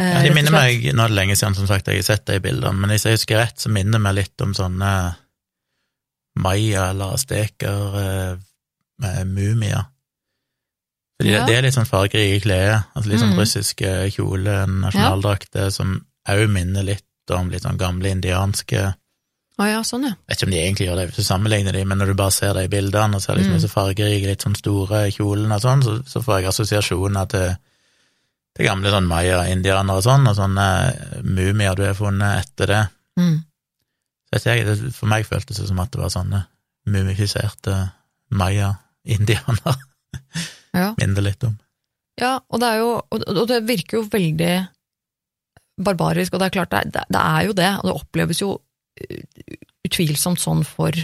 Eh, 0.01 0.09
Ja, 0.09 0.23
de 0.25 0.33
minner 0.35 0.55
meg, 0.55 0.89
nå 0.95 1.05
er 1.05 1.13
det 1.13 1.19
lenge 1.19 1.37
siden 1.37 1.57
som 1.59 1.69
sagt 1.69 1.91
jeg 1.91 2.01
har 2.01 2.09
sett 2.09 2.27
de 2.31 2.41
bildene, 2.43 2.75
men 2.81 2.95
hvis 2.95 3.07
jeg 3.07 3.19
husker 3.19 3.41
rett, 3.43 3.61
så 3.61 3.73
minner 3.73 4.03
meg 4.03 4.17
litt 4.19 4.45
om 4.45 4.57
sånne 4.57 4.91
maya- 6.37 6.91
eller 6.93 7.15
azteker 7.17 7.99
eh, 8.03 9.25
mumier. 9.25 9.87
Fordi 11.17 11.33
Ja. 11.33 11.39
det, 11.41 11.47
det 11.49 11.57
er 11.57 11.63
litt 11.65 11.75
sånn 11.77 11.89
fargerike 11.89 12.43
klær, 12.45 12.83
altså 12.95 13.09
litt 13.11 13.21
sånn 13.23 13.33
mm. 13.33 13.41
russiske 13.41 13.93
kjole, 14.13 14.57
nasjonaldrakter, 14.69 15.71
som 15.73 15.95
òg 16.29 16.47
minner 16.53 16.85
litt 16.85 17.05
om 17.33 17.49
litt 17.51 17.63
sånn 17.65 17.79
gamle 17.81 18.11
indianske 18.13 18.93
Å 19.57 19.65
ja, 19.65 19.79
sånn 19.89 20.03
ja. 20.05 20.11
Jeg 20.13 20.29
vet 20.29 20.37
ikke 20.37 20.47
om 20.47 20.53
de 20.53 20.59
egentlig 20.61 20.87
gjør 20.87 20.97
det 21.01 21.05
hvis 21.09 21.17
du 21.17 21.25
sammenligner 21.25 21.73
de, 21.73 21.85
men 21.89 21.97
når 21.99 22.11
du 22.13 22.15
bare 22.21 22.35
ser 22.37 22.53
de 22.59 22.67
bildene 22.69 23.17
og 23.17 23.23
ser 23.25 23.39
liksom 23.39 23.55
Mm. 23.55 23.57
disse 23.63 23.73
fargerike, 23.73 24.27
litt 24.29 24.43
sånn 24.45 24.57
store 24.59 24.99
kjolene 25.15 25.57
og 25.57 25.63
sånn, 25.65 25.83
så, 25.87 25.95
så 26.05 26.21
får 26.21 26.41
jeg 26.43 26.49
assosiasjoner 26.51 27.27
til, 27.33 27.57
til 28.55 28.67
gamle 28.69 28.93
sånn 28.93 29.09
maya-indianere 29.09 29.97
og 29.97 30.05
sånn, 30.05 30.29
og 30.29 30.37
sånne 30.37 30.67
mumier 31.25 31.75
du 31.75 31.87
har 31.87 31.95
funnet 31.97 32.45
etter 32.45 32.67
det. 32.75 32.83
Mm. 33.17 33.39
Vet 34.37 34.49
jeg, 34.49 34.67
det, 34.69 34.93
for 34.93 35.09
meg 35.11 35.27
føltes 35.29 35.61
det 35.61 35.69
som 35.71 35.81
at 35.81 35.93
det 35.95 36.03
var 36.03 36.13
sånne 36.13 36.43
mumifiserte 36.93 37.77
maya-indianere. 38.37 39.77
Ja. 40.77 40.91
Minner 41.01 41.25
litt 41.25 41.47
om. 41.47 41.57
Ja, 42.21 42.39
og 42.49 42.63
det, 42.63 42.69
er 42.69 42.81
jo, 42.81 42.91
og 43.13 43.45
det 43.49 43.63
virker 43.69 44.01
jo 44.01 44.09
veldig 44.13 44.53
barbarisk, 45.85 46.35
og 46.35 46.41
det 46.41 46.49
er 46.49 46.55
klart, 46.55 46.73
det 46.73 47.05
det 47.13 47.21
er 47.21 47.49
jo 47.49 47.57
det, 47.57 47.71
og 47.81 47.89
det 47.89 47.97
oppleves 47.97 48.41
jo 48.41 48.51
uh, 48.57 49.57
utvilsomt 49.85 50.41
sånn 50.41 50.65
for 50.65 50.97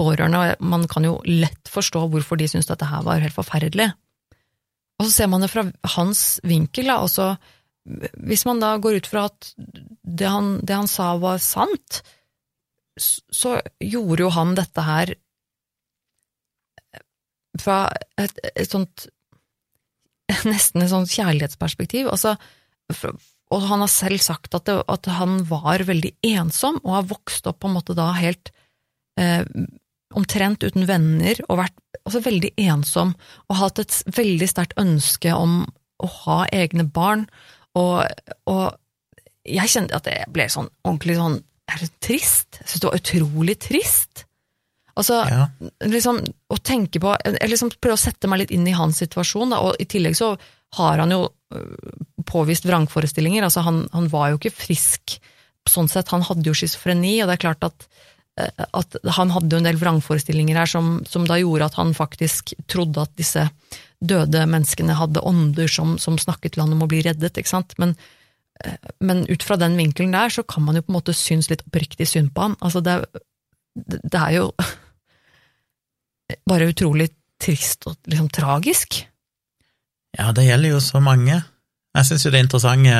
pårørende, 0.00 0.40
og 0.40 0.64
man 0.72 0.88
kan 0.90 1.06
jo 1.06 1.18
lett 1.28 1.70
forstå 1.70 2.06
hvorfor 2.10 2.40
de 2.40 2.48
syntes 2.50 2.70
dette 2.70 2.88
her 2.88 3.04
var 3.06 3.22
helt 3.22 3.36
forferdelig. 3.36 3.92
Og 4.98 5.06
så 5.06 5.12
ser 5.12 5.30
man 5.30 5.44
det 5.44 5.50
fra 5.52 5.66
hans 5.94 6.40
vinkel, 6.46 6.90
da, 6.90 6.98
altså 7.02 7.34
hvis 8.22 8.44
man 8.46 8.60
da 8.62 8.76
går 8.78 9.00
ut 9.02 9.08
fra 9.10 9.26
at 9.30 9.52
det 9.58 10.28
han, 10.30 10.54
det 10.62 10.76
han 10.76 10.90
sa 10.90 11.12
var 11.22 11.40
sant, 11.42 12.02
så 13.00 13.56
gjorde 13.80 14.26
jo 14.26 14.30
han 14.34 14.54
dette 14.58 14.84
her 14.84 15.14
fra 17.60 17.84
et, 18.20 18.38
et 18.54 18.68
sånt 18.68 19.08
Nesten 20.48 20.80
et 20.80 20.88
sånt 20.88 21.10
kjærlighetsperspektiv. 21.12 22.06
Altså, 22.08 22.36
og 23.52 23.64
han 23.68 23.82
har 23.84 23.90
selv 23.92 24.22
sagt 24.24 24.54
at, 24.56 24.64
det, 24.64 24.78
at 24.88 25.08
han 25.12 25.42
var 25.48 25.84
veldig 25.84 26.14
ensom, 26.24 26.78
og 26.86 26.94
har 26.94 27.10
vokst 27.10 27.48
opp 27.50 27.58
på 27.60 27.68
en 27.68 27.76
måte 27.76 27.96
da 27.98 28.06
helt 28.16 28.48
eh, 29.20 29.44
omtrent 30.16 30.64
uten 30.64 30.86
venner, 30.88 31.36
og 31.50 31.60
vært 31.60 31.76
altså, 32.00 32.22
veldig 32.24 32.52
ensom, 32.64 33.12
og 33.48 33.60
hatt 33.60 33.82
et 33.82 33.98
veldig 34.16 34.48
sterkt 34.48 34.78
ønske 34.80 35.34
om 35.36 35.66
å 36.02 36.10
ha 36.22 36.38
egne 36.54 36.86
barn, 36.88 37.26
og, 37.78 38.08
og 38.48 38.64
jeg 39.48 39.72
kjente 39.74 39.98
at 39.98 40.08
jeg 40.08 40.32
ble 40.32 40.48
sånn 40.52 40.70
ordentlig 40.84 41.18
sånn 41.18 41.40
er 41.72 41.82
det 41.84 41.90
trist? 42.04 42.60
Jeg 42.60 42.68
synes 42.68 42.82
det 42.84 42.88
var 42.90 43.00
utrolig 43.00 43.56
trist. 43.62 44.24
Altså, 44.92 45.22
Ja. 45.24 45.46
liksom, 45.88 46.18
å 46.52 46.56
tenke 46.60 47.00
på 47.00 47.16
Jeg 47.24 47.48
liksom 47.48 47.70
prøver 47.80 47.96
å 47.96 48.02
sette 48.02 48.28
meg 48.28 48.42
litt 48.42 48.50
inn 48.52 48.66
i 48.68 48.74
hans 48.76 48.98
situasjon, 49.00 49.50
da, 49.54 49.60
og 49.64 49.80
i 49.80 49.86
tillegg 49.88 50.16
så 50.18 50.34
har 50.76 50.98
han 50.98 51.10
jo 51.10 51.30
øh, 51.54 52.04
påvist 52.28 52.64
vrangforestillinger. 52.64 53.44
Altså, 53.44 53.64
han, 53.64 53.86
han 53.92 54.08
var 54.12 54.30
jo 54.30 54.38
ikke 54.40 54.52
frisk 54.56 55.18
sånn 55.68 55.88
sett, 55.88 56.08
han 56.12 56.24
hadde 56.26 56.48
jo 56.48 56.54
schizofreni, 56.56 57.22
og 57.22 57.28
det 57.28 57.36
er 57.38 57.42
klart 57.44 57.64
at, 57.64 57.86
øh, 58.40 58.64
at 58.80 58.96
han 59.16 59.30
hadde 59.30 59.52
jo 59.52 59.60
en 59.62 59.68
del 59.68 59.80
vrangforestillinger 59.80 60.56
her 60.60 60.66
som, 60.66 60.98
som 61.08 61.24
da 61.28 61.38
gjorde 61.40 61.68
at 61.70 61.76
han 61.80 61.92
faktisk 61.96 62.54
trodde 62.68 63.04
at 63.04 63.12
disse 63.16 63.48
døde 64.02 64.44
menneskene 64.50 64.96
hadde 64.98 65.22
ånder 65.24 65.70
som, 65.70 65.96
som 65.98 66.18
snakket 66.18 66.54
til 66.56 66.64
han 66.64 66.72
om 66.74 66.82
å 66.84 66.90
bli 66.90 67.00
reddet, 67.06 67.36
ikke 67.38 67.52
sant. 67.52 67.76
Men, 67.78 67.96
men 69.00 69.24
ut 69.28 69.42
fra 69.42 69.56
den 69.58 69.76
vinkelen 69.78 70.12
der, 70.14 70.28
så 70.30 70.42
kan 70.46 70.62
man 70.66 70.76
jo 70.78 70.82
på 70.86 70.92
en 70.92 70.98
måte 71.00 71.14
synes 71.16 71.48
litt 71.50 71.64
oppriktig 71.66 72.06
synd 72.08 72.32
på 72.34 72.42
han. 72.46 72.56
Altså, 72.60 72.80
det, 72.84 72.94
det, 73.74 74.14
er 74.20 74.36
jo 74.36 74.48
bare 76.50 76.70
utrolig 76.72 77.08
trist 77.42 77.86
og 77.90 77.96
liksom 78.06 78.28
tragisk. 78.32 79.00
Ja, 80.18 80.30
det 80.36 80.44
gjelder 80.46 80.74
jo 80.76 80.80
så 80.84 81.00
mange. 81.02 81.40
Jeg 81.96 82.08
syns 82.08 82.26
jo 82.26 82.32
det 82.34 82.42
interessante 82.44 82.96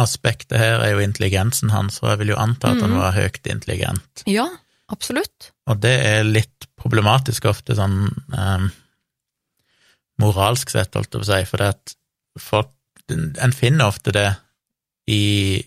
aspektet 0.00 0.58
her 0.58 0.80
er 0.82 0.94
jo 0.94 1.02
intelligensen 1.04 1.70
hans, 1.70 2.00
og 2.02 2.10
jeg 2.12 2.22
vil 2.22 2.32
jo 2.34 2.38
anta 2.42 2.72
at 2.72 2.80
han 2.82 2.90
Mhm. 2.90 2.98
var 2.98 3.12
høyt 3.14 3.46
intelligent. 3.46 4.24
Ja, 4.26 4.48
absolutt. 4.90 5.52
Og 5.70 5.80
det 5.80 5.92
er 6.06 6.24
litt 6.26 6.66
problematisk 6.80 7.44
ofte, 7.46 7.76
sånn 7.78 8.10
eh, 8.34 8.66
moralsk 10.22 10.70
sett, 10.70 10.94
holdt 10.94 11.12
jeg 11.14 11.20
på 11.20 11.26
å 11.26 11.30
si, 11.30 11.44
for 11.50 11.62
at 11.62 11.94
folk 12.38 12.70
En 13.10 13.52
finner 13.52 13.84
ofte 13.84 14.12
det 14.16 14.30
i 15.10 15.62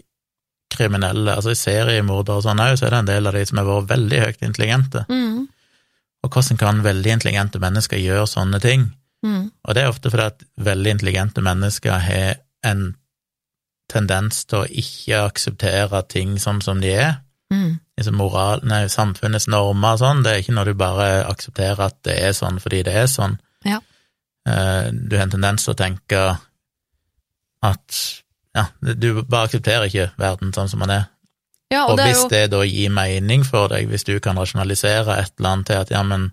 kriminelle, 0.74 1.36
altså 1.36 1.54
i 1.54 1.60
seriemordere 1.60 2.38
og 2.40 2.44
sånn 2.44 2.60
òg, 2.62 2.76
så 2.78 2.86
er 2.88 2.90
det 2.96 3.00
en 3.04 3.10
del 3.12 3.28
av 3.30 3.34
de 3.38 3.46
som 3.46 3.58
har 3.62 3.66
vært 3.70 3.90
veldig 3.94 4.20
høyt 4.26 4.42
intelligente. 4.46 5.06
Mm, 5.10 5.48
Og 6.24 6.30
hvordan 6.34 6.58
kan 6.58 6.82
veldig 6.84 7.12
intelligente 7.14 7.60
mennesker 7.62 7.98
gjøre 8.02 8.28
sånne 8.28 8.60
ting? 8.62 8.88
mm, 9.24 9.52
Og 9.68 9.74
det 9.76 9.84
er 9.84 9.90
ofte 9.90 10.10
fordi 10.12 10.24
at 10.26 10.44
veldig 10.58 10.92
intelligente 10.92 11.42
mennesker 11.42 11.92
har 11.92 12.36
en 12.64 12.96
tendens 13.90 14.44
til 14.46 14.60
å 14.60 14.68
ikke 14.68 15.22
akseptere 15.30 16.02
ting 16.10 16.38
sånn 16.38 16.62
som 16.62 16.82
de 16.82 16.92
er. 16.92 17.20
mm, 17.54 17.80
Liksom 17.98 18.16
moral, 18.20 18.60
nei, 18.64 18.86
samfunnets 18.88 19.48
normer 19.48 19.94
og 19.96 20.00
sånn, 20.00 20.24
det 20.24 20.32
er 20.34 20.42
ikke 20.44 20.54
når 20.58 20.66
du 20.66 20.74
bare 20.74 21.08
aksepterer 21.26 21.80
at 21.86 21.96
det 22.04 22.18
er 22.28 22.34
sånn 22.34 22.60
fordi 22.60 22.84
det 22.84 22.94
er 22.96 23.08
sånn. 23.08 23.40
Ja. 23.66 23.80
Eh, 24.48 24.92
Du 24.92 25.16
har 25.16 25.24
en 25.24 25.32
tendens 25.32 25.64
til 25.64 25.74
å 25.74 25.78
tenke 25.78 26.40
at 27.64 28.24
ja, 28.58 28.66
du 28.82 29.22
bare 29.24 29.46
aksepterer 29.48 29.88
ikke 29.90 30.10
verden 30.20 30.52
sånn 30.56 30.70
som 30.72 30.82
den 30.84 30.96
er. 30.98 31.06
Ja, 31.72 31.84
Og, 31.86 31.92
og 31.94 31.98
det 32.00 32.06
er 32.06 32.12
hvis 32.14 32.24
jo 32.24 32.30
det 32.32 32.44
da 32.54 32.62
gir 32.64 32.92
mening 32.96 33.44
for 33.46 33.68
deg, 33.72 33.90
hvis 33.92 34.06
du 34.08 34.14
kan 34.24 34.38
rasjonalisere 34.40 35.18
et 35.20 35.34
eller 35.38 35.50
annet 35.54 35.68
til 35.70 35.82
at 35.84 35.92
ja, 35.92 36.02
men 36.08 36.30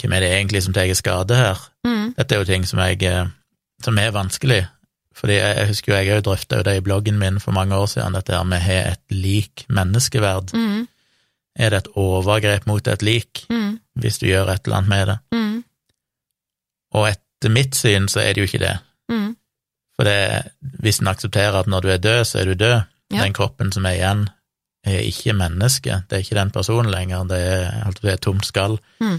hvem 0.00 0.14
er 0.16 0.24
det 0.24 0.30
egentlig 0.38 0.62
som 0.64 0.72
tar 0.76 0.88
skade 0.96 1.36
her? 1.36 1.60
mm, 1.84 2.14
Dette 2.16 2.34
er 2.34 2.40
jo 2.42 2.48
ting 2.48 2.64
som, 2.66 2.80
jeg, 2.80 3.02
eh, 3.04 3.26
som 3.84 3.98
er 4.00 4.14
vanskelig, 4.16 4.62
fordi 5.18 5.36
jeg, 5.36 5.56
jeg 5.58 5.68
husker 5.72 5.92
jo 5.92 5.98
jeg 5.98 6.16
òg 6.16 6.24
drøfta 6.28 6.62
det 6.64 6.76
i 6.78 6.84
bloggen 6.86 7.18
min 7.20 7.40
for 7.42 7.52
mange 7.52 7.76
år 7.76 7.86
siden, 7.92 8.14
dette 8.16 8.32
her 8.36 8.46
med 8.48 8.62
har 8.64 8.92
et 8.94 9.02
lik 9.12 9.66
menneskeverd. 9.68 10.54
mm, 10.54 10.86
Er 11.58 11.70
det 11.74 11.78
et 11.82 11.92
overgrep 11.98 12.66
mot 12.70 12.86
et 12.88 13.02
lik 13.02 13.44
mm, 13.50 13.78
hvis 13.98 14.18
du 14.22 14.26
gjør 14.30 14.48
et 14.54 14.64
eller 14.64 14.76
annet 14.78 14.88
med 14.94 15.06
det? 15.12 15.18
mm, 15.34 15.56
Og 16.94 17.08
etter 17.10 17.50
mitt 17.52 17.74
syn 17.76 18.08
så 18.08 18.22
er 18.24 18.32
det 18.32 18.40
jo 18.44 18.48
ikke 18.48 18.64
det. 18.64 18.76
For 19.98 20.06
det, 20.06 20.52
hvis 20.82 21.00
en 21.02 21.10
aksepterer 21.10 21.58
at 21.58 21.70
når 21.70 21.82
du 21.82 21.88
er 21.90 22.02
død, 22.02 22.20
så 22.24 22.38
er 22.38 22.50
du 22.50 22.54
død. 22.54 22.76
Ja. 23.10 23.24
Den 23.24 23.34
kroppen 23.34 23.72
som 23.74 23.86
er 23.88 23.96
igjen, 23.96 24.28
er 24.86 25.02
ikke 25.02 25.34
menneske. 25.34 26.02
Det 26.06 26.16
er 26.16 26.22
ikke 26.22 26.38
den 26.38 26.52
personen 26.54 26.92
lenger, 26.92 27.24
det 27.28 27.40
er, 27.42 27.90
det 27.98 28.12
er 28.12 28.22
tomt 28.22 28.46
skall. 28.46 28.78
Mm. 29.02 29.18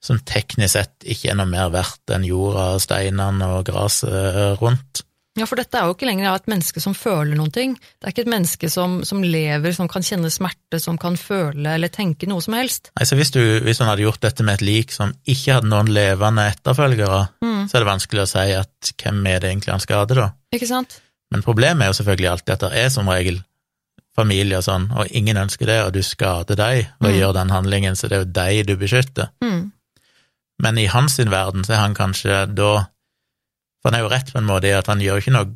Som 0.00 0.20
teknisk 0.24 0.76
sett 0.76 1.04
ikke 1.04 1.32
er 1.32 1.40
noe 1.40 1.50
mer 1.50 1.72
verdt 1.74 2.14
enn 2.14 2.24
jorda, 2.24 2.78
steinene 2.80 3.50
og 3.58 3.66
gresset 3.68 4.60
rundt. 4.62 5.02
Ja, 5.38 5.46
for 5.46 5.54
dette 5.60 5.78
er 5.78 5.86
jo 5.86 5.94
ikke 5.94 6.08
lenger 6.08 6.34
et 6.34 6.48
menneske 6.50 6.80
som 6.82 6.94
føler 6.98 7.36
noen 7.38 7.52
ting. 7.54 7.76
Det 7.78 8.08
er 8.08 8.12
ikke 8.12 8.24
et 8.24 8.32
menneske 8.32 8.68
som, 8.72 8.96
som 9.06 9.22
lever, 9.22 9.70
som 9.76 9.86
kan 9.88 10.02
kjenne 10.02 10.26
smerte, 10.34 10.80
som 10.82 10.98
kan 10.98 11.14
føle 11.16 11.76
eller 11.76 11.88
tenke 11.94 12.26
noe 12.26 12.42
som 12.42 12.56
helst. 12.58 12.90
Altså, 12.98 13.14
hvis, 13.16 13.30
du, 13.30 13.38
hvis 13.62 13.78
han 13.78 13.86
hadde 13.92 14.02
gjort 14.02 14.20
dette 14.24 14.42
med 14.42 14.58
et 14.58 14.64
lik 14.66 14.90
som 14.92 15.12
ikke 15.30 15.54
hadde 15.60 15.70
noen 15.70 15.92
levende 15.94 16.48
etterfølgere, 16.50 17.20
Mm. 17.40 17.68
så 17.70 17.76
er 17.76 17.84
det 17.84 17.90
vanskelig 17.92 18.22
å 18.24 18.28
si 18.30 18.44
at 18.56 18.90
hvem 19.02 19.22
er 19.30 19.38
det 19.40 19.50
egentlig 19.52 19.70
han 19.74 19.80
skader, 19.84 20.14
da? 20.18 20.28
Ikke 20.56 20.66
sant? 20.66 20.98
Men 21.30 21.42
problemet 21.46 21.84
er 21.86 21.92
jo 21.92 21.98
selvfølgelig 22.00 22.30
alltid 22.32 22.54
at 22.56 22.60
det 22.66 22.72
er 22.84 22.88
som 22.90 23.08
regel 23.08 23.42
familie 24.16 24.58
og 24.58 24.64
sånn, 24.66 24.88
og 24.98 25.12
ingen 25.14 25.38
ønsker 25.38 25.68
det, 25.70 25.78
og 25.86 25.92
du 25.94 26.00
skader 26.02 26.56
deg 26.58 26.88
ved 26.98 27.10
å 27.10 27.12
Mm. 27.14 27.18
gjøre 27.20 27.34
den 27.38 27.50
handlingen, 27.54 27.94
så 27.96 28.08
det 28.08 28.16
er 28.18 28.24
jo 28.24 28.32
deg 28.32 28.66
du 28.66 28.76
beskytter. 28.76 29.28
Mm, 29.44 29.70
Men 30.60 30.76
i 30.78 30.86
hans 30.86 31.14
sin 31.16 31.30
verden 31.30 31.62
så 31.64 31.72
er 31.74 31.76
han 31.86 31.94
kanskje 31.94 32.54
da 32.54 32.86
For 33.80 33.90
han 33.90 33.98
er 33.98 34.04
jo 34.04 34.12
rett 34.12 34.32
på 34.32 34.38
en 34.40 34.48
måte 34.48 34.68
i 34.68 34.76
at 34.76 34.88
han 34.92 35.00
gjør 35.02 35.22
ikke 35.22 35.34
noe 35.34 35.50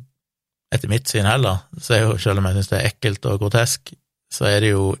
etter 0.73 0.89
mitt 0.91 1.07
syn 1.07 1.27
heller, 1.29 1.61
så 1.79 2.01
jo, 2.01 2.15
selv 2.19 2.41
om 2.41 2.47
jeg 2.49 2.57
syns 2.57 2.71
det 2.71 2.79
er 2.79 2.87
ekkelt 2.89 3.27
og 3.29 3.43
grotesk, 3.43 3.93
så 4.33 4.47
er 4.49 4.63
det 4.65 4.73
jo 4.73 4.95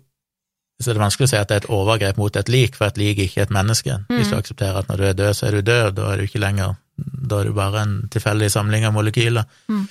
så 0.75 0.91
er 0.91 0.97
det 0.97 1.05
vanskelig 1.05 1.27
å 1.29 1.31
si 1.31 1.37
at 1.39 1.47
det 1.49 1.55
er 1.55 1.61
et 1.63 1.71
overgrep 1.71 2.17
mot 2.19 2.35
et 2.35 2.49
lik, 2.51 2.73
for 2.75 2.89
et 2.89 2.97
lik 2.99 3.19
er 3.19 3.29
ikke 3.29 3.45
et 3.45 3.53
menneske. 3.55 3.93
Hvis 4.11 4.31
du 4.31 4.35
aksepterer 4.35 4.81
at 4.81 4.89
når 4.91 4.99
du 4.99 5.05
er 5.07 5.13
død, 5.15 5.35
så 5.37 5.45
er 5.47 5.55
du 5.55 5.67
død, 5.69 5.91
da 5.95 6.09
er 6.11 6.19
du 6.19 6.25
ikke 6.27 6.41
lenger 6.43 6.75
Da 6.95 7.39
er 7.39 7.47
du 7.47 7.55
bare 7.55 7.81
en 7.83 7.93
tilfeldig 8.11 8.49
samling 8.51 8.85
av 8.87 8.93
molekyler. 8.95 9.47
Mm. 9.71 9.85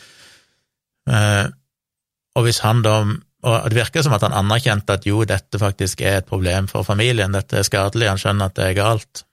Eh, 1.08 1.46
og 2.36 2.46
hvis 2.46 2.60
han 2.64 2.82
da 2.84 2.94
Og 3.44 3.66
det 3.68 3.76
virker 3.76 4.00
som 4.02 4.14
at 4.16 4.22
han 4.24 4.32
anerkjente 4.32 4.94
at 4.96 5.04
jo, 5.04 5.18
dette 5.28 5.58
faktisk 5.60 6.00
er 6.00 6.22
et 6.22 6.28
problem 6.28 6.64
for 6.68 6.82
familien, 6.82 7.32
dette 7.32 7.58
er 7.58 7.66
skadelig, 7.66 8.08
han 8.08 8.20
skjønner 8.20 8.48
at 8.48 8.54
det 8.56 8.68
er 8.70 8.78
galt, 8.78 9.24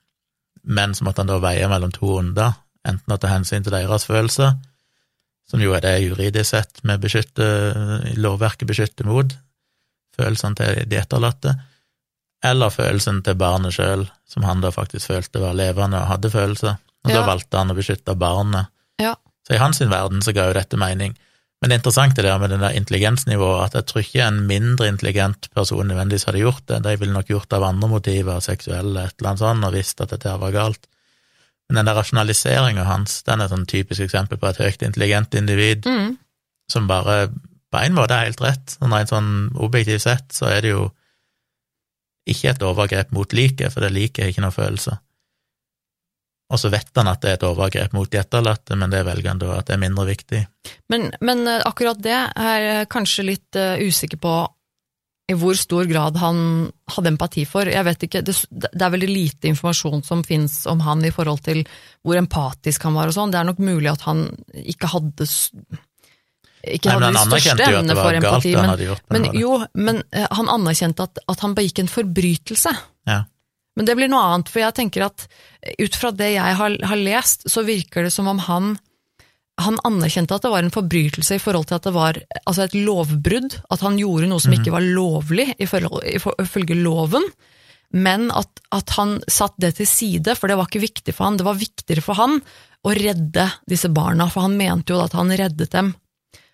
men 0.67 0.91
som 0.93 1.07
at 1.07 1.21
han 1.21 1.29
da 1.31 1.37
veier 1.39 1.71
mellom 1.71 1.93
to 1.95 2.17
onder, 2.17 2.57
enten 2.87 3.13
å 3.13 3.19
ta 3.21 3.31
hensyn 3.31 3.65
til 3.65 3.73
deres 3.75 4.07
følelser, 4.09 4.55
som 5.49 5.61
jo 5.63 5.73
er 5.75 5.83
det 5.83 5.97
juridisk 6.05 6.53
sett 6.53 6.83
med 6.87 7.01
beskytter, 7.03 8.13
lovverket 8.21 8.69
beskytter 8.69 9.09
mot, 9.09 9.33
følelsene 10.15 10.57
til 10.59 10.85
de 10.89 10.99
etterlatte, 11.01 11.55
eller 12.45 12.73
følelsen 12.73 13.21
til 13.25 13.37
barnet 13.37 13.75
sjøl, 13.75 14.07
som 14.29 14.45
han 14.47 14.63
da 14.63 14.71
faktisk 14.73 15.11
følte 15.11 15.41
var 15.43 15.57
levende 15.57 15.99
og 15.99 16.09
hadde 16.09 16.31
følelser, 16.33 16.79
og 17.01 17.11
da 17.13 17.25
valgte 17.25 17.59
han 17.59 17.73
å 17.73 17.77
beskytte 17.77 18.15
barnet. 18.17 18.71
Ja. 19.01 19.15
Så 19.45 19.57
i 19.57 19.61
hans 19.61 19.81
verden 19.81 20.23
så 20.25 20.33
ga 20.33 20.47
jo 20.49 20.57
dette 20.57 20.79
mening. 20.79 21.15
Men 21.61 21.69
det 21.69 21.77
interessante 21.77 22.23
der 22.25 22.39
med 22.41 22.49
den 22.49 22.63
der 22.63 22.73
intelligensnivået, 22.77 23.67
at 23.67 23.75
jeg 23.77 23.89
tror 23.89 24.01
ikke 24.01 24.25
en 24.25 24.39
mindre 24.49 24.87
intelligent 24.89 25.49
person 25.53 25.85
nødvendigvis 25.85 26.25
hadde 26.29 26.41
gjort 26.41 26.63
det, 26.71 26.79
de 26.87 26.95
ville 26.97 27.13
nok 27.13 27.29
gjort 27.29 27.49
det 27.51 27.59
av 27.59 27.67
andre 27.67 27.89
motiver, 27.91 28.39
seksuelle, 28.41 29.05
et 29.05 29.19
eller 29.19 29.29
annet 29.29 29.43
sånt, 29.43 29.67
og 29.67 29.75
visst 29.75 30.01
at 30.01 30.15
dette 30.15 30.33
var 30.41 30.55
galt. 30.55 30.87
Men 31.71 31.79
den 31.79 31.87
der 31.87 31.95
rasjonaliseringa 31.95 32.83
hans, 32.83 33.21
den 33.23 33.39
er 33.39 33.47
et 33.47 33.53
sånn 33.53 33.69
typisk 33.69 34.03
eksempel 34.03 34.35
på 34.41 34.49
et 34.49 34.57
høyt 34.59 34.81
intelligent 34.83 35.37
individ 35.39 35.85
mm, 35.87 36.09
som 36.67 36.89
bare 36.89 37.29
på 37.71 37.79
en 37.79 37.95
måte 37.95 38.17
er 38.17 38.27
helt 38.27 38.43
rett. 38.43 38.73
Sånn 38.75 38.91
rent 38.91 39.13
sånn 39.13 39.29
objektivt 39.55 40.03
sett 40.03 40.35
så 40.35 40.49
er 40.51 40.65
det 40.65 40.73
jo 40.73 40.89
ikke 42.27 42.51
et 42.51 42.65
overgrep 42.67 43.15
mot 43.15 43.31
liket, 43.31 43.71
for 43.71 43.85
det 43.85 43.93
liket 43.95 44.25
har 44.25 44.33
ikke 44.33 44.43
noe 44.43 44.55
følelse. 44.57 44.97
Og 46.51 46.59
så 46.59 46.67
vet 46.73 46.91
han 46.99 47.07
at 47.07 47.23
det 47.23 47.29
er 47.31 47.39
et 47.39 47.47
overgrep 47.47 47.95
mot 47.95 48.11
de 48.11 48.19
etterlatte, 48.19 48.75
men 48.75 48.91
det 48.91 49.05
velger 49.07 49.31
han 49.31 49.39
da 49.39 49.53
at 49.55 49.69
det 49.69 49.77
er 49.77 49.83
mindre 49.85 50.09
viktig. 50.09 50.41
Men, 50.91 51.07
men 51.23 51.45
eh, 51.47 51.63
akkurat 51.63 52.03
det 52.03 52.17
er 52.19 52.57
jeg 52.65 52.89
kanskje 52.91 53.27
litt 53.29 53.59
eh, 53.59 53.79
usikker 53.87 54.19
på 54.19 54.35
i 55.31 55.35
hvor 55.39 55.57
stor 55.57 55.87
grad 55.89 56.17
han 56.21 56.41
hadde 56.91 57.13
empati 57.13 57.45
for. 57.49 57.69
Jeg 57.69 57.87
vet 57.87 58.07
ikke, 58.07 58.23
Det, 58.25 58.35
det 58.51 58.81
er 58.81 58.93
veldig 58.93 59.09
lite 59.09 59.49
informasjon 59.51 60.03
som 60.07 60.25
finnes 60.27 60.61
om 60.69 60.83
han 60.85 61.03
i 61.07 61.13
forhold 61.13 61.43
til 61.45 61.63
hvor 62.05 62.19
empatisk 62.19 62.87
han 62.87 62.97
var 62.97 63.11
og 63.11 63.15
sånn. 63.15 63.33
Det 63.33 63.39
er 63.39 63.47
nok 63.47 63.61
mulig 63.63 63.91
at 63.93 64.05
han 64.07 64.27
ikke 64.51 64.91
hadde 64.91 65.29
ikke 66.61 66.91
Nei, 66.91 66.97
hadde 66.99 67.11
de 67.15 67.25
største 67.25 67.65
evnene 67.65 67.97
for 67.97 68.17
empati, 68.19 68.53
men, 68.53 68.71
gjort. 68.85 69.05
men 69.09 69.23
men 69.25 69.37
jo, 69.39 69.53
men 69.73 70.01
eh, 70.13 70.27
han 70.29 70.51
anerkjente 70.51 71.07
at, 71.07 71.21
at 71.33 71.41
han 71.41 71.55
begikk 71.57 71.81
en 71.81 71.89
forbrytelse. 71.89 72.73
Ja. 73.09 73.23
Men 73.79 73.87
det 73.87 73.95
blir 73.97 74.11
noe 74.11 74.21
annet, 74.27 74.51
for 74.51 74.61
jeg 74.61 74.75
tenker 74.77 75.07
at 75.07 75.25
ut 75.79 75.97
fra 75.97 76.11
det 76.13 76.33
jeg 76.35 76.57
har, 76.59 76.75
har 76.91 77.01
lest, 77.01 77.47
så 77.49 77.63
virker 77.65 78.05
det 78.05 78.13
som 78.13 78.29
om 78.29 78.41
han 78.45 78.75
han 79.65 79.79
anerkjente 79.87 80.35
at 80.35 80.45
det 80.45 80.51
var 80.53 80.65
en 80.65 80.73
forbrytelse 80.73 81.37
i 81.37 81.41
forhold 81.41 81.69
til 81.69 81.77
at 81.77 81.87
det 81.87 81.93
var 81.95 82.19
altså 82.43 82.65
et 82.65 82.75
lovbrudd, 82.77 83.57
at 83.73 83.85
han 83.85 83.97
gjorde 83.99 84.29
noe 84.31 84.43
som 84.43 84.55
ikke 84.55 84.73
var 84.73 84.85
lovlig 84.85 85.47
ifølge 85.61 86.77
loven, 86.79 87.25
men 87.91 88.29
at, 88.31 88.61
at 88.71 88.93
han 88.95 89.17
satt 89.27 89.57
det 89.59 89.73
til 89.79 89.89
side, 89.89 90.35
for 90.39 90.47
det 90.47 90.57
var 90.59 90.69
ikke 90.69 90.85
viktig 90.85 91.15
for 91.15 91.27
han. 91.27 91.39
Det 91.39 91.47
var 91.47 91.59
viktigere 91.59 92.03
for 92.05 92.19
han 92.19 92.37
å 92.87 92.93
redde 92.95 93.49
disse 93.69 93.91
barna, 93.91 94.29
for 94.31 94.47
han 94.47 94.55
mente 94.57 94.95
jo 94.95 95.01
at 95.03 95.15
han 95.17 95.33
reddet 95.35 95.73
dem. 95.73 95.93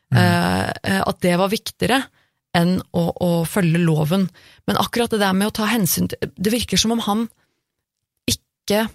Mm. 0.07 0.19
eh, 0.23 1.01
at 1.03 1.17
det 1.19 1.33
var 1.35 1.51
viktigere 1.51 1.99
enn 2.55 2.77
å, 2.95 3.03
å 3.11 3.31
følge 3.47 3.81
loven. 3.83 4.27
Men 4.67 4.79
akkurat 4.79 5.11
det 5.13 5.19
der 5.21 5.35
med 5.35 5.51
å 5.51 5.55
ta 5.59 5.67
hensyn 5.67 6.07
til 6.07 6.31
Det 6.31 6.53
virker 6.53 6.79
som 6.79 6.95
om 6.95 7.03
han 7.05 7.25
ikke 8.27 8.87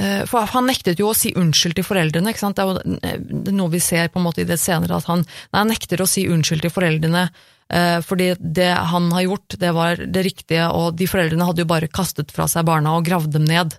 For 0.00 0.48
han 0.54 0.66
nektet 0.70 0.98
jo 1.02 1.10
å 1.10 1.16
si 1.16 1.34
unnskyld 1.36 1.76
til 1.76 1.84
foreldrene. 1.84 2.32
ikke 2.32 2.40
sant? 2.40 2.56
Det 2.56 2.64
er 2.64 2.70
jo 2.70 2.98
eh, 3.04 3.52
noe 3.52 3.72
vi 3.74 3.80
ser 3.84 4.08
på 4.08 4.18
en 4.18 4.24
måte 4.24 4.40
i 4.40 4.48
det 4.48 4.56
senere, 4.58 4.96
at 4.96 5.08
han, 5.10 5.20
nei, 5.52 5.58
han 5.58 5.68
nekter 5.68 6.00
å 6.00 6.08
si 6.08 6.24
unnskyld 6.32 6.64
til 6.64 6.72
foreldrene. 6.72 7.26
eh, 7.68 7.98
Fordi 8.00 8.32
det 8.40 8.70
han 8.72 9.10
har 9.12 9.26
gjort, 9.26 9.58
det 9.60 9.72
var 9.76 10.00
det 10.00 10.24
riktige, 10.24 10.70
og 10.72 10.96
de 10.96 11.06
foreldrene 11.10 11.44
hadde 11.44 11.66
jo 11.66 11.68
bare 11.68 11.92
kastet 11.92 12.32
fra 12.32 12.48
seg 12.48 12.64
barna 12.64 12.96
og 12.96 13.04
gravd 13.04 13.36
dem 13.36 13.44
ned. 13.44 13.76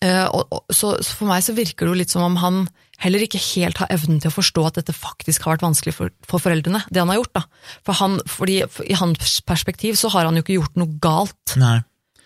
Eh, 0.00 0.26
så, 0.72 0.94
for 1.04 1.28
meg 1.28 1.44
så 1.44 1.52
virker 1.52 1.84
det 1.84 1.92
jo 1.92 1.98
litt 2.00 2.12
som 2.14 2.24
om 2.24 2.38
han 2.40 2.62
heller 3.00 3.20
ikke 3.24 3.40
helt 3.40 3.78
har 3.80 3.92
evnen 3.92 4.20
til 4.20 4.28
å 4.32 4.36
forstå 4.36 4.64
at 4.68 4.80
dette 4.80 4.96
faktisk 4.96 5.44
har 5.44 5.56
vært 5.56 5.64
vanskelig 5.64 5.94
for, 5.96 6.12
for 6.28 6.40
foreldrene, 6.40 6.82
det 6.88 7.00
han 7.00 7.12
har 7.12 7.20
gjort. 7.20 7.36
da. 7.36 7.44
For 7.84 8.00
han, 8.00 8.18
fordi 8.28 8.58
for 8.68 8.88
I 8.88 8.96
hans 9.00 9.38
perspektiv 9.44 9.96
så 10.00 10.08
har 10.16 10.28
han 10.28 10.36
jo 10.36 10.44
ikke 10.44 10.56
gjort 10.58 10.80
noe 10.80 10.96
galt. 11.00 11.56
Nei. 11.60 11.78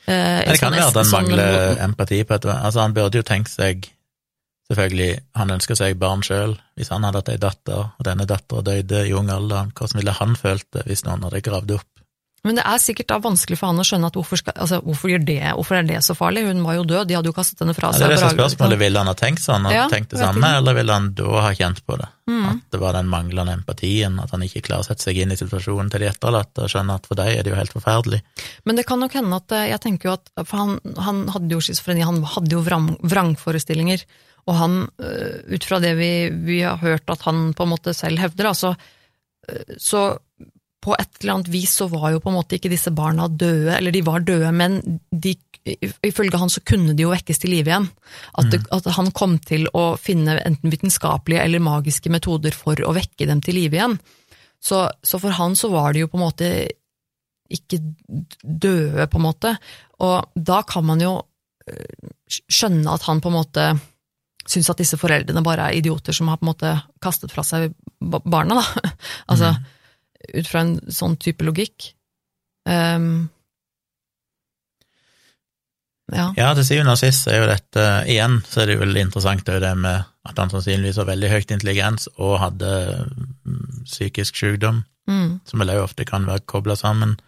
Eh, 0.06 0.44
Det 0.52 0.60
kan 0.60 0.72
sånn- 0.72 0.78
være 0.78 0.88
at 0.88 0.94
han 0.94 1.04
sånn- 1.04 1.28
mangler 1.28 1.76
empati 1.80 2.24
på 2.24 2.34
et 2.34 2.44
Altså, 2.44 2.80
han 2.80 2.92
burde 2.94 3.14
jo 3.14 3.22
tenkt 3.22 3.48
seg 3.48 3.90
Selvfølgelig, 4.70 5.20
han 5.36 5.50
ønsker 5.50 5.76
seg 5.76 5.98
barn 5.98 6.22
sjøl. 6.22 6.54
Hvis 6.74 6.88
han 6.88 7.02
hadde 7.04 7.20
hatt 7.20 7.28
ei 7.28 7.36
datter, 7.36 7.90
og 7.98 8.04
denne 8.06 8.24
dattera 8.24 8.62
døde 8.64 9.02
i 9.06 9.12
ung 9.12 9.28
alder, 9.28 9.66
hvordan 9.76 10.00
ville 10.00 10.14
han 10.16 10.34
følt 10.40 10.64
det 10.72 10.86
hvis 10.86 11.04
noen 11.04 11.22
hadde 11.26 11.42
gravd 11.44 11.74
opp? 11.76 11.93
Men 12.44 12.58
det 12.58 12.64
er 12.68 12.80
sikkert 12.82 13.08
da 13.08 13.16
vanskelig 13.24 13.56
for 13.56 13.70
han 13.70 13.80
å 13.80 13.84
skjønne 13.88 14.08
at 14.10 14.16
hvorfor, 14.18 14.36
skal, 14.36 14.52
altså, 14.60 14.80
hvorfor, 14.84 15.14
det, 15.24 15.38
hvorfor 15.56 15.78
er 15.78 15.86
det 15.88 16.02
så 16.04 16.12
farlig? 16.18 16.42
Hun 16.44 16.60
var 16.66 16.76
jo 16.76 16.82
død, 16.90 17.06
de 17.08 17.16
hadde 17.16 17.30
jo 17.30 17.36
kastet 17.36 17.62
henne 17.64 17.72
fra 17.76 17.88
Ja, 17.88 17.96
seg. 17.96 18.02
det 18.02 18.06
er 18.06 18.12
det 18.12 18.18
som 18.20 18.28
er 18.28 18.36
spørsmålet. 18.36 18.80
Ville 18.82 19.00
han 19.00 19.08
ha 19.08 19.14
tenkt 19.16 19.40
sånn 19.40 19.68
Ja, 19.72 19.86
tenkt 19.88 20.12
det 20.12 20.20
samme, 20.20 20.50
eller 20.58 20.76
ville 20.76 20.92
han 20.98 21.06
da 21.16 21.40
ha 21.46 21.52
kjent 21.56 21.80
på 21.88 21.96
det? 22.00 22.10
Mm. 22.28 22.44
At 22.50 22.60
det 22.76 22.80
var 22.80 22.96
den 22.96 23.08
manglende 23.12 23.54
empatien, 23.56 24.18
at 24.20 24.30
han 24.36 24.44
ikke 24.44 24.62
klarer 24.68 24.84
å 24.84 24.88
sette 24.90 25.06
seg 25.08 25.22
inn 25.24 25.32
i 25.32 25.38
situasjonen 25.40 25.88
til 25.92 26.04
de 26.04 26.10
etterlatte 26.12 26.66
og 26.66 26.72
skjønne 26.72 26.98
at 27.00 27.08
for 27.08 27.20
dem 27.20 27.32
er 27.32 27.42
det 27.44 27.52
jo 27.52 27.58
helt 27.58 27.72
forferdelig. 27.72 28.20
Men 28.68 28.76
det 28.80 28.84
kan 28.88 29.00
nok 29.00 29.16
hende 29.16 29.40
at 29.40 29.56
eh, 29.56 29.66
jeg 29.72 29.80
tenker 29.84 30.10
jo 30.10 30.14
at 30.18 30.30
For 30.44 30.60
han, 30.60 30.78
han 31.08 31.24
hadde 31.32 31.52
jo 31.56 31.62
schizofreni, 31.64 32.04
han 32.04 32.20
hadde 32.36 32.52
jo 32.56 32.60
vrang, 32.64 32.90
vrangforestillinger. 33.00 34.04
Og 34.44 34.58
han, 34.60 34.76
øh, 35.00 35.40
ut 35.56 35.64
fra 35.64 35.80
det 35.80 35.94
vi, 35.96 36.10
vi 36.44 36.60
har 36.60 36.76
hørt 36.84 37.08
at 37.08 37.24
han 37.24 37.54
på 37.56 37.64
en 37.64 37.72
måte 37.72 37.94
selv 37.96 38.20
hevder, 38.20 38.50
altså 38.52 38.74
øh, 38.76 39.76
så 39.80 40.04
på 40.84 40.94
et 40.98 41.20
eller 41.20 41.38
annet 41.38 41.50
vis 41.52 41.78
så 41.80 41.88
var 41.88 42.12
jo 42.12 42.20
på 42.20 42.30
en 42.30 42.36
måte 42.36 42.58
ikke 42.58 42.72
disse 42.72 42.92
barna 42.94 43.26
døde, 43.28 43.72
eller 43.78 43.94
de 43.94 44.02
var 44.04 44.24
døde, 44.26 44.50
men 44.52 44.78
de, 45.10 45.32
ifølge 46.04 46.40
han 46.40 46.52
så 46.52 46.60
kunne 46.66 46.92
de 46.96 47.06
jo 47.06 47.12
vekkes 47.12 47.40
til 47.40 47.54
live 47.54 47.72
igjen. 47.72 47.88
At, 48.36 48.50
det, 48.52 48.60
at 48.74 48.88
han 48.98 49.08
kom 49.16 49.38
til 49.40 49.66
å 49.72 49.94
finne 50.00 50.36
enten 50.42 50.72
vitenskapelige 50.72 51.44
eller 51.44 51.64
magiske 51.64 52.12
metoder 52.12 52.56
for 52.56 52.80
å 52.84 52.92
vekke 52.96 53.28
dem 53.30 53.40
til 53.44 53.58
live 53.58 53.80
igjen. 53.80 53.96
Så, 54.64 54.86
så 55.04 55.20
for 55.20 55.36
han 55.36 55.56
så 55.56 55.70
var 55.72 55.92
de 55.92 56.04
jo 56.04 56.10
på 56.12 56.20
en 56.20 56.26
måte 56.26 56.50
ikke 57.54 57.80
døde, 58.42 59.08
på 59.08 59.20
en 59.20 59.26
måte. 59.26 59.54
Og 60.04 60.36
da 60.36 60.62
kan 60.68 60.84
man 60.88 61.02
jo 61.04 61.16
øh, 61.70 62.12
skjønne 62.28 62.92
at 62.92 63.04
han 63.08 63.20
på 63.24 63.32
en 63.32 63.38
måte 63.38 63.66
syns 64.48 64.68
at 64.68 64.80
disse 64.80 64.98
foreldrene 65.00 65.44
bare 65.44 65.70
er 65.70 65.78
idioter 65.80 66.16
som 66.16 66.28
har 66.28 66.40
på 66.40 66.44
en 66.44 66.52
måte 66.52 66.72
kastet 67.04 67.32
fra 67.32 67.44
seg 67.46 67.72
barna, 68.00 68.60
da. 68.60 68.92
altså, 69.32 69.54
ut 70.32 70.48
fra 70.48 70.64
en 70.64 70.74
sånn 70.92 71.16
type 71.20 71.44
logikk. 71.46 71.90
Um, 72.68 73.28
ja. 76.12 76.30
Ja, 76.36 76.48
til 76.56 76.66
syvende 76.68 76.94
og 76.94 77.00
sist 77.00 77.28
er 77.28 77.42
jo 77.42 77.48
dette 77.48 77.84
Igjen 78.12 78.38
så 78.48 78.62
er 78.62 78.68
det 78.68 78.74
jo 78.76 78.82
veldig 78.82 79.02
interessant 79.06 79.44
det 79.48 79.60
det 79.64 79.72
med 79.80 80.04
at 80.24 80.40
han 80.40 80.52
sannsynligvis 80.52 80.98
har 81.00 81.08
veldig 81.08 81.30
høyt 81.32 81.52
intelligens 81.52 82.06
og 82.14 82.38
hadde 82.40 82.72
mm, 83.44 83.84
psykisk 83.88 84.36
sykdom, 84.40 84.82
Mm, 85.04 85.40
som 85.44 85.60
vel 85.60 85.74
òg 85.74 85.82
ofte 85.84 86.06
kan 86.08 86.26
være 86.28 86.46
kobla 86.48 86.76
sammen. 86.80 87.18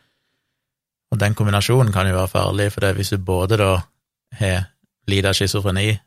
Og 1.12 1.20
den 1.20 1.34
kombinasjonen 1.36 1.92
kan 1.92 2.08
jo 2.08 2.16
være 2.16 2.32
farlig, 2.32 2.70
for 2.72 2.84
det 2.84 2.94
hvis 2.96 3.12
du 3.12 3.18
både 3.22 3.58
da 3.60 3.72
har 4.40 4.70
lider 5.10 5.30
av 5.30 5.36
schizofreni, 5.38 5.98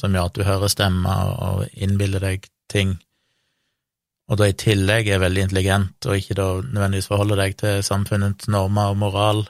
som 0.00 0.14
gjør 0.14 0.30
at 0.30 0.38
du 0.38 0.46
hører 0.46 0.72
stemmer 0.72 1.34
og 1.48 1.66
innbiller 1.74 2.22
deg 2.22 2.48
ting, 2.70 2.96
og 4.28 4.36
da 4.40 4.48
i 4.48 4.56
tillegg 4.56 5.08
er 5.08 5.22
veldig 5.22 5.46
intelligent 5.46 6.08
og 6.08 6.18
ikke 6.18 6.36
da 6.36 6.48
nødvendigvis 6.60 7.08
forholder 7.08 7.40
deg 7.40 7.54
til 7.60 7.84
samfunnets 7.84 8.50
normer 8.52 8.92
og 8.92 8.98
moral, 9.00 9.44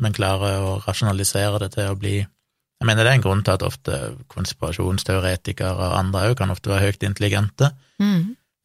men 0.00 0.16
klarer 0.16 0.62
å 0.64 0.78
rasjonalisere 0.86 1.60
det 1.62 1.74
til 1.76 1.90
å 1.92 1.98
bli 1.98 2.20
Jeg 2.22 2.88
mener 2.88 3.06
det 3.06 3.10
er 3.12 3.18
en 3.20 3.22
grunn 3.22 3.42
til 3.46 3.54
at 3.54 3.62
ofte 3.62 3.96
konspirasjonsteoretikere 4.32 5.70
og 5.76 5.92
andre 5.94 6.32
òg 6.32 6.40
kan 6.40 6.50
ofte 6.50 6.72
være 6.72 6.88
høyt 6.88 7.04
intelligente, 7.06 7.68
mm, 8.02 8.24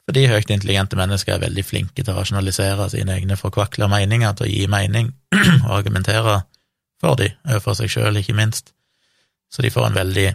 fordi 0.10 0.24
høyt 0.32 0.50
intelligente 0.50 0.98
mennesker 0.98 1.36
er 1.36 1.44
veldig 1.44 1.66
flinke 1.68 2.02
til 2.02 2.16
å 2.16 2.22
rasjonalisere 2.22 2.88
sine 2.90 3.14
egne 3.20 3.38
forkvakla 3.38 3.90
meninger, 3.92 4.34
til 4.34 4.48
å 4.48 4.50
gi 4.50 4.64
mening 4.72 5.12
og 5.68 5.76
argumentere 5.76 6.40
for 6.98 7.20
de, 7.20 7.30
overfor 7.46 7.78
seg 7.78 7.92
sjøl, 7.94 8.18
ikke 8.18 8.34
minst. 8.34 8.72
Så 9.54 9.62
de 9.62 9.70
får 9.70 9.90
en 9.90 10.00
veldig 10.00 10.28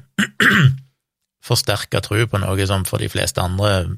forsterka 1.49 2.05
tro 2.05 2.21
på 2.29 2.43
noe 2.45 2.69
som 2.69 2.85
for 2.87 3.03
de 3.03 3.11
fleste 3.11 3.43
andre 3.43 3.97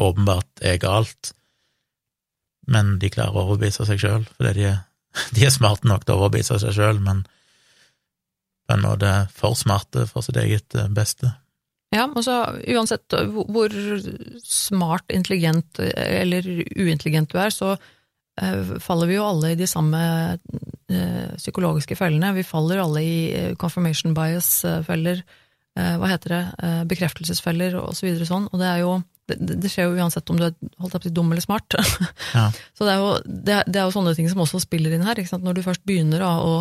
åpenbart 0.00 0.64
er 0.64 0.80
galt, 0.82 1.34
men 2.70 2.98
de 3.02 3.10
klarer 3.12 3.36
å 3.36 3.44
overbevise 3.48 3.86
seg 3.88 4.00
sjøl, 4.02 4.24
fordi 4.36 4.54
de 4.60 4.66
er, 4.72 4.80
de 5.36 5.46
er 5.46 5.54
smarte 5.54 5.88
nok 5.90 6.06
til 6.06 6.16
å 6.16 6.24
overbevise 6.24 6.60
seg 6.62 6.76
sjøl, 6.76 7.02
men 7.04 7.24
på 8.66 8.76
en 8.76 8.84
måte 8.86 9.14
for 9.34 9.58
smarte 9.58 10.06
for 10.06 10.22
sitt 10.22 10.38
eget 10.38 10.76
eh, 10.78 10.90
beste. 10.94 11.32
Ja, 11.90 12.04
altså 12.06 12.44
uansett 12.70 13.10
hvor 13.34 13.72
smart, 14.46 15.08
intelligent 15.10 15.80
eller 15.82 16.46
uintelligent 16.78 17.32
du 17.32 17.40
er, 17.42 17.50
så 17.50 17.72
eh, 17.74 18.76
faller 18.78 19.10
vi 19.10 19.16
jo 19.16 19.26
alle 19.26 19.52
i 19.52 19.58
de 19.58 19.66
samme 19.66 20.00
eh, 20.30 21.32
psykologiske 21.34 21.98
fellene. 21.98 22.30
Vi 22.36 22.46
faller 22.46 22.84
alle 22.84 23.02
i 23.02 23.16
eh, 23.34 23.54
confirmation 23.58 24.14
bias-feller, 24.14 25.24
eh, 25.78 25.96
hva 25.98 26.12
heter 26.12 26.36
det, 26.36 26.42
eh, 26.62 26.82
bekreftelsesfeller 26.94 27.74
og 27.82 27.90
så 27.98 28.06
videre 28.06 28.28
sånn, 28.28 28.46
og 28.52 28.62
det 28.62 28.70
er 28.70 28.84
jo 28.84 28.94
det, 29.38 29.56
det 29.62 29.70
skjer 29.70 29.88
jo 29.88 30.00
uansett 30.00 30.30
om 30.32 30.38
du 30.40 30.46
er 30.48 30.54
holdt 30.82 30.96
opp 30.98 31.04
til 31.06 31.14
dum 31.14 31.30
eller 31.32 31.44
smart. 31.44 31.76
Ja. 32.36 32.48
Så 32.74 32.86
det 32.86 32.92
er, 32.94 33.00
jo, 33.02 33.10
det, 33.26 33.56
det 33.66 33.80
er 33.80 33.86
jo 33.88 33.94
sånne 33.94 34.14
ting 34.16 34.28
som 34.30 34.42
også 34.42 34.60
spiller 34.62 34.94
inn 34.94 35.06
her. 35.06 35.18
Ikke 35.18 35.32
sant? 35.32 35.44
Når 35.46 35.58
du 35.58 35.62
først 35.66 35.84
begynner 35.88 36.22
da, 36.22 36.32
å, 36.40 36.60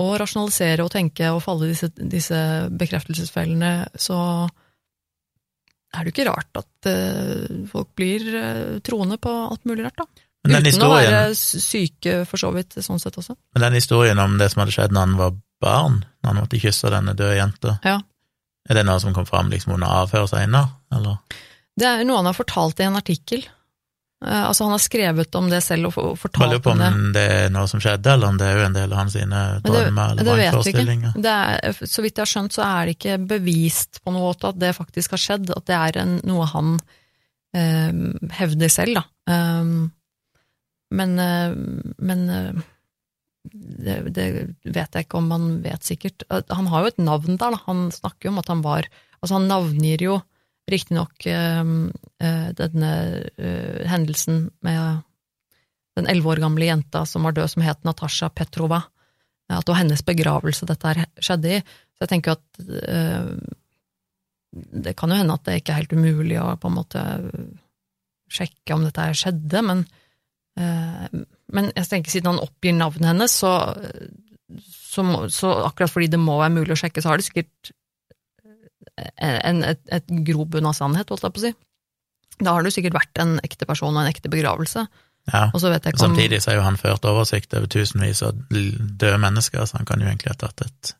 å 0.00 0.06
rasjonalisere 0.20 0.84
og 0.84 0.92
tenke 0.94 1.28
og 1.34 1.42
falle 1.44 1.68
i 1.68 1.72
disse, 1.74 1.90
disse 1.98 2.38
bekreftelsesfellene, 2.72 3.72
så 4.00 4.18
er 5.94 6.02
det 6.02 6.10
jo 6.10 6.14
ikke 6.16 6.28
rart 6.30 6.58
at 6.58 6.88
uh, 6.90 7.64
folk 7.70 7.92
blir 7.98 8.24
uh, 8.34 8.78
troende 8.86 9.18
på 9.22 9.30
alt 9.30 9.62
mulig 9.68 9.84
rart, 9.86 10.00
da. 10.02 10.24
Men 10.44 10.58
den 10.58 10.74
Uten 10.74 10.82
å 10.84 10.90
være 10.92 11.20
syke, 11.38 12.18
for 12.28 12.40
så 12.40 12.50
vidt, 12.52 12.74
sånn 12.84 13.00
sett 13.00 13.14
også. 13.16 13.32
men 13.54 13.62
den 13.64 13.78
historien 13.78 14.18
om 14.20 14.34
det 14.36 14.50
som 14.52 14.60
hadde 14.60 14.74
skjedd 14.76 14.92
når 14.92 15.06
han 15.06 15.14
var 15.16 15.38
barn, 15.64 16.02
når 16.20 16.28
han 16.34 16.40
måtte 16.42 16.60
kysse 16.60 16.90
denne 16.92 17.14
døde 17.16 17.38
jenta, 17.38 17.78
Ja. 17.86 17.94
er 18.68 18.74
det 18.76 18.84
noe 18.84 19.00
som 19.00 19.14
kom 19.16 19.24
fram 19.24 19.48
liksom 19.52 19.72
under 19.78 20.02
avhør 20.02 20.26
seinere, 20.28 20.68
eller? 20.92 21.16
Det 21.74 21.86
er 21.90 22.06
noe 22.06 22.20
han 22.20 22.30
har 22.30 22.36
fortalt 22.36 22.80
i 22.80 22.86
en 22.86 22.98
artikkel. 22.98 23.44
Eh, 24.24 24.42
altså 24.48 24.64
Han 24.64 24.74
har 24.74 24.82
skrevet 24.82 25.34
om 25.34 25.48
det 25.50 25.60
selv 25.64 25.90
og 25.90 26.18
fortalt 26.18 26.46
om 26.46 26.52
det. 26.54 26.60
på 26.64 26.74
om 26.74 27.12
det. 27.14 27.24
er 27.38 27.48
noe 27.52 27.68
som 27.70 27.82
skjedde, 27.82 28.14
eller 28.14 28.32
om 28.32 28.38
det 28.40 28.48
er 28.48 28.60
jo 28.60 28.66
en 28.68 28.76
del 28.76 28.92
av 28.94 29.02
hans 29.02 29.16
sine 29.16 29.42
drømmer 29.64 30.14
eller 30.14 30.30
vrangforestillinger. 30.30 31.16
Er, 31.18 31.80
så 31.80 32.04
vidt 32.04 32.18
jeg 32.18 32.24
har 32.24 32.32
skjønt, 32.32 32.56
så 32.56 32.66
er 32.66 32.86
det 32.86 32.98
ikke 32.98 33.18
bevist 33.34 34.00
på 34.04 34.14
noe 34.14 34.30
måte 34.30 34.52
at 34.52 34.60
det 34.60 34.74
faktisk 34.76 35.16
har 35.16 35.24
skjedd, 35.24 35.50
at 35.54 35.66
det 35.70 35.80
er 35.80 36.00
en, 36.04 36.14
noe 36.28 36.46
han 36.52 36.76
eh, 37.56 37.90
hevder 38.38 38.72
selv, 38.72 39.02
da. 39.02 39.04
Um, 39.24 39.90
men 40.94 41.18
eh, 41.18 41.54
men 41.98 42.28
eh, 42.30 42.62
det, 43.44 43.96
det 44.16 44.28
vet 44.62 44.94
jeg 44.94 45.06
ikke 45.06 45.18
om 45.20 45.32
han 45.34 45.48
vet 45.64 45.84
sikkert. 45.84 46.24
Han 46.30 46.70
har 46.72 46.84
jo 46.84 46.92
et 46.92 47.02
navn 47.02 47.36
der, 47.36 47.56
da. 47.56 47.60
Han 47.66 47.90
snakker 47.92 48.28
jo 48.28 48.36
om 48.36 48.40
at 48.44 48.52
han 48.52 48.64
var 48.64 48.88
Altså, 49.24 49.38
han 49.38 49.46
navngir 49.48 50.02
jo 50.04 50.18
riktignok 50.70 51.26
eh, 51.26 51.60
eh, 52.24 52.48
denne 52.56 52.92
eh, 53.36 53.82
hendelsen 53.88 54.48
med 54.64 55.02
den 55.94 56.08
elleve 56.10 56.34
år 56.34 56.42
gamle 56.42 56.68
jenta 56.68 57.04
som 57.06 57.26
var 57.26 57.36
død, 57.36 57.50
som 57.52 57.64
het 57.64 57.84
Natasha 57.86 58.30
Petrova. 58.34 58.82
At 59.52 59.66
det 59.66 59.74
var 59.74 59.82
hennes 59.82 60.02
begravelse 60.02 60.66
dette 60.66 60.88
her 60.88 61.04
skjedde 61.22 61.58
i. 61.58 61.58
Så 61.94 62.06
jeg 62.06 62.10
tenker 62.10 62.34
at 62.34 62.62
det 64.54 64.94
kan 64.98 65.12
jo 65.12 65.18
hende 65.20 65.36
at 65.36 65.44
det 65.46 65.58
ikke 65.60 65.74
er 65.74 65.82
helt 65.82 65.94
umulig 65.94 66.40
å 66.40 66.56
på 66.58 66.70
en 66.70 66.78
måte 66.78 67.02
sjekke 68.32 68.74
om 68.74 68.86
dette 68.86 69.04
her 69.04 69.14
skjedde, 69.18 69.62
men, 69.68 69.84
men 71.54 71.70
jeg 71.76 71.90
tenker 71.90 72.10
siden 72.10 72.32
han 72.32 72.42
oppgir 72.42 72.74
navnet 72.74 73.10
hennes, 73.12 73.36
så, 73.44 73.52
så, 74.64 75.04
så, 75.30 75.52
akkurat 75.68 75.92
fordi 75.92 76.08
det 76.16 76.22
må 76.22 76.40
være 76.40 76.56
mulig 76.56 76.74
å 76.74 76.80
sjekke, 76.80 77.04
så 77.04 77.12
har 77.12 77.20
det 77.20 77.28
sikkert 77.28 77.74
en, 78.96 79.62
et, 79.66 79.80
et 79.92 80.12
grobunn 80.26 80.68
av 80.70 80.76
sannhet, 80.76 81.10
holdt 81.10 81.26
jeg 81.26 81.34
på 81.34 81.42
å 81.42 81.46
si. 81.48 81.54
Da 82.42 82.54
har 82.54 82.62
det 82.62 82.72
jo 82.72 82.78
sikkert 82.80 82.98
vært 82.98 83.22
en 83.22 83.36
ekte 83.46 83.66
person 83.68 83.94
og 83.94 84.02
en 84.02 84.10
ekte 84.10 84.30
begravelse. 84.32 84.86
Ja, 85.32 85.46
Og 85.54 85.62
om 85.64 85.96
Samtidig 85.96 86.42
så 86.42 86.50
har 86.50 86.58
jo 86.58 86.66
han 86.66 86.76
ført 86.76 87.06
oversikt 87.08 87.54
over 87.56 87.70
tusenvis 87.72 88.20
av 88.26 88.36
døde 88.50 89.16
mennesker, 89.22 89.64
så 89.64 89.78
han 89.78 89.88
kan 89.88 90.02
jo 90.02 90.10
egentlig 90.10 90.34
ha 90.34 90.36
tatt 90.36 90.66
et 90.66 90.92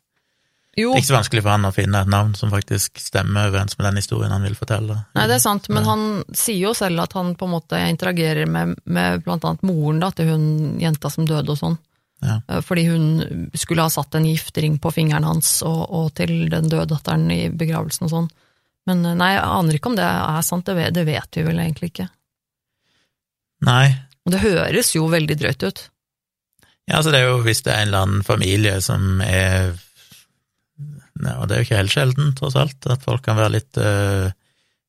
Jo, 0.75 0.89
Det 0.91 0.97
er 0.97 1.03
ikke 1.03 1.11
så 1.11 1.17
vanskelig 1.19 1.43
for 1.45 1.53
han 1.53 1.67
å 1.69 1.71
finne 1.71 1.99
et 2.01 2.09
navn 2.09 2.33
som 2.35 2.49
faktisk 2.51 2.99
stemmer 2.99 3.51
overens 3.51 3.77
med 3.77 3.85
den 3.87 3.99
historien 4.01 4.33
han 4.33 4.43
vil 4.43 4.57
fortelle. 4.59 4.97
Nei, 5.15 5.27
det 5.29 5.37
er 5.37 5.43
sant, 5.45 5.69
men 5.69 5.85
han 5.87 6.01
sier 6.35 6.57
jo 6.65 6.73
selv 6.75 7.05
at 7.05 7.13
han 7.15 7.35
på 7.39 7.47
en 7.47 7.53
måte 7.53 7.79
interagerer 7.87 8.49
med, 8.49 8.73
med 8.83 9.23
blant 9.23 9.45
annet 9.45 9.63
moren 9.63 10.01
da, 10.03 10.09
til 10.11 10.33
hun 10.33 10.47
jenta 10.81 11.13
som 11.13 11.29
døde 11.29 11.53
og 11.53 11.61
sånn. 11.61 11.77
Ja. 12.23 12.39
Eh, 12.47 12.61
Fordi 12.63 12.85
hun 12.87 13.49
skulle 13.53 13.85
ha 13.85 13.91
satt 13.91 14.15
en 14.15 14.27
giftering 14.29 14.77
på 14.79 14.91
fingeren 14.95 15.27
hans 15.27 15.57
og, 15.67 15.81
og 15.89 16.13
til 16.17 16.47
den 16.51 16.69
døde 16.71 16.87
datteren 16.93 17.27
i 17.33 17.49
begravelsen 17.51 18.07
og 18.07 18.13
sånn. 18.13 18.29
Men 18.89 19.03
eh, 19.05 19.17
nei, 19.17 19.31
jeg 19.35 19.43
aner 19.47 19.79
ikke 19.79 19.91
om 19.91 19.97
det 19.99 20.05
er 20.05 20.45
sant, 20.47 20.65
det 20.69 20.77
vet, 20.77 20.93
det 20.95 21.05
vet 21.09 21.39
vi 21.39 21.45
vel 21.47 21.59
egentlig 21.63 21.91
ikke. 21.91 22.07
Nei, 23.65 23.87
Og 24.25 24.33
det 24.33 24.43
høres 24.43 24.93
jo 24.95 25.07
veldig 25.09 25.37
drøyt 25.39 25.63
ut. 25.63 25.83
ja, 26.85 26.97
altså 26.99 27.11
det 27.13 27.21
er 27.21 27.29
jo 27.31 27.41
hvis 27.45 27.63
det 27.65 27.71
er 27.73 27.81
en 27.83 27.87
eller 27.87 28.05
annen 28.05 28.25
familie 28.27 28.79
som 28.83 29.21
er 29.25 29.73
Og 31.39 31.47
det 31.47 31.55
er 31.55 31.61
jo 31.61 31.65
ikke 31.65 31.79
helt 31.79 31.93
sjelden, 31.93 32.33
tross 32.35 32.57
alt, 32.59 32.85
at 32.91 33.01
folk 33.05 33.23
kan 33.23 33.37
være 33.39 33.53
litt 33.55 33.77
uh, 33.79 34.27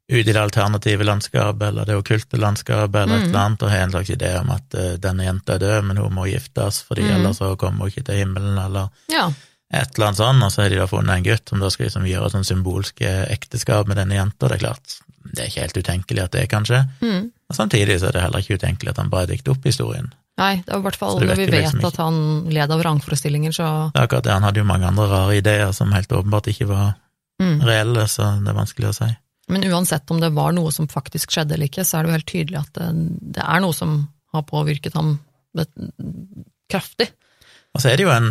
ute 0.09 0.31
i 0.31 0.33
det 0.33 0.37
alternative 0.41 1.05
landskapet, 1.05 1.63
eller 1.69 1.85
det 1.85 1.97
okkulte 1.99 2.39
landskapet, 2.39 2.95
eller 3.03 3.17
et 3.17 3.23
Mm. 3.23 3.29
eller 3.29 3.41
annet, 3.45 3.63
og 3.63 3.71
har 3.71 3.79
en 3.79 3.91
slags 3.91 4.11
idé 4.11 4.41
om 4.41 4.51
at 4.51 4.75
uh, 4.75 4.97
denne 5.03 5.25
jenta 5.27 5.55
er 5.55 5.59
død, 5.59 5.85
men 5.85 5.97
hun 5.97 6.13
må 6.15 6.27
giftes, 6.31 6.83
fordi 6.87 7.03
Mm. 7.03 7.15
ellers 7.17 7.39
så 7.39 7.57
kommer 7.59 7.79
hun 7.79 7.89
ikke 7.91 8.05
til 8.05 8.15
himmelen, 8.23 8.59
eller 8.59 8.89
Ja, 9.11 9.33
et 9.73 9.89
eller 9.99 10.07
annet 10.07 10.17
sånt. 10.17 10.43
og 10.45 10.51
så 10.53 10.63
har 10.63 10.69
de 10.71 10.77
da 10.77 10.87
funnet 10.87 11.11
en 11.17 11.25
gutt 11.25 11.49
som 11.49 11.59
da 11.59 11.69
skal 11.71 11.87
liksom 11.87 12.05
gjøre 12.07 12.31
sånn 12.31 12.45
symbolske 12.47 13.27
ekteskap 13.31 13.87
med 13.89 13.97
denne 13.97 14.15
jenta, 14.15 14.49
det 14.49 14.63
er 14.63 14.67
klart, 14.69 15.01
det 15.35 15.43
er 15.43 15.49
ikke 15.51 15.61
helt 15.67 15.77
utenkelig 15.83 16.23
at 16.23 16.31
det 16.31 16.43
er, 16.43 16.47
kanskje. 16.47 16.89
mm. 17.03 17.31
og 17.51 17.57
samtidig 17.57 17.99
så 18.01 18.07
er 18.09 18.13
det 18.13 18.23
heller 18.23 18.39
ikke 18.39 18.59
utenkelig 18.63 18.89
at 18.91 18.97
han 18.99 19.11
bare 19.11 19.27
dikter 19.27 19.51
opp 19.53 19.65
historien. 19.65 20.13
Nei, 20.39 20.57
det 20.67 20.69
er 20.75 20.79
i 20.79 20.83
hvert 20.83 20.97
fall 20.97 21.19
når 21.19 21.35
vi 21.37 21.47
vet 21.47 21.65
liksom 21.65 21.85
at 21.85 21.97
han 21.97 22.45
led 22.53 22.71
av 22.71 22.83
rangforestillinger, 22.83 23.51
så 23.57 23.91
Det 23.93 24.01
er 24.01 24.07
akkurat 24.07 24.23
det, 24.25 24.33
han 24.33 24.43
hadde 24.43 24.59
jo 24.59 24.65
mange 24.65 24.87
andre 24.87 25.09
rare 25.09 25.37
ideer 25.37 25.73
som 25.73 25.91
helt 25.93 26.09
åpenbart 26.13 26.47
ikke 26.47 26.67
var 26.69 26.95
mm. 27.41 27.61
reelle, 27.65 28.07
så 28.07 28.39
det 28.45 28.49
er 28.49 28.55
vanskelig 28.55 28.89
å 28.89 28.95
si. 28.95 29.17
Men 29.53 29.65
uansett 29.71 30.11
om 30.11 30.21
det 30.21 30.33
var 30.35 30.55
noe 30.57 30.73
som 30.75 30.89
faktisk 30.91 31.33
skjedde 31.35 31.55
eller 31.55 31.71
ikke, 31.71 31.85
så 31.87 31.99
er 31.99 32.05
det 32.05 32.11
jo 32.11 32.17
helt 32.17 32.31
tydelig 32.31 32.61
at 32.61 32.79
det, 32.79 32.87
det 33.37 33.45
er 33.45 33.63
noe 33.63 33.77
som 33.77 33.99
har 34.35 34.47
påvirket 34.49 34.97
ham 34.99 35.19
det, 35.57 35.69
kraftig. 36.73 37.09
Og 37.77 37.83
så 37.83 37.93
er 37.93 37.99
det 37.99 38.07
jo 38.09 38.15
en, 38.15 38.31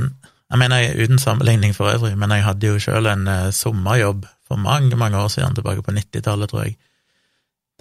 jeg 0.51 0.61
mener 0.61 0.99
uten 0.99 1.21
sammenligning 1.21 1.75
for 1.77 1.93
øvrig, 1.93 2.17
men 2.19 2.33
jeg 2.35 2.45
hadde 2.45 2.73
jo 2.73 2.81
selv 2.83 3.09
en 3.11 3.29
uh, 3.31 3.53
sommerjobb 3.55 4.27
for 4.45 4.61
mange, 4.61 4.97
mange 4.99 5.17
år 5.17 5.31
siden, 5.33 5.55
tilbake 5.55 5.85
på 5.85 5.95
90-tallet, 5.95 6.51
tror 6.51 6.65
jeg, 6.65 6.75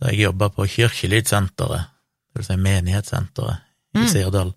da 0.01 0.11
jeg 0.11 0.29
jobba 0.29 0.49
på 0.55 0.67
Kirkelydsenteret, 0.71 1.91
vil 2.35 2.47
si 2.47 2.57
menighetssenteret 2.59 3.63
i 3.95 4.01
Mm. 4.01 4.09
Sirdal, 4.11 4.49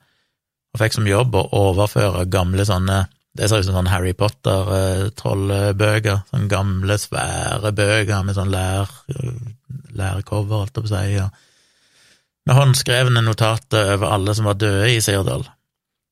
og 0.73 0.79
fikk 0.81 0.95
som 0.95 1.05
jobb 1.05 1.35
å 1.37 1.43
overføre 1.53 2.23
gamle 2.25 2.63
sånne 2.65 3.03
det 3.37 3.47
ser 3.49 3.59
ut 3.61 3.67
som 3.67 3.77
sånn 3.77 3.91
Harry 3.91 4.13
Potter-trollbøker, 4.17 6.17
sånne 6.31 6.49
gamle, 6.51 6.95
svære 7.01 7.69
bøker 7.77 8.19
med 8.25 8.35
sånn 8.37 8.53
lær, 8.53 8.87
lærcover, 9.97 10.57
holdt 10.63 10.75
jeg 10.77 10.83
på 10.83 10.89
å 10.89 10.95
si, 10.95 11.07
og 11.21 11.29
med 12.47 12.55
håndskrevne 12.55 13.21
notater 13.25 13.83
over 13.97 14.07
alle 14.15 14.31
som 14.37 14.45
var 14.47 14.55
døde 14.61 14.87
i 14.93 15.01
Sirdal 15.03 15.43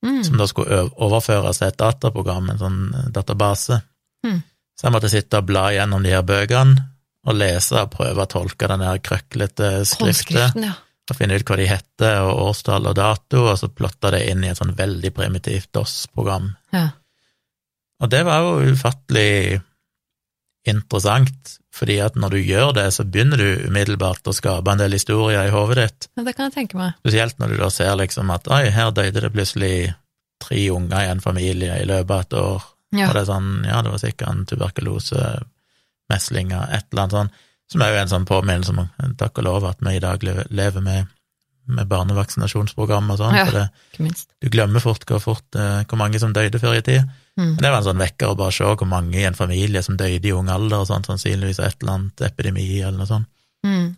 Mm. 0.05 0.21
som 0.23 0.37
da 0.37 0.45
skulle 0.45 0.89
overføres 1.01 1.57
til 1.57 1.67
et 1.71 1.77
dataprogram, 1.79 2.49
en 2.51 2.59
sånn 2.61 2.79
eh, 2.93 3.05
database. 3.15 3.79
Mm. 4.25 4.41
Så 4.77 4.81
jeg 4.85 4.93
måtte 4.93 5.09
sitte 5.09 5.37
og 5.39 5.47
bla 5.49 5.63
gjennom 5.73 6.03
de 6.05 6.11
her 6.13 6.21
bøkene, 6.27 6.75
og 7.25 7.33
lese 7.39 7.75
og 7.81 7.91
prøve 7.95 8.21
å 8.21 8.29
tolke 8.29 8.67
den 8.69 8.81
her 8.85 8.97
krøklete 9.01 9.81
skriften. 9.89 10.61
Ja. 10.61 10.73
og 11.09 11.15
finne 11.17 11.35
ut 11.39 11.45
hva 11.45 11.55
de 11.57 11.65
heter, 11.69 12.21
og 12.21 12.39
årstall 12.51 12.85
og 12.89 12.95
dato, 12.97 13.37
og 13.49 13.57
så 13.57 13.67
plotte 13.69 14.11
det 14.13 14.23
inn 14.29 14.43
i 14.43 14.49
et 14.51 14.57
sånn 14.57 14.75
veldig 14.77 15.11
primitivt 15.13 15.71
DOS-program. 15.73 16.55
ja. 16.73 16.89
Og 18.03 18.09
det 18.11 18.23
var 18.27 18.41
jo 18.43 18.73
ufattelig 18.73 19.61
interessant, 20.65 21.57
fordi 21.75 21.97
at 22.01 22.15
når 22.17 22.33
du 22.33 22.39
gjør 22.41 22.71
det, 22.77 22.85
så 22.95 23.03
begynner 23.05 23.37
du 23.37 23.67
umiddelbart 23.67 24.25
å 24.27 24.33
skape 24.33 24.71
en 24.71 24.79
del 24.81 24.95
historier 24.97 25.45
i 25.47 25.53
hodet 25.53 25.77
ditt. 25.83 26.07
ja. 26.17 26.23
Det 26.25 26.33
kan 26.35 26.49
jeg 26.49 26.55
tenke 26.55 26.79
meg. 26.79 26.95
Spesielt 27.03 27.37
når 27.39 27.53
du 27.53 27.57
da 27.61 27.69
ser 27.73 27.95
liksom 27.99 28.31
at 28.33 28.47
oi, 28.49 28.63
her 28.73 28.91
døde 28.95 29.21
det 29.21 29.31
plutselig 29.35 29.75
tre 30.41 30.61
unger 30.73 31.03
i 31.03 31.11
en 31.11 31.21
familie 31.23 31.77
i 31.81 31.85
løpet 31.87 32.11
av 32.11 32.23
et 32.25 32.37
år. 32.39 32.63
Ja. 32.95 33.09
Og 33.09 33.13
det 33.17 33.21
er 33.21 33.29
sånn, 33.29 33.51
ja, 33.67 33.81
det 33.83 33.91
var 33.91 34.01
sikkert 34.01 34.29
en 34.31 34.45
tuberkulose, 34.49 35.25
meslinger, 36.11 36.67
et 36.71 36.85
eller 36.91 37.03
annet 37.03 37.15
sånn, 37.17 37.29
som 37.71 37.81
er 37.81 37.91
jo 37.93 37.99
en 38.03 38.11
sånn 38.11 38.25
påminnelse 38.29 38.73
om, 38.75 39.13
takk 39.17 39.39
og 39.41 39.45
lov, 39.47 39.63
at 39.65 39.79
vi 39.81 39.95
i 39.97 40.01
dag 40.03 40.21
lever 40.53 40.83
med, 40.85 41.07
med 41.65 41.87
barnevaksinasjonsprogram 41.89 43.09
og 43.11 43.17
sånn, 43.21 43.35
Ja. 43.35 43.45
for 43.45 43.57
det, 43.59 44.09
du 44.41 44.49
glemmer 44.53 44.79
fort 44.83 45.05
hvor 45.09 45.19
fort, 45.23 45.47
eh, 45.57 45.81
hvor 45.89 45.97
mange 45.97 46.19
som 46.21 46.33
døde 46.33 46.59
før 46.61 46.77
i 46.77 46.81
tid. 46.85 47.09
Mm. 47.35 47.57
Det 47.59 47.67
var 47.67 47.81
en 47.81 47.87
sånn 47.89 47.99
vekker 47.99 48.31
å 48.31 48.37
bare 48.39 48.53
se 48.55 48.63
hvor 48.63 48.87
mange 48.87 49.19
i 49.19 49.25
en 49.27 49.35
familie 49.35 49.81
som 49.83 49.97
døde 49.99 50.29
i 50.29 50.31
ung 50.31 50.47
alder 50.49 50.85
og 50.85 50.87
sånn, 50.87 51.03
sannsynligvis 51.03 51.59
et 51.59 51.81
eller 51.81 51.97
annet 51.97 52.21
epidemi 52.29 52.69
eller 52.79 52.97
noe 53.01 53.09
sånt. 53.09 53.27
Mm. 53.67 53.93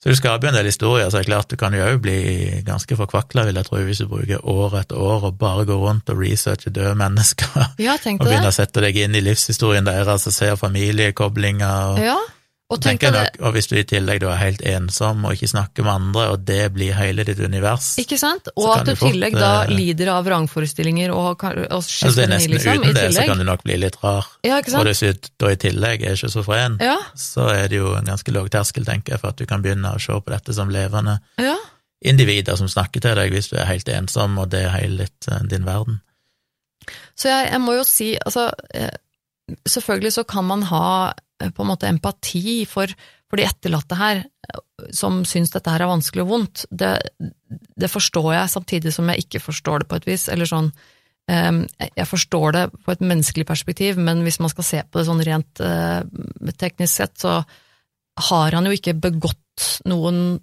Så 0.00 0.08
du 0.08 0.16
skaper 0.16 0.46
jo 0.46 0.50
en 0.50 0.56
del 0.56 0.68
historier, 0.70 1.10
så 1.12 1.18
det 1.18 1.26
er 1.26 1.28
klart 1.28 1.50
du 1.52 1.58
kan 1.60 1.74
jo 1.76 1.84
òg 1.84 1.98
bli 2.00 2.16
ganske 2.64 2.96
forkvakla, 2.96 3.44
vil 3.44 3.58
jeg 3.60 3.66
tro, 3.68 3.80
hvis 3.84 3.98
du 4.00 4.06
bruker 4.08 4.46
år 4.48 4.78
etter 4.80 4.96
år 4.96 5.26
og 5.28 5.36
bare 5.42 5.66
går 5.68 5.82
rundt 5.84 6.08
og 6.08 6.22
researcher 6.22 6.72
døde 6.72 6.94
mennesker, 6.96 7.66
Ja, 7.78 7.98
og 8.00 8.22
begynner 8.24 8.48
det. 8.48 8.54
å 8.54 8.58
sette 8.62 8.80
deg 8.80 8.96
inn 8.96 9.14
i 9.14 9.20
livshistorien 9.20 9.84
deres 9.84 10.24
og 10.26 10.32
ser 10.32 10.56
familiekoblinger 10.56 11.92
og 11.94 12.00
Ja, 12.04 12.16
og 12.70 12.84
nok, 12.86 13.38
Og 13.42 13.54
hvis 13.56 13.66
du 13.66 13.74
i 13.80 13.82
tillegg 13.82 14.22
er 14.22 14.36
helt 14.38 14.60
ensom 14.62 15.24
og 15.26 15.34
ikke 15.34 15.48
snakker 15.50 15.82
med 15.82 15.92
andre, 15.92 16.26
og 16.30 16.44
det 16.46 16.72
blir 16.74 16.94
hele 16.94 17.24
ditt 17.26 17.40
univers 17.42 17.96
Ikke 17.98 18.18
sant? 18.20 18.46
Og 18.54 18.68
at 18.76 18.86
du 18.86 18.92
i 18.92 18.98
tillegg 19.00 19.34
fort, 19.34 19.42
da 19.42 19.64
eh, 19.64 19.72
lider 19.74 20.12
av 20.14 20.28
vrangforestillinger 20.28 21.10
og, 21.10 21.42
og 21.42 21.64
altså 21.66 22.12
det 22.14 22.26
er 22.28 22.30
nesten 22.30 22.54
liksom, 22.54 22.84
i 22.84 22.92
uten 22.92 22.98
det, 23.00 23.08
så 23.16 23.24
kan 23.26 23.42
du 23.42 23.46
nok 23.48 23.64
bli 23.66 23.78
litt 23.82 23.98
rar. 24.04 24.28
Ja, 24.46 24.60
ikke 24.62 24.70
Og 24.70 24.76
sant? 24.76 24.90
hvis 24.90 25.02
du 25.02 25.30
da 25.42 25.50
i 25.50 25.58
tillegg 25.66 26.04
er 26.06 26.20
schizofren, 26.20 26.76
Ja, 26.84 26.94
så 27.18 27.48
er 27.50 27.66
det 27.72 27.80
jo 27.80 27.90
en 27.98 28.06
ganske 28.06 28.34
lav 28.36 28.46
terskel, 28.54 28.86
tenker 28.86 29.16
jeg, 29.16 29.22
for 29.24 29.34
at 29.34 29.40
du 29.40 29.48
kan 29.50 29.64
begynne 29.64 29.90
å 29.96 30.02
se 30.02 30.14
på 30.14 30.32
dette 30.32 30.54
som 30.54 30.70
levende 30.70 31.18
ja. 31.42 31.56
individer 32.06 32.58
som 32.60 32.70
snakker 32.70 33.02
til 33.02 33.18
deg 33.18 33.34
hvis 33.34 33.50
du 33.50 33.56
er 33.58 33.66
helt 33.66 33.90
ensom, 33.90 34.38
og 34.38 34.52
det 34.54 34.62
er 34.68 34.76
hele 34.76 35.08
eh, 35.10 35.42
din 35.50 35.66
verden. 35.66 35.98
Så 37.18 37.32
jeg, 37.32 37.50
jeg 37.50 37.62
må 37.66 37.74
jo 37.80 37.82
si, 37.86 38.12
altså 38.18 38.50
eh, 38.74 38.94
Selvfølgelig 39.66 40.12
så 40.14 40.22
kan 40.30 40.44
man 40.46 40.60
ha 40.68 41.10
på 41.48 41.64
en 41.64 41.70
måte 41.70 41.88
empati 41.88 42.62
for, 42.68 42.90
for 43.30 43.40
de 43.40 43.46
etterlatte 43.48 43.98
her, 43.98 44.22
eh, 44.24 44.62
som 44.96 45.22
syns 45.28 45.52
dette 45.54 45.72
her 45.72 45.84
er 45.84 45.92
vanskelig 45.92 46.24
og 46.26 46.32
vondt. 46.34 46.64
Det, 46.70 46.92
det 47.48 47.90
forstår 47.90 48.32
jeg, 48.36 48.54
samtidig 48.54 48.94
som 48.96 49.08
jeg 49.10 49.26
ikke 49.26 49.42
forstår 49.48 49.82
det 49.82 49.90
på 49.90 50.00
et 50.00 50.08
vis. 50.10 50.28
Eller 50.32 50.50
sånn 50.50 50.70
eh, 51.30 51.50
Jeg 51.88 52.08
forstår 52.10 52.56
det 52.58 52.66
på 52.84 52.94
et 52.94 53.04
menneskelig 53.04 53.48
perspektiv, 53.48 54.00
men 54.00 54.24
hvis 54.26 54.40
man 54.42 54.52
skal 54.52 54.68
se 54.68 54.84
på 54.84 55.00
det 55.00 55.08
sånn 55.08 55.24
rent 55.26 55.64
eh, 55.64 56.00
teknisk 56.60 56.94
sett, 56.94 57.16
så 57.22 57.40
har 58.30 58.56
han 58.56 58.66
jo 58.68 58.76
ikke 58.76 58.98
begått 59.00 59.38
noen 59.88 60.40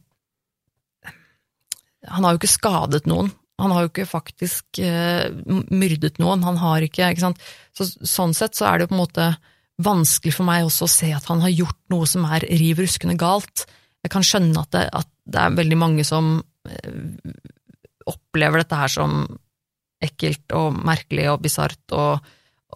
Han 2.07 2.23
har 2.23 2.33
jo 2.33 2.39
ikke 2.39 2.49
skadet 2.49 3.05
noen. 3.09 3.29
Han 3.57 3.73
har 3.73 3.85
jo 3.85 3.89
ikke 3.89 4.05
faktisk 4.05 4.79
eh, 4.85 5.27
myrdet 5.73 6.19
noen, 6.21 6.45
han 6.45 6.59
har 6.61 6.85
ikke, 6.85 7.09
ikke 7.09 7.25
sant. 7.25 7.41
Så, 7.75 7.89
sånn 8.05 8.35
sett 8.37 8.57
så 8.57 8.67
er 8.69 8.77
det 8.77 8.85
jo 8.85 8.91
på 8.91 8.97
en 8.97 9.01
måte 9.01 9.29
vanskelig 9.83 10.33
for 10.35 10.47
meg 10.47 10.65
også 10.65 10.87
å 10.87 10.91
se 10.91 11.09
at 11.13 11.27
han 11.29 11.43
har 11.43 11.53
gjort 11.53 11.79
noe 11.93 12.07
som 12.09 12.25
er 12.29 12.45
riv 12.49 12.81
ruskende 12.81 13.17
galt. 13.19 13.67
Jeg 14.05 14.13
kan 14.13 14.25
skjønne 14.25 14.63
at 14.63 14.73
det, 14.73 14.85
at 15.01 15.09
det 15.27 15.43
er 15.43 15.57
veldig 15.57 15.77
mange 15.79 16.05
som 16.07 16.37
eh, 16.69 17.35
opplever 18.07 18.63
dette 18.63 18.79
her 18.79 18.91
som 18.91 19.19
ekkelt 20.03 20.53
og 20.55 20.77
merkelig 20.85 21.27
og 21.31 21.41
bisart 21.43 21.95
og, 21.97 22.25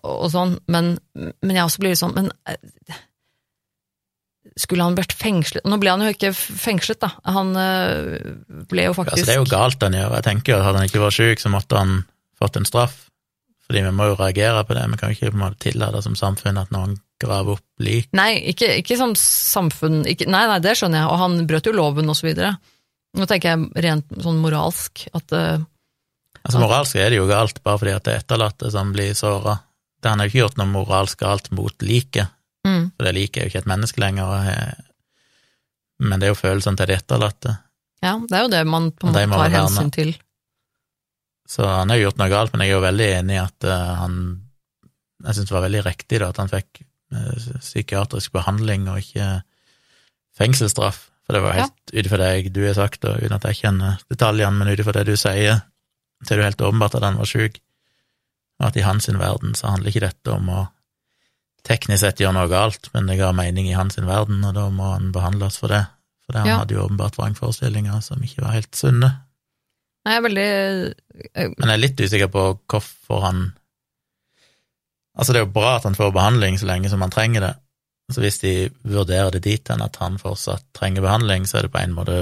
og, 0.02 0.28
sånn, 0.34 0.56
men, 0.74 0.96
men 1.14 1.56
jeg 1.56 1.68
også 1.68 1.84
blir 1.84 1.94
litt 1.94 2.02
sånn, 2.02 2.16
men 2.18 2.32
eh, 2.50 3.02
skulle 4.60 4.86
han 4.86 4.98
vært 4.98 5.14
fengslet? 5.16 5.66
Nå 5.70 5.78
ble 5.82 5.94
han 5.94 6.04
jo 6.04 6.12
ikke 6.12 6.34
fengslet, 6.36 7.00
da. 7.04 7.14
Han 7.34 7.54
eh, 7.60 8.34
ble 8.70 8.90
jo 8.90 8.96
faktisk 8.98 9.16
Altså, 9.16 9.30
det 9.30 9.36
er 9.36 9.42
jo 9.42 9.52
galt 9.52 9.86
han 9.86 9.96
gjør. 9.96 10.18
Jeg 10.18 10.28
tenker 10.28 10.58
at 10.58 10.66
Hadde 10.66 10.82
han 10.82 10.90
ikke 10.90 11.04
vært 11.06 11.18
syk, 11.18 11.44
så 11.44 11.54
måtte 11.54 11.80
han 11.80 12.02
fått 12.42 12.58
en 12.60 12.68
straff. 12.68 12.98
Fordi 13.72 13.86
vi 13.86 13.92
må 13.96 14.10
jo 14.10 14.16
reagere 14.20 14.66
på 14.68 14.76
det. 14.76 14.82
Vi 14.92 14.98
kan 15.00 15.12
jo 15.12 15.16
ikke 15.16 15.30
på 15.32 15.38
en 15.38 15.44
måte 15.46 15.64
tillate 15.64 16.02
som 16.04 16.16
samfunn 16.20 16.58
at 16.60 16.74
noen 16.76 16.98
graver 17.24 17.56
opp 17.56 17.84
lik. 17.86 18.10
Nei, 18.18 18.34
ikke, 18.52 18.68
ikke 18.82 18.98
som 19.00 19.14
samfunn 19.16 20.02
ikke, 20.12 20.28
Nei, 20.28 20.42
nei, 20.50 20.58
det 20.60 20.74
skjønner 20.76 21.00
jeg, 21.00 21.08
og 21.08 21.22
han 21.22 21.38
brøt 21.48 21.70
jo 21.70 21.74
loven 21.78 22.12
og 22.12 22.18
så 22.20 22.28
videre. 22.28 22.50
Nå 23.16 23.28
tenker 23.32 23.54
jeg 23.54 23.86
rent 23.86 24.12
sånn 24.26 24.42
moralsk, 24.44 25.06
at 25.16 25.36
uh, 25.38 25.64
Altså 26.42 26.58
Moralsk 26.58 26.98
er 27.00 27.14
det 27.14 27.20
jo 27.22 27.30
galt 27.30 27.60
bare 27.64 27.78
fordi 27.78 27.94
at 27.94 28.04
det 28.08 28.14
er 28.14 28.24
etterlatte 28.24 28.72
som 28.74 28.92
blir 28.92 29.12
såra. 29.16 29.60
Han 30.04 30.20
har 30.20 30.28
jo 30.28 30.32
ikke 30.34 30.40
gjort 30.42 30.60
noe 30.60 30.72
moralsk 30.72 31.22
galt 31.22 31.48
mot 31.54 31.86
liket, 31.86 32.34
mm, 32.68 32.86
for 32.98 33.08
det 33.08 33.14
liket 33.16 33.38
er 33.38 33.46
jo 33.46 33.54
ikke 33.54 33.62
et 33.62 33.70
menneske 33.70 34.02
lenger, 34.02 34.32
og 34.32 36.08
men 36.10 36.18
det 36.18 36.28
er 36.28 36.34
jo 36.34 36.40
følelsene 36.40 36.80
til 36.82 36.90
de 36.90 36.98
etterlatte. 36.98 37.56
Ja, 38.02 38.16
det 38.18 38.36
er 38.36 38.48
jo 38.48 38.52
det 38.52 38.62
man 38.66 38.90
på 38.92 39.08
en 39.08 39.14
måte 39.14 39.38
tar 39.38 39.56
hensyn 39.60 39.94
til. 39.94 40.16
Så 41.48 41.66
han 41.68 41.90
har 41.90 41.98
gjort 41.98 42.18
noe 42.18 42.30
galt, 42.30 42.54
men 42.54 42.62
jeg 42.66 42.72
er 42.72 42.78
jo 42.80 42.86
veldig 42.86 43.08
enig 43.20 43.36
i 43.36 43.42
at 43.44 43.64
eh, 43.68 43.96
han 44.02 44.16
Jeg 45.22 45.36
syns 45.36 45.50
det 45.50 45.54
var 45.54 45.62
veldig 45.70 45.82
riktig 45.86 46.18
da, 46.20 46.30
at 46.30 46.38
han 46.42 46.50
fikk 46.50 46.80
eh, 47.14 47.58
psykiatrisk 47.62 48.32
behandling 48.34 48.88
og 48.90 48.98
ikke 49.04 49.44
fengselsstraff. 50.38 51.10
For 51.26 51.34
det 51.36 51.42
var 51.44 51.54
Ja. 51.56 51.62
helt 51.68 51.94
ut 51.94 52.06
ifra 52.06 52.18
det 52.18 52.30
jeg- 52.46 52.54
du 52.54 52.66
har 52.66 52.74
sagt, 52.74 53.06
og 53.06 53.18
uten 53.22 53.34
at 53.34 53.44
jeg 53.44 53.56
kjenner 53.62 54.00
detaljene, 54.10 54.58
men 54.58 54.68
ut 54.68 54.80
ifra 54.80 54.94
det 54.94 55.06
du 55.06 55.16
sier, 55.16 55.62
så 56.24 56.32
er 56.32 56.38
det 56.38 56.38
jo 56.38 56.50
helt 56.50 56.58
åpenbart 56.74 56.96
at 56.96 57.04
han 57.04 57.18
var 57.18 57.26
sjuk, 57.26 57.60
og 58.60 58.68
at 58.68 58.78
i 58.78 58.82
hans 58.82 59.08
verden 59.08 59.54
så 59.54 59.70
handler 59.70 59.92
ikke 59.92 60.08
dette 60.10 60.28
om 60.34 60.48
å 60.50 60.70
teknisk 61.64 62.00
sett 62.00 62.18
gjøre 62.18 62.34
noe 62.34 62.48
galt, 62.50 62.90
men 62.94 63.06
det 63.06 63.20
ga 63.20 63.32
mening 63.32 63.68
i 63.68 63.74
hans 63.78 63.96
verden, 63.98 64.44
og 64.44 64.54
da 64.56 64.70
må 64.70 64.94
han 64.94 65.12
behandles 65.12 65.58
for 65.60 65.68
det. 65.68 65.86
For 66.26 66.34
det, 66.34 66.40
han 66.42 66.48
Ja. 66.48 66.58
hadde 66.60 66.74
jo 66.74 66.88
åpenbart 66.88 67.16
vrangforestillinger 67.18 68.02
som 68.02 68.18
ikke 68.22 68.42
var 68.42 68.52
helt 68.54 68.72
sunne. 68.76 69.22
Jeg 70.08 70.18
er 70.18 70.24
veldig 70.26 70.50
eh, 70.50 71.50
Men 71.58 71.68
jeg 71.68 71.76
er 71.76 71.82
litt 71.82 72.02
usikker 72.02 72.32
på 72.34 72.46
hvorfor 72.72 73.26
han 73.26 73.42
Altså, 75.12 75.34
det 75.34 75.42
er 75.42 75.44
jo 75.44 75.54
bra 75.54 75.76
at 75.76 75.86
han 75.86 75.98
får 75.98 76.14
behandling 76.16 76.56
så 76.58 76.70
lenge 76.70 76.90
som 76.90 77.02
han 77.04 77.12
trenger 77.12 77.44
det. 77.44 77.56
Så 78.16 78.22
hvis 78.24 78.40
de 78.40 78.54
vurderer 78.88 79.34
det 79.36 79.42
dit 79.44 79.70
hen 79.70 79.84
at 79.84 79.98
han 80.00 80.16
fortsatt 80.22 80.64
trenger 80.78 81.04
behandling, 81.04 81.44
så 81.46 81.60
er 81.60 81.68
det 81.68 81.74
på 81.74 81.82
en 81.82 81.96
måte 81.98 82.16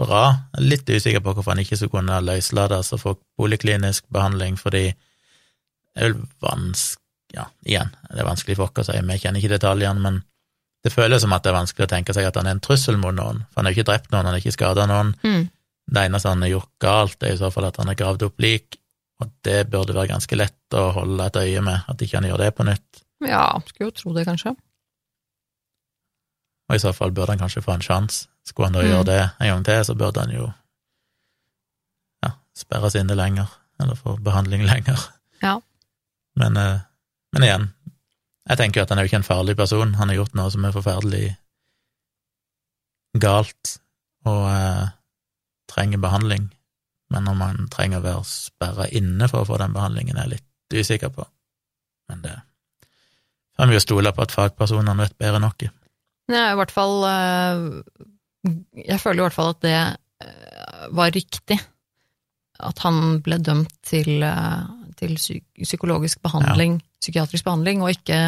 bra. 0.00 0.22
Jeg 0.56 0.58
er 0.58 0.68
litt 0.72 0.90
usikker 0.90 1.22
på 1.22 1.36
hvorfor 1.36 1.54
han 1.54 1.62
ikke 1.62 1.78
skulle 1.78 2.00
kunne 2.00 2.18
løslates 2.24 2.90
og 2.96 3.02
få 3.04 3.14
poliklinisk 3.38 4.08
behandling, 4.12 4.58
fordi 4.58 4.88
det 4.90 6.02
er 6.02 6.10
vel 6.10 6.24
vanskelig 6.42 6.98
Ja, 7.30 7.44
igjen, 7.62 7.92
det 8.10 8.18
er 8.18 8.26
vanskelig 8.26 8.56
for 8.58 8.74
oss 8.74 8.88
å 8.88 8.92
si, 8.96 9.00
vi 9.06 9.16
kjenner 9.22 9.38
ikke 9.38 9.52
detaljene, 9.52 10.02
men 10.02 10.16
det 10.82 10.90
føles 10.90 11.22
som 11.22 11.30
at 11.30 11.44
det 11.44 11.52
er 11.52 11.60
vanskelig 11.60 11.84
å 11.86 11.90
tenke 11.92 12.14
seg 12.16 12.26
at 12.26 12.34
han 12.40 12.48
er 12.50 12.56
en 12.56 12.62
trussel 12.64 12.96
mot 12.98 13.14
noen, 13.14 13.44
for 13.46 13.60
han 13.60 13.68
har 13.68 13.76
ikke 13.76 13.84
drept 13.86 14.10
noen, 14.10 14.26
han 14.26 14.34
har 14.34 14.40
ikke 14.42 14.56
skada 14.56 14.88
noen. 14.90 15.12
mm, 15.22 15.44
Det 15.90 16.04
eneste 16.06 16.28
han 16.30 16.42
har 16.44 16.52
gjort 16.52 16.70
galt, 16.82 17.22
er 17.26 17.34
i 17.34 17.38
så 17.40 17.48
fall 17.50 17.66
at 17.66 17.76
han 17.82 17.88
har 17.90 17.98
gravd 17.98 18.22
opp 18.28 18.40
lik, 18.42 18.76
og 19.20 19.30
det 19.44 19.64
burde 19.72 19.94
være 19.96 20.12
ganske 20.12 20.36
lett 20.38 20.76
å 20.78 20.84
holde 20.96 21.26
et 21.26 21.36
øye 21.42 21.62
med, 21.66 21.82
at 21.90 22.02
ikke 22.04 22.20
han 22.20 22.28
gjør 22.30 22.38
det 22.44 22.50
på 22.56 22.64
nytt. 22.68 23.00
Ja, 23.26 23.42
skulle 23.66 23.90
jo 23.90 23.96
tro 23.98 24.12
det, 24.16 24.24
kanskje. 24.28 24.54
Og 26.70 26.76
i 26.76 26.80
så 26.80 26.92
fall 26.94 27.10
burde 27.12 27.34
han 27.34 27.42
kanskje 27.42 27.62
få 27.66 27.74
en 27.74 27.82
sjanse. 27.84 28.28
Skulle 28.46 28.70
han 28.70 28.78
da 28.78 28.82
Mm. 28.84 28.90
gjøre 28.92 29.04
det 29.10 29.20
en 29.40 29.48
gang 29.50 29.64
til, 29.66 29.84
så 29.84 29.94
burde 29.98 30.20
han 30.22 30.30
jo 30.32 30.46
ja, 32.24 32.30
sperres 32.56 32.94
inne 32.96 33.14
lenger, 33.18 33.50
eller 33.82 33.94
få 33.98 34.14
behandling 34.22 34.62
lenger. 34.64 34.98
Ja. 35.42 35.58
Men, 36.36 36.56
eh, 36.56 36.80
men 37.34 37.42
igjen, 37.42 37.66
jeg 38.48 38.56
tenker 38.58 38.80
jo 38.80 38.82
at 38.86 38.88
han 38.94 38.98
er 38.98 39.02
jo 39.04 39.10
ikke 39.10 39.20
en 39.24 39.28
farlig 39.34 39.56
person. 39.56 39.94
Han 39.94 40.08
har 40.08 40.16
gjort 40.16 40.34
noe 40.34 40.50
som 40.50 40.64
er 40.64 40.72
forferdelig 40.72 41.36
galt, 43.20 43.76
og 44.28 44.46
eh, 44.48 44.88
trenger 45.70 46.02
behandling. 46.02 46.50
Men 47.10 47.26
om 47.30 47.42
han 47.42 47.66
trenger 47.72 48.00
å 48.00 48.06
være 48.06 48.26
sperra 48.28 48.86
inne 48.94 49.26
for 49.30 49.42
å 49.42 49.48
få 49.48 49.58
den 49.62 49.74
behandlingen, 49.74 50.18
er 50.18 50.28
jeg 50.28 50.38
litt 50.38 50.80
usikker 50.80 51.10
på. 51.14 51.26
Men 52.10 52.22
det 52.26 52.36
kan 53.60 53.68
vi 53.68 53.76
jo 53.76 53.82
stole 53.82 54.12
på 54.16 54.24
at 54.24 54.32
fagpersonene 54.32 55.02
vet 55.02 55.18
bedre 55.20 55.40
enn 55.40 55.48
oss. 55.50 55.66
I 56.30 56.56
hvert 56.56 56.72
fall 56.72 57.02
eh, 57.04 57.64
Jeg 58.86 59.00
føler 59.02 59.20
i 59.20 59.24
hvert 59.26 59.36
fall 59.36 59.50
at 59.52 59.64
det 59.66 59.74
eh, 59.76 60.86
var 60.96 61.12
riktig. 61.12 61.58
At 62.60 62.80
han 62.86 63.18
ble 63.24 63.40
dømt 63.42 63.74
til, 63.84 64.22
eh, 64.24 64.62
til 65.00 65.18
psykologisk 65.18 66.22
behandling, 66.24 66.78
psykiatrisk 67.02 67.44
behandling, 67.44 67.82
og 67.84 67.92
ikke, 67.96 68.20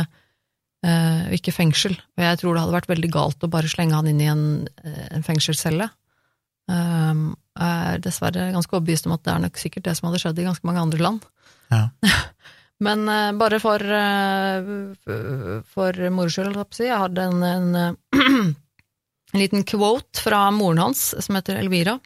ikke 1.37 1.53
fengsel. 1.55 1.93
Og 2.19 2.25
jeg 2.25 2.39
tror 2.41 2.57
det 2.57 2.63
hadde 2.65 2.75
vært 2.75 2.91
veldig 2.91 3.11
galt 3.15 3.45
å 3.47 3.51
bare 3.53 3.71
slenge 3.71 3.95
han 3.95 4.09
inn 4.11 4.23
i 4.25 4.31
en, 4.33 4.47
en 4.83 5.27
fengselscelle. 5.27 5.87
Um, 6.71 7.33
jeg 7.59 7.93
er 7.93 8.03
dessverre 8.03 8.51
ganske 8.55 8.77
overbevist 8.77 9.09
om 9.09 9.17
at 9.17 9.25
det 9.27 9.33
er 9.35 9.43
nok 9.45 9.59
sikkert 9.61 9.87
det 9.89 9.97
som 9.99 10.09
hadde 10.09 10.21
skjedd 10.23 10.39
i 10.41 10.47
ganske 10.47 10.69
mange 10.69 10.83
andre 10.85 11.03
land. 11.03 11.27
Ja. 11.73 11.89
Men 12.87 13.05
uh, 13.09 13.33
bare 13.39 13.61
for, 13.63 13.83
uh, 13.83 15.63
for 15.75 16.01
moro 16.15 16.33
skyld, 16.33 16.57
jeg 16.57 16.79
si. 16.79 16.87
Jeg 16.89 17.03
hadde 17.03 17.27
en, 17.31 17.45
en, 17.47 17.69
eh, 17.79 18.23
en 19.35 19.43
liten 19.43 19.67
quote 19.69 20.23
fra 20.23 20.47
moren 20.55 20.83
hans, 20.87 21.11
som 21.19 21.39
heter 21.39 21.61
Elvira, 21.63 21.99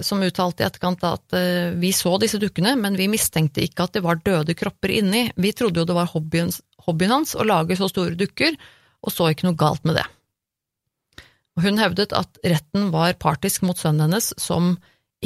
som 0.00 0.22
uttalte 0.24 0.62
i 0.62 0.64
etterkant 0.64 1.02
at 1.04 1.34
vi 1.76 1.90
så 1.92 2.14
disse 2.16 2.38
dukkene, 2.40 2.70
men 2.80 2.94
vi 2.96 3.04
mistenkte 3.12 3.60
ikke 3.60 3.84
at 3.84 3.98
det 3.98 4.00
var 4.00 4.16
døde 4.24 4.54
kropper 4.56 4.94
inni. 4.96 5.26
Vi 5.36 5.50
trodde 5.52 5.82
jo 5.82 5.84
det 5.84 5.96
var 5.98 6.08
hobbyen, 6.08 6.48
hobbyen 6.86 7.12
hans 7.12 7.34
å 7.36 7.44
lage 7.44 7.76
så 7.76 7.90
store 7.92 8.16
dukker, 8.16 8.56
og 9.04 9.12
så 9.12 9.28
ikke 9.28 9.44
noe 9.44 9.58
galt 9.60 9.84
med 9.84 9.98
det. 10.00 10.06
Og 11.58 11.64
hun 11.66 11.80
hevdet 11.82 12.14
at 12.14 12.38
retten 12.46 12.92
var 12.94 13.16
partisk 13.18 13.64
mot 13.66 13.78
sønnen 13.78 14.06
hennes, 14.06 14.30
som 14.38 14.76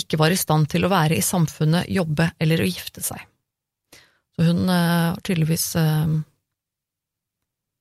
ikke 0.01 0.16
var 0.16 0.33
i 0.33 0.41
stand 0.41 0.70
til 0.72 0.87
å 0.87 0.93
være 0.93 1.18
i 1.18 1.24
samfunnet, 1.24 1.91
jobbe 1.93 2.30
eller 2.41 2.62
å 2.64 2.68
gifte 2.68 3.05
seg. 3.05 3.20
Så 4.33 4.47
hun 4.49 4.64
eh, 4.64 5.11
har 5.12 5.20
tydeligvis 5.20 5.66
eh, 5.76 6.14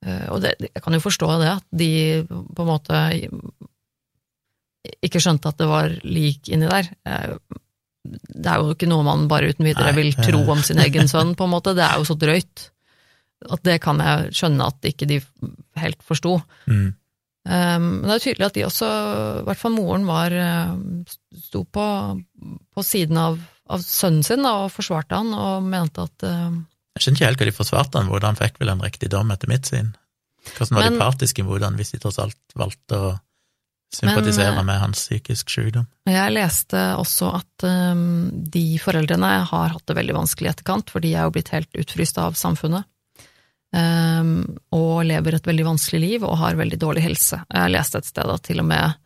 eh, 0.04 0.26
Og 0.36 0.42
det, 0.44 0.58
jeg 0.68 0.84
kan 0.84 0.98
jo 0.98 1.04
forstå 1.06 1.30
det, 1.40 1.54
at 1.54 1.68
de 1.72 1.92
på 2.28 2.66
en 2.66 2.72
måte 2.74 3.00
ikke 5.00 5.22
skjønte 5.24 5.48
at 5.48 5.62
det 5.62 5.70
var 5.70 5.96
lik 6.04 6.52
inni 6.52 6.68
der. 6.68 6.90
Det 8.04 8.50
er 8.52 8.60
jo 8.60 8.74
ikke 8.74 8.90
noe 8.90 9.06
man 9.06 9.28
bare 9.32 9.54
uten 9.54 9.68
videre 9.70 9.94
vil 9.96 10.12
tro 10.18 10.42
om 10.52 10.60
sin 10.66 10.82
egen 10.82 11.08
sønn, 11.08 11.36
på 11.38 11.48
en 11.48 11.54
måte. 11.54 11.76
Det 11.78 11.86
er 11.86 12.02
jo 12.02 12.08
så 12.10 12.18
drøyt. 12.20 12.66
At 13.48 13.62
det 13.66 13.78
kan 13.82 14.02
jeg 14.02 14.34
skjønne 14.38 14.68
at 14.74 14.90
ikke 14.90 15.08
de 15.10 15.20
helt 15.80 16.02
forsto. 16.06 16.40
Mm. 16.66 16.90
Um, 17.42 18.04
men 18.04 18.10
det 18.12 18.18
er 18.20 18.26
tydelig 18.28 18.46
at 18.52 18.58
de 18.58 18.66
også, 18.68 18.88
i 19.42 19.46
hvert 19.48 19.62
fall 19.62 19.74
moren, 19.74 20.04
var, 20.06 20.34
eh, 20.36 20.76
sto 21.48 21.64
på, 21.66 21.86
på 22.70 22.84
siden 22.86 23.18
av, 23.18 23.40
av 23.72 23.82
sønnen 23.82 24.26
sin 24.26 24.46
da, 24.46 24.52
og 24.68 24.76
forsvarte 24.76 25.18
han, 25.18 25.34
og 25.34 25.66
mente 25.66 26.06
at 26.06 26.28
eh, 26.28 26.60
Jeg 27.00 27.06
skjønner 27.06 27.18
ikke 27.18 27.30
helt 27.32 27.42
hva 27.42 27.50
de 27.50 27.56
forsvarte 27.58 27.98
han 27.98 28.12
hvordan 28.12 28.38
fikk 28.38 28.62
vel 28.62 28.76
en 28.76 28.86
riktig 28.86 29.10
dom 29.10 29.34
etter 29.34 29.50
mitt 29.50 29.66
syn. 29.72 29.96
Hvordan 30.52 30.78
var 30.78 30.86
Men- 30.86 30.94
de 30.94 31.02
partiske 31.02 31.46
mot 31.48 31.66
han 31.66 31.78
hvis 31.80 31.96
de 31.96 32.02
tross 32.04 32.22
alt 32.22 32.58
valgte 32.58 32.98
å 32.98 33.12
sympatisere 33.92 34.56
Men, 34.56 34.70
med 34.70 34.80
hans 34.80 35.02
psykisk 35.02 35.50
sykdom? 35.50 35.88
Jeg 36.08 36.34
leste 36.34 36.80
også 37.02 37.34
at 37.42 37.66
um, 37.68 38.30
de 38.54 38.78
foreldrene 38.82 39.34
har 39.50 39.74
hatt 39.74 39.86
det 39.90 39.98
veldig 39.98 40.16
vanskelig 40.22 40.48
i 40.48 40.54
etterkant, 40.54 40.94
for 40.94 41.04
de 41.04 41.16
er 41.16 41.26
jo 41.26 41.34
blitt 41.36 41.52
helt 41.56 41.74
utfryst 41.74 42.22
av 42.22 42.38
samfunnet. 42.40 42.88
Um, 43.72 44.58
og 44.76 45.06
lever 45.08 45.38
et 45.38 45.46
veldig 45.48 45.64
vanskelig 45.64 46.00
liv 46.04 46.24
og 46.28 46.36
har 46.42 46.58
veldig 46.60 46.80
dårlig 46.82 47.06
helse. 47.06 47.38
Jeg 47.48 47.72
leste 47.72 48.02
et 48.02 48.10
sted 48.10 48.28
at 48.34 48.44
til 48.44 48.60
og 48.60 48.68
med 48.68 48.98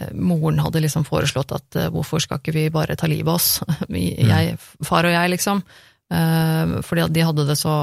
eh, 0.00 0.14
moren 0.16 0.62
hadde 0.64 0.80
liksom 0.80 1.04
foreslått 1.04 1.52
at 1.52 1.76
uh, 1.76 1.90
hvorfor 1.92 2.22
skal 2.24 2.40
ikke 2.40 2.54
vi 2.56 2.62
bare 2.72 2.96
ta 2.96 3.10
livet 3.10 3.28
av 3.28 3.36
oss, 3.36 3.50
Vi- 3.92 4.14
jeg, 4.16 4.56
far 4.80 5.04
og 5.04 5.12
jeg, 5.12 5.34
liksom. 5.34 5.60
Uh, 6.08 6.78
fordi 6.86 7.04
de 7.12 7.26
hadde 7.28 7.44
det 7.50 7.58
så 7.60 7.74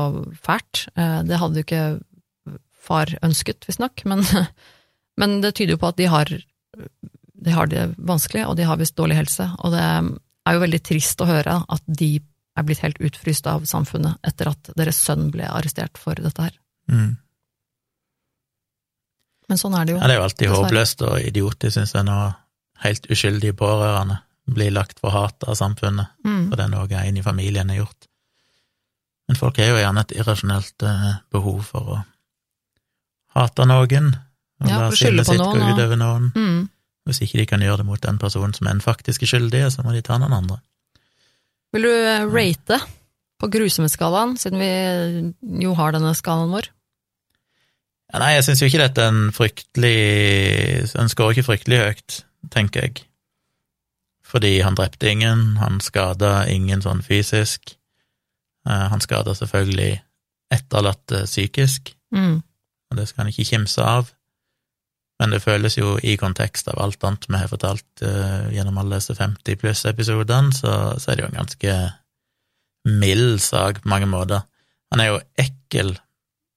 fælt. 0.41 0.87
Uh, 0.97 1.21
det 1.29 1.37
hadde 1.37 1.61
jo 1.61 1.67
ikke 1.67 1.85
far 2.83 3.13
ønsket, 3.23 3.69
visstnok, 3.69 4.01
men, 4.09 4.25
men 5.21 5.39
det 5.45 5.53
tyder 5.59 5.77
jo 5.77 5.83
på 5.85 5.93
at 5.93 6.01
de 6.01 6.09
har 6.09 6.33
de 7.43 7.51
har 7.53 7.67
det 7.69 7.89
vanskelig, 7.99 8.47
og 8.47 8.57
de 8.57 8.65
har 8.65 8.79
visst 8.79 8.95
dårlig 8.97 9.17
helse. 9.19 9.45
Og 9.61 9.73
det 9.75 9.83
er 9.83 10.55
jo 10.55 10.61
veldig 10.63 10.79
trist 10.89 11.21
å 11.21 11.27
høre 11.29 11.59
at 11.69 11.83
de 11.85 12.15
er 12.57 12.63
blitt 12.67 12.83
helt 12.83 12.99
utfryst 13.01 13.47
av 13.49 13.63
samfunnet 13.65 14.17
etter 14.23 14.51
at 14.51 14.69
deres 14.77 14.99
sønn 15.01 15.31
ble 15.33 15.47
arrestert 15.49 15.97
for 15.97 16.13
dette 16.15 16.41
her. 16.49 16.57
Mm. 16.91 17.17
Men 19.49 19.59
sånn 19.59 19.75
er 19.77 19.85
det 19.87 19.95
jo. 19.95 19.99
Ja, 19.99 20.07
det 20.07 20.15
er 20.15 20.19
jo 20.21 20.25
alltid 20.27 20.45
Dessverre. 20.47 20.67
håpløst 20.69 21.01
og 21.07 21.17
idiotisk, 21.27 21.73
syns 21.77 21.93
jeg, 21.95 22.05
når 22.07 22.35
helt 22.85 23.07
uskyldige 23.11 23.55
pårørende 23.59 24.19
blir 24.53 24.71
lagt 24.75 24.99
for 24.99 25.13
hat 25.15 25.43
av 25.47 25.55
samfunnet, 25.55 26.07
Mm. 26.25 26.49
for 26.49 26.55
det 26.57 26.65
er 26.65 26.69
noe 26.73 26.87
en 27.07 27.17
i 27.17 27.21
familien 27.23 27.69
har 27.69 27.77
gjort. 27.77 28.07
Men 29.27 29.37
folk 29.39 29.57
har 29.57 29.65
jo 29.71 29.77
gjerne 29.79 29.99
et 30.01 30.11
irrasjonelt 30.17 30.83
eh, 30.83 31.13
behov 31.31 31.63
for 31.63 31.81
å 31.81 32.05
hate 33.35 33.65
noen, 33.65 34.13
og 34.61 34.67
Ja, 34.69 34.79
la 34.79 34.91
sinnet 34.91 35.25
sitt 35.25 35.39
gå 35.39 35.53
utover 35.55 35.93
ut 35.93 35.99
noen. 35.99 36.31
Mm. 36.35 36.69
Hvis 37.07 37.21
ikke 37.21 37.37
de 37.39 37.45
kan 37.45 37.59
gjøre 37.61 37.77
det 37.77 37.85
mot 37.85 38.01
den 38.01 38.17
personen 38.17 38.53
som 38.53 38.67
er 38.67 38.71
den 38.73 38.81
faktiske 38.81 39.25
skyldige, 39.27 39.71
så 39.71 39.83
må 39.83 39.91
de 39.91 40.01
ta 40.01 40.17
noen 40.17 40.33
andre. 40.33 40.61
Vil 41.73 41.87
du 41.87 41.91
eh, 41.91 42.25
rate 42.29 42.77
på 43.41 43.49
grusomhetsskalaen, 43.51 44.35
siden 44.39 44.61
vi 44.61 45.63
jo 45.65 45.73
har 45.77 45.95
denne 45.95 46.13
skalaen 46.15 46.53
vår? 46.53 46.69
Ja, 48.13 48.19
nei, 48.21 48.35
jeg 48.35 48.45
syns 48.45 48.61
jo 48.61 48.67
ikke 48.69 48.83
dette 48.83 49.01
er 49.01 49.09
en 49.09 49.31
fryktelig 49.33 49.93
Den 50.93 51.09
skårer 51.09 51.33
ikke 51.33 51.47
fryktelig 51.47 51.79
høyt, 51.81 52.17
tenker 52.53 52.85
jeg. 52.85 53.01
Fordi 54.33 54.51
han 54.65 54.77
drepte 54.77 55.09
ingen, 55.09 55.57
han 55.61 55.79
skada 55.83 56.43
ingen 56.49 56.81
sånn 56.85 57.01
fysisk. 57.05 57.75
Eh, 58.69 58.85
Han 58.93 59.01
skada 59.03 59.33
selvfølgelig 59.35 60.01
etterlatte 60.53 61.25
psykisk, 61.25 61.95
Mm. 62.13 62.43
og 62.91 62.97
det 62.97 63.07
skal 63.09 63.23
han 63.25 63.31
ikke 63.33 63.49
kimse 63.49 63.81
av. 63.81 64.11
Men 65.21 65.33
det 65.33 65.43
føles 65.43 65.77
jo 65.77 65.95
i 66.01 66.15
kontekst 66.19 66.69
av 66.71 66.79
alt 66.81 67.03
annet 67.05 67.27
vi 67.29 67.37
har 67.37 67.51
fortalt 67.51 68.05
uh, 68.05 68.49
gjennom 68.53 68.79
alle 68.81 68.97
disse 68.97 69.15
50 69.17 69.59
pluss-episodene, 69.61 70.55
så, 70.55 70.71
så, 70.97 71.11
er 71.11 71.19
det 71.19 71.25
jo 71.25 71.29
en 71.29 71.41
ganske 71.41 71.75
mild 72.89 73.37
sak 73.43 73.83
på 73.83 73.91
mange 73.93 74.09
måter. 74.09 74.43
Han 74.91 75.03
er 75.03 75.11
jo 75.11 75.21
ekkel, 75.39 75.93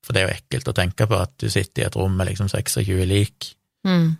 for 0.05 0.17
det 0.17 0.23
er 0.23 0.27
jo 0.27 0.39
ekkelt 0.39 0.73
å 0.73 0.77
tenke 0.77 1.09
på 1.09 1.19
at 1.21 1.35
du 1.43 1.51
sitter 1.53 1.85
i 1.85 1.87
et 1.91 1.99
rom 1.99 2.17
med 2.17 2.31
liksom 2.31 2.49
26 2.53 3.05
lik. 3.11 3.53
Mm. 3.87 4.17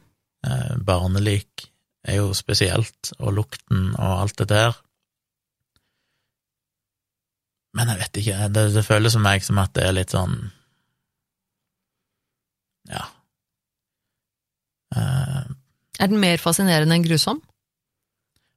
Uh, 0.47 0.75
barnelik 0.85 1.71
er 2.07 2.21
jo 2.21 2.31
spesielt, 2.37 3.15
og 3.19 3.35
lukten 3.41 3.89
og 3.97 4.21
alt 4.21 4.39
det 4.45 4.51
der. 4.53 4.77
Men 7.77 7.91
jeg 7.93 8.05
vet 8.05 8.23
ikke, 8.23 8.49
det, 8.53 8.69
det 8.77 8.87
føles 8.87 9.17
for 9.17 9.25
meg 9.25 9.45
som 9.45 9.59
at 9.61 9.75
det 9.77 9.85
er 9.85 9.97
litt 9.99 10.15
sånn 10.15 10.39
Ja, 12.87 13.03
er 14.95 16.11
den 16.11 16.21
mer 16.23 16.41
fascinerende 16.43 16.97
enn 16.97 17.07
grusom? 17.07 17.43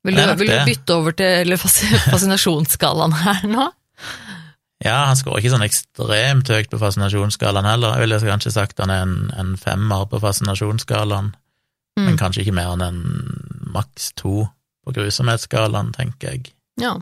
Vil 0.08 0.16
du, 0.16 0.24
vil 0.40 0.52
du 0.52 0.60
bytte 0.68 0.96
over 0.96 1.16
til 1.18 1.56
fascinasjonsskalaen 2.14 3.16
her 3.20 3.46
nå? 3.52 3.68
Ja, 4.80 5.10
han 5.10 5.18
skårer 5.20 5.42
ikke 5.42 5.52
sånn 5.52 5.66
ekstremt 5.66 6.52
høyt 6.54 6.70
på 6.72 6.80
fascinasjonsskalaen 6.80 7.68
heller. 7.68 7.98
Jeg 7.98 8.06
ville 8.06 8.20
kanskje 8.24 8.54
sagt 8.56 8.80
han 8.80 8.94
er 8.94 9.04
en, 9.04 9.18
en 9.36 9.58
femmer 9.60 10.06
på 10.08 10.22
fascinasjonsskalaen, 10.24 11.34
mm. 12.00 12.06
men 12.06 12.20
kanskje 12.20 12.46
ikke 12.46 12.56
mer 12.56 12.72
enn 12.78 12.86
en 12.86 13.02
maks 13.76 14.14
to 14.20 14.46
på 14.88 14.96
grusomhetsskalaen, 14.96 15.92
tenker 15.98 16.32
jeg. 16.32 16.54
Ja. 16.80 16.96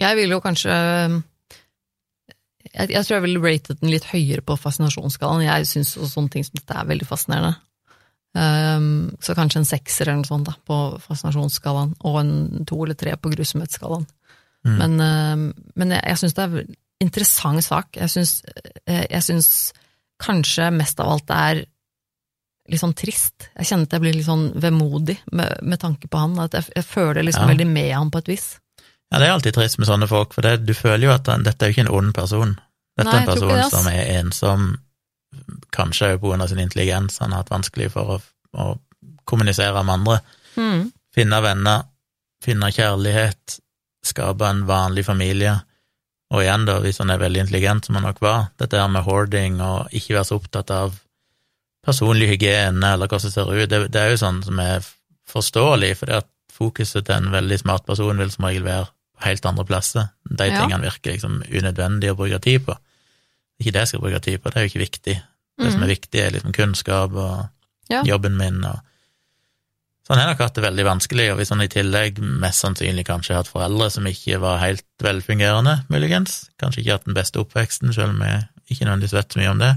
Jeg 0.00 0.16
vil 0.16 0.32
jo 0.32 0.40
kanskje 0.40 0.72
jeg, 2.78 2.92
jeg, 2.94 3.04
tror 3.04 3.16
jeg 3.16 3.24
ville 3.24 3.42
ratet 3.42 3.80
den 3.80 3.92
litt 3.92 4.06
høyere 4.06 4.44
på 4.46 4.56
fascinasjonsskalaen. 4.60 5.46
Jeg 5.46 5.66
syns 5.70 5.96
sånne 5.98 6.32
ting 6.32 6.46
som 6.46 6.58
dette 6.58 6.76
er 6.78 6.88
veldig 6.88 7.08
fascinerende. 7.08 7.56
Um, 8.38 9.08
så 9.24 9.34
kanskje 9.34 9.62
en 9.62 9.66
sekser 9.66 10.06
eller 10.06 10.20
noe 10.20 10.28
sånt 10.28 10.46
da, 10.46 10.54
på 10.68 10.76
fascinasjonsskalaen, 11.02 11.96
og 12.06 12.18
en 12.20 12.66
to 12.68 12.78
eller 12.84 12.98
tre 12.98 13.16
på 13.18 13.32
grusomhetsskalaen. 13.32 14.04
Mm. 14.68 14.76
Men, 14.78 14.94
uh, 15.00 15.72
men, 15.80 15.96
jeg, 15.96 16.04
jeg 16.12 16.22
syns 16.22 16.36
det 16.36 16.44
er 16.44 16.60
en 16.60 16.76
interessant 17.08 17.64
sak. 17.64 17.98
Jeg 17.98 18.14
syns, 18.14 18.36
eh, 18.86 19.04
jeg 19.06 19.24
syns 19.26 19.50
kanskje 20.22 20.70
mest 20.74 20.98
av 21.02 21.12
alt 21.12 21.26
det 21.30 21.42
er 21.50 21.64
litt 22.68 22.82
sånn 22.82 22.96
trist. 22.98 23.48
Jeg 23.54 23.70
kjenner 23.70 23.88
at 23.88 23.94
jeg 23.96 24.04
blir 24.04 24.16
litt 24.16 24.28
sånn 24.28 24.48
vemodig 24.60 25.16
med, 25.32 25.62
med 25.62 25.80
tanke 25.80 26.10
på 26.10 26.20
han. 26.20 26.34
At 26.42 26.56
jeg, 26.58 26.68
jeg 26.76 26.86
føler 26.86 27.24
liksom 27.24 27.46
ja. 27.46 27.52
veldig 27.54 27.68
med 27.70 27.92
han 27.94 28.10
på 28.12 28.22
et 28.22 28.32
vis. 28.34 28.48
Ja, 29.08 29.20
det 29.20 29.28
er 29.28 29.36
alltid 29.38 29.56
trist 29.56 29.78
med 29.80 29.88
sånne 29.88 30.08
folk, 30.10 30.34
for 30.36 30.44
det, 30.44 30.66
du 30.68 30.74
føler 30.76 31.06
jo 31.06 31.14
at 31.14 31.30
han, 31.32 31.46
dette 31.46 31.64
er 31.64 31.70
jo 31.70 31.78
ikke 31.78 31.86
en 31.86 31.94
ond 31.96 32.10
person. 32.16 32.58
Dette 32.98 33.14
er 33.14 33.22
en 33.22 33.30
person 33.30 33.70
som 33.70 33.88
er 33.92 34.10
ensom, 34.18 34.66
kanskje 35.74 36.16
på 36.18 36.32
pga. 36.32 36.48
sin 36.50 36.62
intelligens, 36.62 37.20
han 37.22 37.32
har 37.32 37.44
hatt 37.44 37.52
vanskelig 37.52 37.92
for 37.94 38.16
å, 38.16 38.18
å 38.58 38.68
kommunisere 39.28 39.84
med 39.84 40.00
andre, 40.00 40.18
mm. 40.56 40.84
finne 41.14 41.40
venner, 41.44 41.86
finne 42.44 42.72
kjærlighet, 42.74 43.58
skape 44.06 44.48
en 44.48 44.64
vanlig 44.66 45.04
familie. 45.06 45.58
Og 46.34 46.42
igjen, 46.42 46.66
da, 46.68 46.78
hvis 46.84 46.98
han 47.00 47.12
er 47.12 47.20
veldig 47.22 47.46
intelligent, 47.46 47.86
som 47.86 47.96
han 47.96 48.08
nok 48.08 48.18
var, 48.24 48.50
dette 48.60 48.80
her 48.80 48.90
med 48.92 49.06
hoarding 49.06 49.62
og 49.64 49.94
ikke 49.96 50.18
være 50.18 50.28
så 50.28 50.40
opptatt 50.40 50.72
av 50.74 50.98
personlig 51.86 52.28
hygiene 52.34 52.94
eller 52.96 53.08
hva 53.08 53.20
som 53.22 53.32
ser 53.32 53.48
ut, 53.48 53.68
det, 53.70 53.86
det 53.94 54.02
er 54.02 54.12
jo 54.12 54.20
sånn 54.20 54.42
som 54.44 54.58
er 54.60 54.84
forståelig, 55.28 55.94
for 56.00 56.10
det 56.10 56.20
at 56.24 56.28
fokuset 56.52 57.06
til 57.06 57.14
en 57.14 57.32
veldig 57.32 57.60
smart 57.62 57.86
person 57.86 58.18
vil 58.18 58.32
som 58.32 58.48
regel 58.48 58.66
være 58.66 58.88
helt 59.24 59.46
andre 59.48 59.64
plasser. 59.68 60.10
De 60.28 60.50
ja. 60.50 60.58
tingene 60.58 60.84
virker 60.84 61.14
liksom 61.14 61.40
unødvendige 61.46 62.14
å 62.14 62.18
bruke 62.18 62.40
tid 62.44 62.66
på. 62.66 62.76
Ikke 63.58 63.74
det 63.74 63.84
jeg 63.84 63.92
skal 63.92 64.02
bruke 64.04 64.20
tid 64.22 64.38
på, 64.42 64.50
det 64.50 64.60
er 64.60 64.66
jo 64.66 64.72
ikke 64.72 64.84
viktig. 64.84 65.16
Det 65.58 65.66
mm. 65.66 65.72
som 65.74 65.82
er 65.82 65.90
viktig, 65.90 66.20
er 66.22 66.34
liksom 66.36 66.54
kunnskap 66.54 67.16
og 67.18 67.48
ja. 67.90 68.04
jobben 68.06 68.38
min 68.38 68.62
og 68.64 68.84
Så 70.06 70.14
han 70.14 70.22
har 70.22 70.30
nok 70.30 70.40
hatt 70.40 70.56
det 70.56 70.62
veldig 70.64 70.84
vanskelig, 70.86 71.24
og 71.32 71.36
hvis 71.36 71.50
han 71.52 71.60
i 71.60 71.68
tillegg 71.68 72.16
mest 72.40 72.62
sannsynlig 72.64 73.02
kanskje 73.04 73.34
har 73.34 73.42
hatt 73.42 73.50
foreldre 73.52 73.90
som 73.92 74.06
ikke 74.08 74.38
var 74.40 74.62
helt 74.62 74.86
velfungerende, 75.04 75.82
muligens, 75.92 76.46
kanskje 76.56 76.80
ikke 76.80 76.94
hatt 76.96 77.04
den 77.10 77.18
beste 77.18 77.42
oppveksten, 77.42 77.92
selv 77.92 78.14
om 78.14 78.22
jeg 78.24 78.46
ikke 78.70 78.86
nødvendigvis 78.86 79.16
vet 79.18 79.34
så 79.36 79.42
mye 79.42 79.50
om 79.52 79.60
det, 79.60 79.72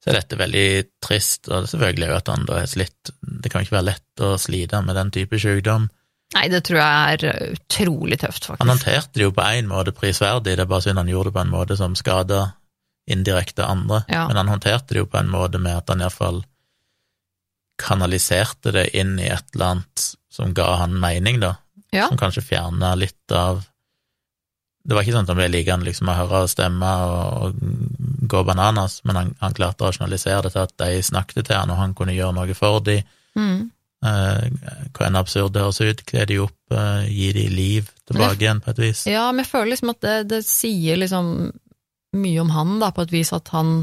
så 0.00 0.12
er 0.12 0.20
dette 0.20 0.38
veldig 0.38 0.68
trist, 1.02 1.50
og 1.50 1.66
selvfølgelig 1.68 2.06
er 2.06 2.12
jo 2.12 2.20
at 2.20 2.30
han 2.32 2.46
da 2.48 2.60
har 2.62 2.70
slitt 2.70 3.10
Det 3.20 3.50
kan 3.52 3.64
ikke 3.64 3.76
være 3.76 3.88
lett 3.90 4.22
å 4.24 4.30
slite 4.40 4.80
med 4.86 4.96
den 4.96 5.10
type 5.12 5.40
sykdom. 5.42 5.90
Nei, 6.36 6.44
det 6.52 6.62
tror 6.68 6.78
jeg 6.78 7.16
er 7.16 7.54
utrolig 7.56 8.20
tøft, 8.22 8.44
faktisk. 8.46 8.62
Han 8.62 8.70
håndterte 8.70 9.18
det 9.18 9.24
jo 9.24 9.32
på 9.34 9.46
én 9.50 9.70
måte 9.70 9.94
prisverdig, 9.96 10.54
det 10.54 10.62
er 10.62 10.70
bare 10.70 10.84
synd 10.84 11.00
han 11.02 11.10
gjorde 11.10 11.32
det 11.32 11.36
på 11.38 11.42
en 11.42 11.54
måte 11.54 11.76
som 11.80 11.96
skada 11.98 12.44
indirekte 13.10 13.66
andre, 13.66 14.04
ja. 14.08 14.28
men 14.28 14.38
han 14.38 14.52
håndterte 14.52 14.94
det 14.94 15.02
jo 15.02 15.08
på 15.10 15.18
en 15.18 15.32
måte 15.32 15.58
med 15.58 15.80
at 15.80 15.90
han 15.90 16.04
iallfall 16.04 16.44
kanaliserte 17.80 18.74
det 18.76 18.90
inn 19.00 19.16
i 19.18 19.30
et 19.32 19.54
eller 19.54 19.74
annet 19.74 20.06
som 20.30 20.54
ga 20.54 20.68
han 20.82 20.94
mening, 21.00 21.40
da, 21.42 21.56
ja. 21.90 22.06
som 22.06 22.20
kanskje 22.20 22.44
fjerna 22.52 22.94
litt 22.98 23.34
av 23.34 23.64
Det 24.80 24.94
var 24.96 25.04
ikke 25.04 25.12
sånn 25.12 25.26
at 25.26 25.30
han 25.34 25.36
ble 25.36 25.50
liggende 25.52 25.84
liksom 25.84 26.08
å 26.08 26.14
høre 26.16 26.46
stemme 26.48 26.90
og, 27.04 27.50
og 27.50 28.30
gå 28.32 28.40
bananas, 28.48 29.00
men 29.04 29.18
han, 29.18 29.34
han, 29.42 29.56
klarte 29.56 29.84
å 29.84 29.90
rasjonalisere 29.90 30.46
det 30.46 30.54
til 30.54 30.62
at 30.62 30.72
de 30.80 31.02
snakket 31.04 31.50
til 31.50 31.58
han, 31.58 31.72
og 31.74 31.76
han 31.82 31.92
kunne 31.98 32.14
gjøre 32.16 32.32
noe 32.38 32.56
for 32.56 32.80
dem. 32.86 33.04
Mm. 33.36 33.68
Uh, 34.00 34.46
hva 34.96 35.10
enn 35.10 35.18
absurd 35.20 35.52
det 35.52 35.64
høres 35.64 35.82
ut, 35.84 36.04
kler 36.08 36.28
de 36.30 36.38
opp, 36.40 36.56
gir 37.10 37.34
de 37.36 37.48
liv 37.52 37.88
tilbake 38.08 38.44
igjen, 38.44 38.62
på 38.64 38.72
et 38.72 38.80
vis. 38.80 39.04
Ja, 39.10 39.26
men 39.32 39.44
jeg 39.44 39.50
føler 39.50 39.72
liksom 39.74 39.92
at 39.92 40.04
det, 40.04 40.14
det, 40.30 40.44
sier 40.46 41.00
liksom 41.00 41.50
mye 42.16 42.42
om 42.42 42.52
han, 42.54 42.78
da, 42.80 42.90
på 42.94 43.04
et 43.04 43.12
vis, 43.14 43.32
at 43.36 43.50
han 43.52 43.82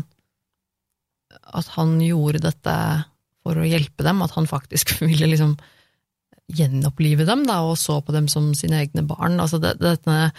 at 1.55 1.71
han 1.77 1.97
gjorde 2.01 2.43
dette 2.43 2.75
for 3.45 3.59
å 3.59 3.67
hjelpe 3.67 4.05
dem, 4.05 4.21
at 4.23 4.35
han 4.35 4.49
faktisk 4.49 4.97
ville 5.07 5.29
liksom 5.31 5.57
gjenopplive 6.57 7.27
dem, 7.27 7.43
da, 7.47 7.59
og 7.67 7.75
så 7.79 7.99
på 8.03 8.15
dem 8.15 8.29
som 8.31 8.53
sine 8.55 8.79
egne 8.83 9.03
barn. 9.07 9.35
Altså, 9.43 9.59
det, 9.59 9.75
dette 9.81 10.31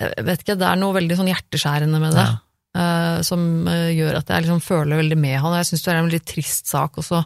Jeg 0.00 0.26
vet 0.26 0.42
ikke, 0.42 0.58
det 0.58 0.66
er 0.66 0.78
noe 0.80 0.96
veldig 0.96 1.18
sånn 1.18 1.30
hjerteskjærende 1.30 2.00
med 2.02 2.16
det, 2.16 2.26
ja. 2.26 2.36
uh, 2.80 3.18
som 3.26 3.66
gjør 3.68 4.20
at 4.20 4.32
jeg 4.32 4.46
liksom 4.46 4.62
føler 4.64 5.02
veldig 5.02 5.18
med 5.20 5.38
han, 5.38 5.52
og 5.52 5.60
jeg 5.60 5.70
syns 5.70 5.84
det 5.84 5.92
er 5.92 6.00
en 6.00 6.08
veldig 6.08 6.24
trist 6.26 6.72
sak 6.72 6.98
også 7.02 7.22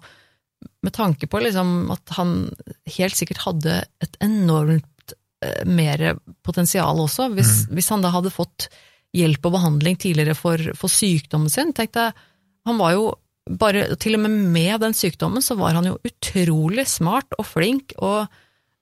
med 0.85 0.93
tanke 0.97 1.29
på 1.31 1.41
liksom 1.43 1.91
at 1.93 2.15
han 2.17 2.35
helt 2.97 3.17
sikkert 3.17 3.43
hadde 3.45 3.81
et 4.05 4.21
enormt 4.25 5.15
eh, 5.45 5.65
mer 5.69 6.15
potensial 6.47 7.03
også, 7.05 7.31
hvis, 7.37 7.53
mm. 7.67 7.75
hvis, 7.77 7.91
han 7.93 8.05
da 8.05 8.13
hadde 8.15 8.33
fått 8.35 8.69
hjelp 9.17 9.49
og 9.49 9.57
behandling 9.57 9.99
tidligere 10.01 10.37
for, 10.39 10.71
for 10.79 10.93
sykdommen 10.93 11.51
sin. 11.53 11.75
tenkte 11.77 12.09
jeg, 12.09 12.29
Han 12.69 12.79
var 12.79 12.95
jo 12.95 13.11
bare, 13.51 13.89
til 14.01 14.17
og 14.17 14.25
med 14.25 14.37
med 14.55 14.81
den 14.85 14.95
sykdommen, 14.95 15.43
så 15.43 15.57
var 15.59 15.75
han 15.79 15.89
jo 15.89 15.99
utrolig 16.07 16.87
smart 16.89 17.35
og 17.39 17.47
flink, 17.49 17.97
og 17.99 18.29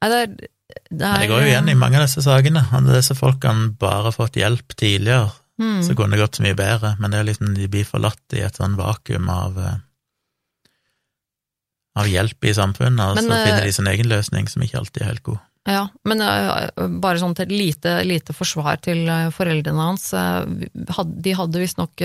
nei, 0.03 0.11
det, 0.13 0.51
det, 0.91 1.03
er, 1.07 1.23
det 1.23 1.31
går 1.31 1.45
jo 1.45 1.51
igjen 1.53 1.73
i 1.73 1.79
mange 1.79 2.01
av 2.01 2.05
disse 2.05 2.25
sakene. 2.27 2.67
Hadde 2.73 2.97
disse 2.97 3.17
folkene 3.17 3.73
bare 3.81 4.13
fått 4.13 4.37
hjelp 4.41 4.77
tidligere, 4.77 5.31
mm. 5.63 5.81
så 5.87 5.97
kunne 5.97 6.17
det 6.17 6.23
gått 6.25 6.41
så 6.41 6.45
mye 6.45 6.59
bedre, 6.59 6.95
men 7.01 7.15
det 7.15 7.23
er 7.23 7.31
liksom 7.31 7.55
de 7.57 7.71
blir 7.73 7.89
forlatt 7.89 8.37
i 8.37 8.45
et 8.45 8.61
sånn 8.61 8.77
vakuum 8.79 9.31
av 9.33 9.63
eh, 9.63 9.79
av 11.99 12.09
hjelp 12.11 12.49
i 12.49 12.55
samfunnet, 12.57 13.05
og 13.05 13.21
så 13.21 13.29
finner 13.29 13.63
de 13.65 13.71
eh, 13.71 13.77
sin 13.77 13.91
egen 13.91 14.11
løsning, 14.11 14.49
som 14.51 14.65
ikke 14.65 14.81
alltid 14.81 15.03
er 15.03 15.11
helt 15.13 15.25
god. 15.27 15.41
Ja, 15.69 15.85
men 16.09 16.23
uh, 16.25 16.69
bare 17.03 17.21
sånn 17.21 17.37
til 17.37 17.51
lite, 17.53 17.99
lite 18.09 18.37
forsvar 18.37 18.81
til 18.85 19.03
uh, 19.09 19.29
foreldrene 19.35 19.89
hans. 19.91 20.11
De 20.13 21.35
hadde 21.37 21.65
visstnok 21.65 22.05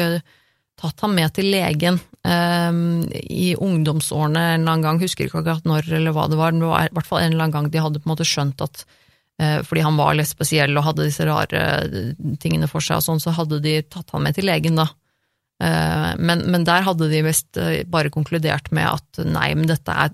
tatt 0.82 1.04
ham 1.06 1.14
med 1.16 1.30
til 1.38 1.52
legen 1.54 2.00
i 2.26 3.50
ungdomsårene 3.62 4.41
en 4.41 4.62
eller 4.64 4.72
annen 4.72 4.86
gang, 4.88 5.00
husker 5.04 5.28
ikke 5.28 5.44
akkurat 5.44 5.68
når 5.68 5.89
eller 6.00 6.16
hva 6.16 6.26
det 6.32 6.39
var, 6.39 6.56
men 6.56 6.64
det 6.64 6.70
var 6.72 6.88
i 6.88 6.96
hvert 6.98 7.10
fall 7.10 7.22
en 7.22 7.36
eller 7.36 7.46
annen 7.46 7.56
gang 7.56 7.70
de 7.70 7.84
hadde 7.84 8.02
på 8.02 8.08
en 8.08 8.14
måte 8.14 8.28
skjønt 8.28 8.64
at 8.64 8.86
fordi 9.68 9.84
han 9.84 9.98
var 10.00 10.16
litt 10.16 10.30
spesiell 10.30 10.78
og 10.78 10.86
hadde 10.88 11.08
disse 11.08 11.26
rare 11.28 11.62
tingene 12.41 12.70
for 12.72 12.86
seg 12.86 13.02
og 13.02 13.06
sånn, 13.06 13.22
så 13.22 13.34
hadde 13.36 13.60
de 13.64 13.76
tatt 13.84 14.14
han 14.16 14.24
med 14.24 14.38
til 14.38 14.48
legen, 14.48 14.80
da. 14.80 14.88
Eh, 15.64 16.11
men, 16.20 16.43
men, 16.51 16.66
der 16.68 16.84
hadde 16.88 17.09
de 17.11 17.22
visst 17.26 17.59
eh, 17.61 17.84
bare 17.88 18.11
konkludert 18.14 18.72
med 18.76 18.89
at 18.89 19.24
nei, 19.24 19.51
men 19.55 19.70
dette 19.70 19.95
er 19.95 20.11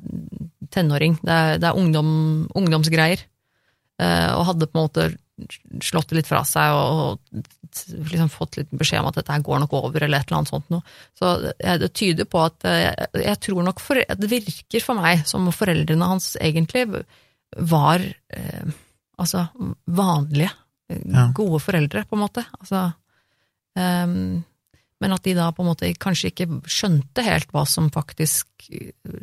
tenåring, 0.73 1.17
det 1.23 1.35
er, 1.35 1.61
det 1.61 1.69
er 1.69 1.79
ungdom, 1.79 2.11
ungdomsgreier. 2.57 3.23
Eh, 3.99 4.29
og 4.35 4.45
hadde 4.51 4.69
på 4.69 4.77
en 4.77 4.85
måte 4.87 5.09
slått 5.83 6.09
det 6.11 6.19
litt 6.19 6.27
fra 6.27 6.41
seg 6.43 6.75
og, 6.75 7.21
liksom 8.11 8.27
fått 8.33 8.57
litt 8.59 8.71
beskjed 8.75 8.99
om 8.99 9.07
at 9.07 9.21
dette 9.21 9.37
går 9.45 9.61
nok 9.63 9.75
over, 9.77 10.03
eller 10.03 10.19
et 10.19 10.27
eller 10.27 10.41
annet 10.41 10.51
sånt 10.51 10.73
noe. 10.73 10.83
Så 11.15 11.31
det 11.55 11.89
tyder 11.95 12.27
på 12.27 12.41
at 12.43 12.67
jeg, 12.67 13.09
jeg 13.23 13.39
tror 13.45 13.63
nok 13.69 13.79
for, 13.83 14.01
Det 14.19 14.29
virker 14.29 14.83
for 14.83 14.99
meg 14.99 15.23
som 15.29 15.47
foreldrene 15.55 16.11
hans 16.11 16.33
egentlig 16.41 16.83
var 17.55 18.03
eh, 18.03 18.73
altså 19.19 19.45
vanlige, 19.85 20.51
ja. 20.89 21.29
gode 21.37 21.61
foreldre, 21.63 22.03
på 22.09 22.17
en 22.17 22.23
måte. 22.25 22.43
Altså 22.59 22.89
um, 23.77 24.41
men 24.99 25.15
at 25.15 25.23
de 25.23 25.33
da 25.37 25.47
på 25.55 25.63
en 25.63 25.69
måte 25.71 25.89
kanskje 25.95 26.33
ikke 26.33 26.47
skjønte 26.67 27.23
helt 27.23 27.51
hva 27.55 27.63
som 27.69 27.87
faktisk 27.93 28.67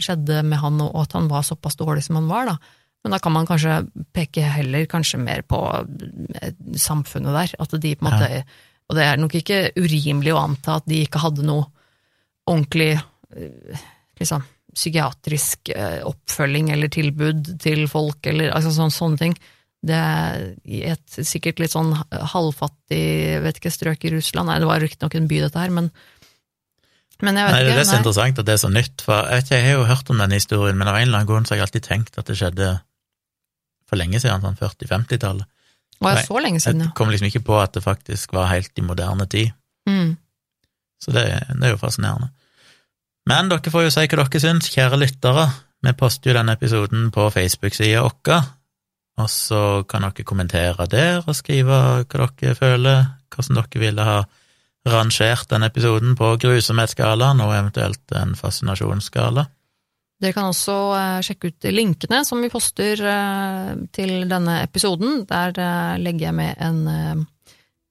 skjedde 0.00 0.40
med 0.46 0.60
han, 0.62 0.80
og 0.80 1.02
at 1.02 1.16
han 1.18 1.28
var 1.30 1.44
såpass 1.46 1.76
dårlig 1.78 2.06
som 2.06 2.18
han 2.20 2.30
var, 2.30 2.52
da. 2.52 2.56
Men 3.04 3.14
da 3.14 3.20
kan 3.22 3.34
man 3.36 3.46
kanskje 3.46 3.84
peke 4.16 4.42
heller 4.56 4.88
kanskje 4.90 5.20
mer 5.22 5.44
på 5.46 5.60
eh, 6.40 6.56
samfunnet 6.80 7.36
der, 7.36 7.52
at 7.62 7.76
de 7.78 7.92
på 7.94 8.02
en 8.02 8.10
måte 8.10 8.32
ja. 8.40 8.46
Og 8.86 8.94
det 8.94 9.02
er 9.02 9.18
nok 9.18 9.34
ikke 9.34 9.60
urimelig 9.78 10.30
å 10.34 10.42
anta 10.44 10.76
at 10.78 10.84
de 10.86 11.00
ikke 11.02 11.18
hadde 11.22 11.46
noe 11.46 11.66
ordentlig 12.46 12.92
eh, 12.94 13.80
liksom, 14.20 14.44
psykiatrisk 14.76 15.72
eh, 15.74 16.02
oppfølging 16.06 16.70
eller 16.74 16.92
tilbud 16.94 17.56
til 17.62 17.86
folk, 17.90 18.20
eller 18.30 18.52
altså 18.54 18.70
sånne, 18.76 18.94
sånne 18.94 19.22
ting. 19.22 19.34
Det 19.86 19.98
i 20.66 20.80
et 20.90 21.16
sikkert 21.22 21.60
litt 21.62 21.70
sånn 21.74 21.92
halvfattig, 22.32 23.02
vet 23.44 23.60
ikke, 23.60 23.70
strøk 23.70 24.06
i 24.08 24.10
Russland, 24.16 24.50
nei, 24.50 24.58
det 24.62 24.66
var 24.66 24.80
riktignok 24.82 25.14
en 25.18 25.28
by 25.30 25.40
dette 25.46 25.62
her, 25.62 25.70
men 25.74 25.90
men 27.24 27.38
jeg 27.38 27.46
vet 27.46 27.54
Nei, 27.54 27.60
det 27.64 27.70
er 27.70 27.72
ikke. 27.72 27.78
det 27.80 27.86
som 27.88 27.94
er 27.96 28.00
interessant 28.02 28.40
at 28.42 28.46
det 28.48 28.52
er 28.52 28.60
så 28.60 28.68
nytt, 28.68 29.00
for 29.06 29.14
jeg, 29.22 29.38
vet 29.38 29.46
ikke, 29.46 29.56
jeg 29.56 29.64
har 29.70 29.78
jo 29.78 29.84
hørt 29.88 30.10
om 30.12 30.18
denne 30.20 30.36
historien, 30.36 30.76
men 30.76 30.88
av 30.90 30.98
en 30.98 31.06
eller 31.06 31.20
annen 31.22 31.28
grunn 31.30 31.46
så 31.48 31.54
har 31.54 31.60
jeg 31.62 31.66
alltid 31.70 31.84
tenkt 31.86 32.18
at 32.20 32.26
det 32.28 32.36
skjedde 32.36 32.66
for 33.88 33.96
lenge 34.00 34.20
siden, 34.20 34.42
sånn 34.44 34.58
40-50-tallet. 34.60 35.46
Var 36.04 36.18
det 36.18 36.24
så 36.26 36.40
lenge 36.44 36.60
siden, 36.60 36.82
Jeg 36.84 36.90
ja. 36.90 36.96
kom 36.98 37.08
liksom 37.14 37.30
ikke 37.30 37.44
på 37.46 37.56
at 37.62 37.72
det 37.72 37.80
faktisk 37.86 38.34
var 38.36 38.50
helt 38.52 38.72
i 38.76 38.84
moderne 38.84 39.26
tid, 39.32 39.54
Mm. 39.88 40.16
så 41.00 41.12
det, 41.14 41.22
det 41.54 41.62
er 41.62 41.72
jo 41.72 41.78
fascinerende. 41.80 42.28
Men 43.30 43.48
dere 43.48 43.70
får 43.70 43.86
jo 43.86 43.90
si 43.94 44.04
hva 44.10 44.24
dere 44.26 44.40
syns, 44.42 44.68
kjære 44.74 44.98
lyttere. 44.98 45.44
Vi 45.86 45.92
poster 45.94 46.30
jo 46.32 46.36
denne 46.36 46.52
episoden 46.58 47.08
på 47.14 47.30
Facebook-sida 47.32 48.02
vår, 48.02 48.44
og 49.16 49.30
så 49.32 49.60
kan 49.88 50.04
dere 50.04 50.26
kommentere 50.28 50.86
der 50.92 51.22
og 51.24 51.36
skrive 51.36 51.76
hva 52.04 52.28
dere 52.36 52.56
føler, 52.58 53.06
hvordan 53.32 53.60
dere 53.62 53.80
ville 53.80 54.04
ha 54.04 54.18
rangert 54.86 55.48
denne 55.50 55.70
episoden 55.72 56.14
på 56.18 56.36
grusomhetsskalaen, 56.42 57.40
og 57.42 57.54
eventuelt 57.56 58.12
en 58.14 58.36
fascinasjonsskala. 58.38 59.46
Dere 60.22 60.32
kan 60.32 60.48
også 60.48 60.76
eh, 60.96 61.22
sjekke 61.26 61.50
ut 61.50 61.66
linkene 61.74 62.22
som 62.24 62.40
vi 62.40 62.52
poster 62.52 63.00
eh, 63.04 63.72
til 63.92 64.28
denne 64.30 64.60
episoden. 64.62 65.24
Der 65.28 65.52
eh, 65.60 65.96
legger 66.00 66.30
jeg 66.30 66.36
med 66.38 66.62
en 66.64 67.26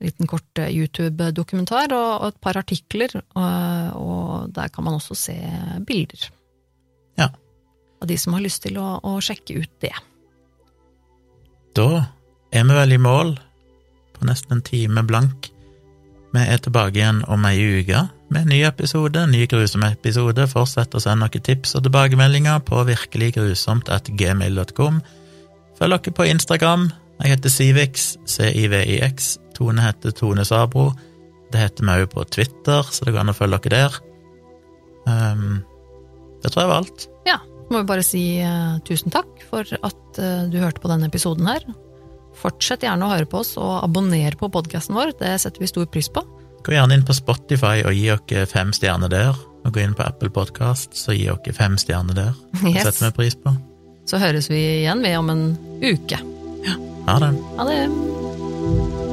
liten 0.01 0.29
kort 0.29 0.59
YouTube-dokumentar 0.59 1.93
og, 1.95 2.25
et 2.29 2.39
par 2.43 2.57
artikler, 2.59 3.13
og, 3.35 4.49
der 4.53 4.67
kan 4.73 4.83
man 4.83 4.97
også 4.97 5.15
se 5.17 5.35
bilder. 5.87 6.27
Ja. 7.17 7.29
Av 8.01 8.09
de 8.09 8.17
som 8.19 8.35
har 8.35 8.43
lyst 8.43 8.65
til 8.65 8.77
å 8.77 9.15
sjekke 9.23 9.55
ut 9.63 9.71
det. 9.81 9.93
Da 11.75 12.05
er 12.55 12.63
vi 12.63 12.71
vel 12.77 12.93
i 12.95 12.97
mål 13.01 13.33
på 14.15 14.25
nesten 14.29 14.53
en 14.55 14.61
time 14.63 15.03
blank. 15.03 15.51
Vi 16.31 16.39
er 16.39 16.57
tilbake 16.63 16.95
igjen 16.99 17.23
om 17.31 17.45
ei 17.47 17.79
uke 17.79 18.09
med 18.31 18.41
en 18.41 18.49
ny 18.53 18.59
episode, 18.67 19.19
en 19.19 19.31
ny 19.35 19.43
grusom 19.51 19.83
episode. 19.87 20.47
Fortsett 20.51 20.95
å 20.95 20.99
sende 21.03 21.25
noen 21.25 21.43
tips 21.43 21.75
og 21.75 21.81
tilbakemeldinger 21.85 22.57
på 22.67 22.75
virkeliggrusomt.gmail.com. 22.89 24.95
Følg 25.75 25.93
dere 25.97 26.15
på 26.15 26.29
Instagram. 26.31 26.83
Jeg 27.19 27.27
heter 27.35 27.51
Civix, 27.51 27.91
C-I-V-I-X. 28.27 29.39
Tone 29.55 29.81
heter 29.83 30.11
Tone 30.15 30.43
Sabro. 30.47 30.85
Det 31.51 31.59
heter 31.59 31.83
vi 31.83 31.89
òg 31.91 32.09
på 32.11 32.23
Twitter, 32.31 32.81
så 32.87 32.99
det 33.03 33.11
går 33.15 33.23
an 33.25 33.33
å 33.35 33.39
følge 33.39 33.59
dere 33.67 33.79
der. 33.85 33.93
Um, 35.11 35.53
det 36.43 36.49
tror 36.51 36.61
jeg 36.63 36.71
var 36.71 36.79
alt. 36.83 36.99
Må 37.71 37.81
vi 37.81 37.87
bare 37.89 38.03
si 38.05 38.23
eh, 38.43 38.75
tusen 38.85 39.11
takk 39.13 39.41
for 39.49 39.65
at 39.65 40.19
eh, 40.21 40.45
du 40.51 40.59
hørte 40.61 40.81
på 40.83 40.91
denne 40.91 41.07
episoden 41.09 41.47
her. 41.49 41.63
Fortsett 42.35 42.83
gjerne 42.85 43.07
å 43.07 43.13
høre 43.13 43.27
på 43.31 43.39
oss, 43.41 43.53
og 43.57 43.77
abonner 43.85 44.35
på 44.37 44.49
podkasten 44.51 44.95
vår, 44.97 45.13
det 45.21 45.37
setter 45.41 45.63
vi 45.63 45.69
stor 45.71 45.87
pris 45.89 46.09
på. 46.11 46.21
Gå 46.65 46.73
gjerne 46.75 46.97
inn 46.97 47.05
på 47.07 47.13
Spotify 47.15 47.79
og 47.85 47.93
gi 47.95 48.09
dere 48.11 48.45
fem 48.49 48.73
stjerner 48.75 49.09
der. 49.13 49.37
Og 49.65 49.73
gå 49.73 49.81
inn 49.81 49.95
på 49.97 50.05
Apple 50.05 50.29
Podcast, 50.33 50.93
så 50.97 51.15
gi 51.15 51.25
dere 51.29 51.55
fem 51.57 51.77
stjerner 51.81 52.13
der. 52.17 52.33
Det 52.61 52.75
Yes. 52.75 52.83
setter 52.89 53.07
vi 53.09 53.15
pris 53.23 53.35
på. 53.41 53.55
Så 54.05 54.19
høres 54.21 54.49
vi 54.51 54.59
igjen 54.83 55.01
vi, 55.01 55.15
om 55.17 55.29
en 55.33 55.45
uke. 55.81 56.19
Ja. 56.65 56.75
Ha 57.07 57.17
det. 57.23 57.33
Ha 57.57 57.65
det! 57.71 59.04